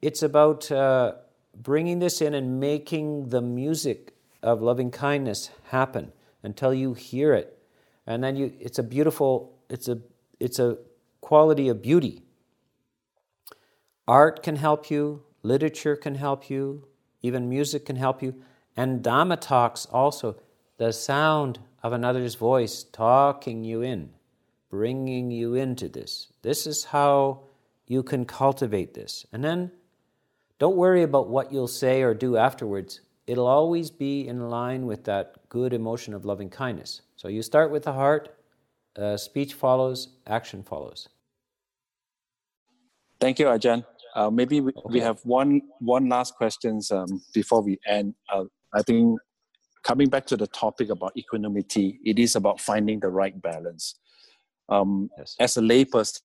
It's 0.01 0.23
about 0.23 0.71
uh, 0.71 1.15
bringing 1.55 1.99
this 1.99 2.21
in 2.21 2.33
and 2.33 2.59
making 2.59 3.29
the 3.29 3.41
music 3.41 4.13
of 4.41 4.61
loving 4.61 4.91
kindness 4.91 5.49
happen 5.69 6.13
until 6.43 6.73
you 6.73 6.93
hear 6.93 7.33
it. 7.33 7.57
And 8.07 8.23
then 8.23 8.35
you, 8.35 8.53
it's 8.59 8.79
a 8.79 8.83
beautiful, 8.83 9.57
it's 9.69 9.87
a, 9.87 9.99
it's 10.39 10.59
a 10.59 10.77
quality 11.19 11.67
of 11.67 11.81
beauty. 11.81 12.21
Art 14.07 14.43
can 14.43 14.55
help 14.57 14.91
you, 14.91 15.23
literature 15.41 15.95
can 15.95 16.15
help 16.15 16.49
you, 16.49 16.87
even 17.21 17.49
music 17.49 17.85
can 17.85 17.95
help 17.95 18.21
you. 18.21 18.35
And 18.77 19.03
Dhamma 19.03 19.41
talks 19.41 19.85
also, 19.87 20.39
the 20.77 20.93
sound 20.93 21.59
of 21.81 21.93
another's 21.93 22.35
voice 22.35 22.83
talking 22.83 23.63
you 23.63 23.81
in 23.81 24.14
bringing 24.75 25.31
you 25.31 25.55
into 25.55 25.87
this. 25.87 26.27
This 26.41 26.67
is 26.67 26.83
how 26.83 27.43
you 27.87 28.03
can 28.03 28.25
cultivate 28.25 28.93
this. 28.93 29.25
And 29.31 29.41
then 29.41 29.71
don't 30.59 30.75
worry 30.75 31.03
about 31.03 31.29
what 31.29 31.49
you'll 31.51 31.75
say 31.83 32.01
or 32.01 32.13
do 32.13 32.35
afterwards. 32.35 32.99
It'll 33.25 33.47
always 33.47 33.89
be 33.89 34.27
in 34.27 34.49
line 34.49 34.85
with 34.85 35.05
that 35.05 35.27
good 35.47 35.71
emotion 35.71 36.13
of 36.13 36.25
loving 36.25 36.49
kindness. 36.49 37.01
So 37.15 37.29
you 37.29 37.41
start 37.41 37.71
with 37.71 37.83
the 37.83 37.93
heart, 37.93 38.37
uh, 38.97 39.15
speech 39.15 39.53
follows, 39.53 40.09
action 40.27 40.61
follows. 40.61 41.07
Thank 43.21 43.39
you, 43.39 43.45
Ajahn. 43.45 43.85
Uh, 44.13 44.29
maybe 44.29 44.59
we, 44.59 44.71
okay. 44.73 44.93
we, 44.95 44.99
have 44.99 45.19
one 45.23 45.61
one 45.79 46.09
last 46.09 46.35
questions 46.35 46.91
um, 46.91 47.21
before 47.33 47.61
we 47.61 47.79
end. 47.87 48.13
Uh, 48.29 48.45
I 48.73 48.81
think 48.81 49.19
coming 49.83 50.09
back 50.09 50.25
to 50.27 50.37
the 50.37 50.47
topic 50.47 50.89
about 50.89 51.11
equanimity, 51.15 51.99
it 52.03 52.19
is 52.19 52.35
about 52.35 52.59
finding 52.59 52.99
the 52.99 53.09
right 53.09 53.41
balance. 53.41 53.95
Um, 54.69 55.09
yes. 55.17 55.35
As 55.39 55.57
a 55.57 55.61
layperson, 55.61 56.19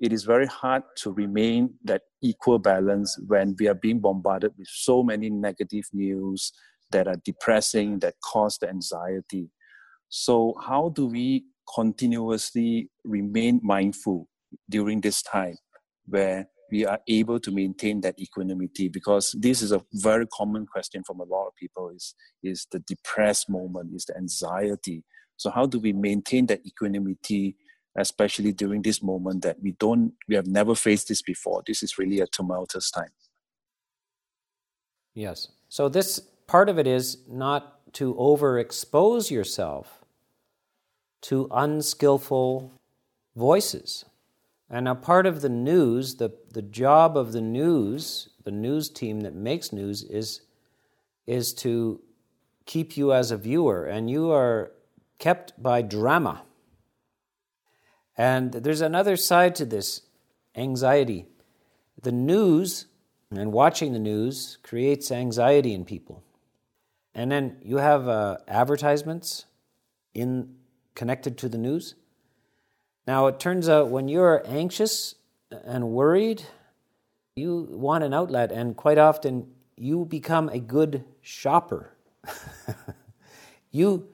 it 0.00 0.12
is 0.12 0.24
very 0.24 0.46
hard 0.46 0.82
to 0.98 1.12
remain 1.12 1.74
that 1.84 2.02
equal 2.22 2.58
balance 2.58 3.18
when 3.26 3.56
we 3.58 3.68
are 3.68 3.74
being 3.74 4.00
bombarded 4.00 4.52
with 4.58 4.68
so 4.68 5.02
many 5.02 5.30
negative 5.30 5.84
news 5.92 6.52
that 6.90 7.08
are 7.08 7.16
depressing, 7.24 7.98
that 8.00 8.14
cause 8.22 8.58
the 8.58 8.68
anxiety. 8.68 9.50
So, 10.08 10.54
how 10.64 10.90
do 10.90 11.06
we 11.06 11.46
continuously 11.74 12.90
remain 13.04 13.60
mindful 13.62 14.28
during 14.70 15.00
this 15.00 15.22
time 15.22 15.56
where 16.06 16.48
we 16.70 16.84
are 16.84 17.00
able 17.08 17.38
to 17.40 17.50
maintain 17.50 18.00
that 18.00 18.18
equanimity 18.18 18.88
because 18.88 19.34
this 19.38 19.62
is 19.62 19.72
a 19.72 19.82
very 19.94 20.26
common 20.28 20.66
question 20.66 21.02
from 21.04 21.20
a 21.20 21.24
lot 21.24 21.46
of 21.46 21.54
people 21.56 21.90
is 21.90 22.14
is 22.42 22.66
the 22.72 22.80
depressed 22.80 23.48
moment 23.48 23.90
is 23.94 24.04
the 24.04 24.16
anxiety 24.16 25.04
so 25.36 25.50
how 25.50 25.66
do 25.66 25.78
we 25.78 25.92
maintain 25.92 26.46
that 26.46 26.64
equanimity, 26.66 27.56
especially 27.96 28.52
during 28.52 28.82
this 28.82 29.02
moment 29.02 29.42
that 29.42 29.60
we 29.62 29.72
don't, 29.72 30.12
we 30.28 30.34
have 30.34 30.46
never 30.46 30.74
faced 30.74 31.08
this 31.08 31.22
before. 31.22 31.62
This 31.66 31.82
is 31.82 31.98
really 31.98 32.20
a 32.20 32.26
tumultuous 32.26 32.90
time. 32.90 33.10
Yes. 35.14 35.48
So 35.68 35.88
this 35.88 36.20
part 36.46 36.68
of 36.68 36.78
it 36.78 36.86
is 36.86 37.18
not 37.28 37.92
to 37.94 38.14
overexpose 38.14 39.30
yourself 39.30 40.04
to 41.22 41.48
unskillful 41.50 42.72
voices. 43.34 44.04
And 44.68 44.88
a 44.88 44.94
part 44.94 45.26
of 45.26 45.40
the 45.42 45.48
news, 45.48 46.16
the, 46.16 46.30
the 46.52 46.62
job 46.62 47.16
of 47.16 47.32
the 47.32 47.40
news, 47.40 48.28
the 48.44 48.50
news 48.50 48.88
team 48.88 49.20
that 49.20 49.34
makes 49.34 49.72
news 49.72 50.02
is, 50.02 50.42
is 51.26 51.54
to 51.54 52.00
keep 52.64 52.96
you 52.96 53.12
as 53.12 53.30
a 53.30 53.36
viewer. 53.36 53.86
And 53.86 54.10
you 54.10 54.30
are 54.30 54.72
kept 55.18 55.60
by 55.62 55.82
drama. 55.82 56.42
And 58.16 58.52
there's 58.52 58.80
another 58.80 59.16
side 59.16 59.54
to 59.56 59.64
this 59.64 60.02
anxiety. 60.54 61.26
The 62.00 62.12
news 62.12 62.86
and 63.30 63.52
watching 63.52 63.92
the 63.92 63.98
news 63.98 64.58
creates 64.62 65.10
anxiety 65.10 65.74
in 65.74 65.84
people. 65.84 66.22
And 67.14 67.30
then 67.32 67.56
you 67.62 67.78
have 67.78 68.08
uh, 68.08 68.38
advertisements 68.46 69.46
in 70.14 70.56
connected 70.94 71.38
to 71.38 71.48
the 71.48 71.58
news. 71.58 71.94
Now 73.06 73.26
it 73.26 73.38
turns 73.38 73.68
out 73.68 73.88
when 73.88 74.08
you're 74.08 74.42
anxious 74.46 75.14
and 75.50 75.90
worried, 75.90 76.42
you 77.36 77.68
want 77.70 78.04
an 78.04 78.12
outlet, 78.14 78.50
and 78.50 78.76
quite 78.76 78.98
often 78.98 79.48
you 79.76 80.04
become 80.04 80.48
a 80.48 80.58
good 80.58 81.04
shopper. 81.20 81.92
you 83.70 84.08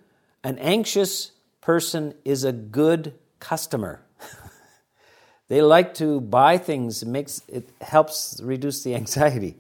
an 0.45 0.59
anxious 0.59 1.33
person 1.61 2.15
is 2.25 2.45
a 2.45 2.53
good 2.53 3.15
customer. 3.39 4.05
they 5.49 5.63
like 5.63 5.95
to 5.95 6.21
buy 6.21 6.59
things. 6.59 7.03
It 7.03 7.09
makes 7.09 7.43
it 7.49 7.69
helps 7.81 8.41
reduce 8.43 8.83
the 8.83 8.95
anxiety. 9.03 9.57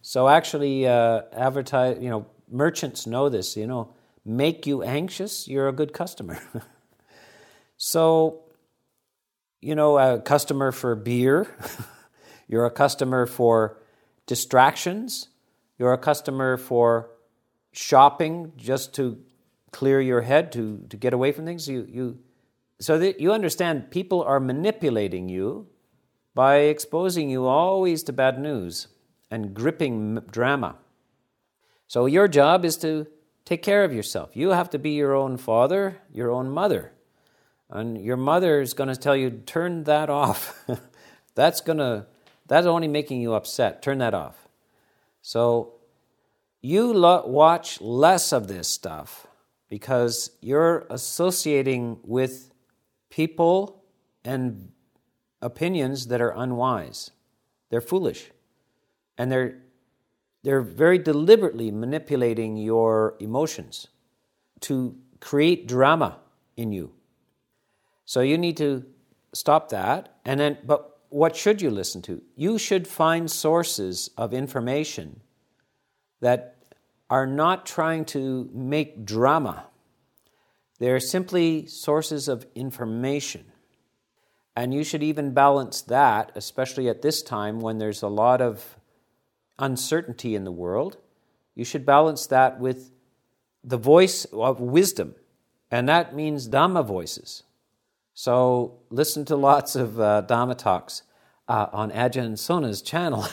So 0.00 0.28
actually, 0.28 0.86
uh, 0.86 1.22
advertise. 1.32 1.98
You 2.00 2.10
know, 2.10 2.26
merchants 2.50 3.06
know 3.06 3.28
this. 3.28 3.56
You 3.56 3.66
know, 3.66 3.94
make 4.24 4.66
you 4.66 4.82
anxious, 4.82 5.48
you're 5.48 5.68
a 5.68 5.72
good 5.72 5.92
customer. 5.92 6.38
so, 7.76 8.40
you 9.60 9.74
know, 9.74 9.98
a 9.98 10.20
customer 10.20 10.72
for 10.72 10.94
beer, 10.94 11.46
you're 12.48 12.64
a 12.64 12.70
customer 12.70 13.26
for 13.26 13.78
distractions, 14.26 15.28
you're 15.78 15.92
a 15.92 15.98
customer 15.98 16.56
for 16.56 17.10
shopping 17.72 18.52
just 18.56 18.94
to 18.94 19.18
clear 19.72 20.00
your 20.00 20.20
head 20.20 20.52
to, 20.52 20.84
to 20.90 20.96
get 20.96 21.12
away 21.12 21.32
from 21.32 21.44
things. 21.44 21.68
You, 21.68 21.86
you, 21.90 22.18
so 22.78 22.98
that 22.98 23.20
you 23.20 23.32
understand 23.32 23.90
people 23.90 24.22
are 24.22 24.38
manipulating 24.38 25.28
you 25.28 25.66
by 26.34 26.56
exposing 26.56 27.28
you 27.28 27.46
always 27.46 28.02
to 28.04 28.12
bad 28.12 28.38
news 28.38 28.88
and 29.30 29.54
gripping 29.54 30.16
drama. 30.30 30.76
So 31.88 32.06
your 32.06 32.28
job 32.28 32.64
is 32.64 32.76
to 32.78 33.06
take 33.44 33.62
care 33.62 33.84
of 33.84 33.92
yourself. 33.92 34.36
You 34.36 34.50
have 34.50 34.70
to 34.70 34.78
be 34.78 34.90
your 34.90 35.14
own 35.14 35.36
father, 35.36 35.98
your 36.12 36.30
own 36.30 36.50
mother. 36.50 36.92
And 37.68 38.02
your 38.02 38.16
mother 38.16 38.60
is 38.60 38.74
going 38.74 38.88
to 38.88 38.96
tell 38.96 39.16
you, 39.16 39.30
turn 39.30 39.84
that 39.84 40.10
off. 40.10 40.64
that's 41.34 41.60
going 41.60 41.78
to, 41.78 42.06
that's 42.46 42.66
only 42.66 42.88
making 42.88 43.20
you 43.20 43.34
upset. 43.34 43.82
Turn 43.82 43.98
that 43.98 44.14
off. 44.14 44.46
So 45.22 45.74
you 46.60 46.92
lo- 46.92 47.26
watch 47.26 47.80
less 47.80 48.32
of 48.32 48.48
this 48.48 48.68
stuff 48.68 49.26
because 49.72 50.32
you're 50.42 50.86
associating 50.90 51.98
with 52.02 52.52
people 53.08 53.82
and 54.22 54.70
opinions 55.40 56.08
that 56.08 56.20
are 56.20 56.34
unwise. 56.36 57.10
They're 57.70 57.80
foolish. 57.80 58.30
And 59.16 59.32
they're, 59.32 59.62
they're 60.42 60.60
very 60.60 60.98
deliberately 60.98 61.70
manipulating 61.70 62.58
your 62.58 63.14
emotions 63.18 63.88
to 64.60 64.94
create 65.20 65.66
drama 65.66 66.18
in 66.58 66.70
you. 66.70 66.92
So 68.04 68.20
you 68.20 68.36
need 68.36 68.58
to 68.58 68.84
stop 69.32 69.70
that. 69.70 70.18
And 70.26 70.38
then, 70.38 70.58
but 70.66 70.98
what 71.08 71.34
should 71.34 71.62
you 71.62 71.70
listen 71.70 72.02
to? 72.02 72.20
You 72.36 72.58
should 72.58 72.86
find 72.86 73.30
sources 73.30 74.10
of 74.18 74.34
information 74.34 75.22
that 76.20 76.51
are 77.12 77.26
not 77.26 77.66
trying 77.66 78.06
to 78.06 78.48
make 78.54 79.04
drama. 79.04 79.66
They're 80.78 80.98
simply 80.98 81.66
sources 81.66 82.26
of 82.26 82.46
information. 82.54 83.44
And 84.56 84.72
you 84.72 84.82
should 84.82 85.02
even 85.02 85.34
balance 85.34 85.82
that, 85.82 86.32
especially 86.34 86.88
at 86.88 87.02
this 87.02 87.22
time 87.22 87.60
when 87.60 87.76
there's 87.76 88.00
a 88.00 88.08
lot 88.08 88.40
of 88.40 88.78
uncertainty 89.58 90.34
in 90.34 90.44
the 90.44 90.50
world. 90.50 90.96
You 91.54 91.66
should 91.66 91.84
balance 91.84 92.26
that 92.28 92.58
with 92.58 92.92
the 93.62 93.76
voice 93.76 94.24
of 94.32 94.58
wisdom, 94.62 95.14
and 95.70 95.86
that 95.90 96.16
means 96.16 96.48
Dhamma 96.48 96.82
voices. 96.82 97.42
So 98.14 98.80
listen 98.88 99.26
to 99.26 99.36
lots 99.36 99.76
of 99.76 100.00
uh, 100.00 100.22
Dhamma 100.26 100.56
talks 100.56 101.02
uh, 101.46 101.66
on 101.74 101.90
Ajahn 101.90 102.38
Sona's 102.38 102.80
channel. 102.80 103.26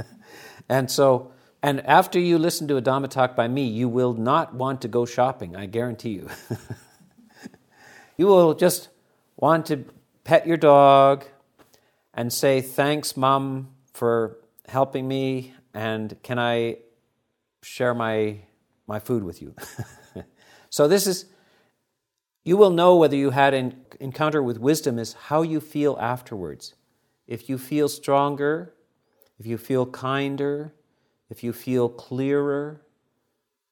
and 0.68 0.90
so 0.90 1.32
and 1.62 1.84
after 1.86 2.18
you 2.18 2.38
listen 2.38 2.68
to 2.68 2.76
a 2.76 2.82
Dhamma 2.82 3.08
talk 3.08 3.34
by 3.34 3.48
me, 3.48 3.66
you 3.66 3.88
will 3.88 4.14
not 4.14 4.54
want 4.54 4.82
to 4.82 4.88
go 4.88 5.04
shopping, 5.04 5.56
I 5.56 5.66
guarantee 5.66 6.10
you. 6.10 6.28
you 8.16 8.26
will 8.26 8.54
just 8.54 8.88
want 9.36 9.66
to 9.66 9.84
pet 10.24 10.46
your 10.46 10.56
dog 10.56 11.24
and 12.14 12.32
say, 12.32 12.60
Thanks, 12.60 13.16
Mom, 13.16 13.68
for 13.92 14.38
helping 14.68 15.06
me, 15.06 15.54
and 15.74 16.16
can 16.22 16.38
I 16.38 16.78
share 17.62 17.94
my, 17.94 18.38
my 18.86 18.98
food 18.98 19.24
with 19.24 19.42
you? 19.42 19.54
so, 20.70 20.88
this 20.88 21.06
is, 21.06 21.26
you 22.44 22.56
will 22.56 22.70
know 22.70 22.96
whether 22.96 23.16
you 23.16 23.30
had 23.30 23.54
an 23.54 23.76
encounter 24.00 24.42
with 24.42 24.58
wisdom 24.58 24.98
is 24.98 25.14
how 25.14 25.42
you 25.42 25.60
feel 25.60 25.96
afterwards. 26.00 26.74
If 27.26 27.48
you 27.48 27.58
feel 27.58 27.88
stronger, 27.88 28.74
if 29.38 29.46
you 29.46 29.58
feel 29.58 29.86
kinder, 29.86 30.72
if 31.28 31.42
you 31.42 31.52
feel 31.52 31.88
clearer, 31.88 32.82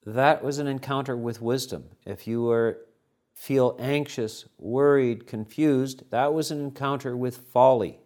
that 0.04 0.42
was 0.42 0.58
an 0.58 0.66
encounter 0.66 1.16
with 1.16 1.40
wisdom. 1.40 1.84
If 2.04 2.26
you 2.26 2.42
were 2.42 2.78
feel 3.34 3.76
anxious, 3.80 4.46
worried, 4.58 5.26
confused, 5.26 6.04
that 6.10 6.32
was 6.32 6.50
an 6.50 6.60
encounter 6.60 7.16
with 7.16 7.36
folly, 7.36 7.98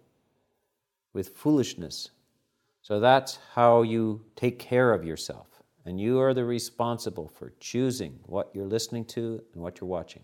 with 1.12 1.36
foolishness. 1.36 2.11
So 2.82 2.99
that's 2.99 3.38
how 3.55 3.82
you 3.82 4.24
take 4.36 4.59
care 4.59 4.92
of 4.92 5.05
yourself. 5.05 5.46
And 5.84 6.01
you 6.01 6.18
are 6.20 6.34
the 6.34 6.44
responsible 6.44 7.28
for 7.28 7.53
choosing 7.61 8.18
what 8.24 8.51
you're 8.55 8.66
listening 8.66 9.05
to 9.07 9.42
and 9.53 9.62
what 9.62 9.80
you're 9.80 9.88
watching. 9.88 10.22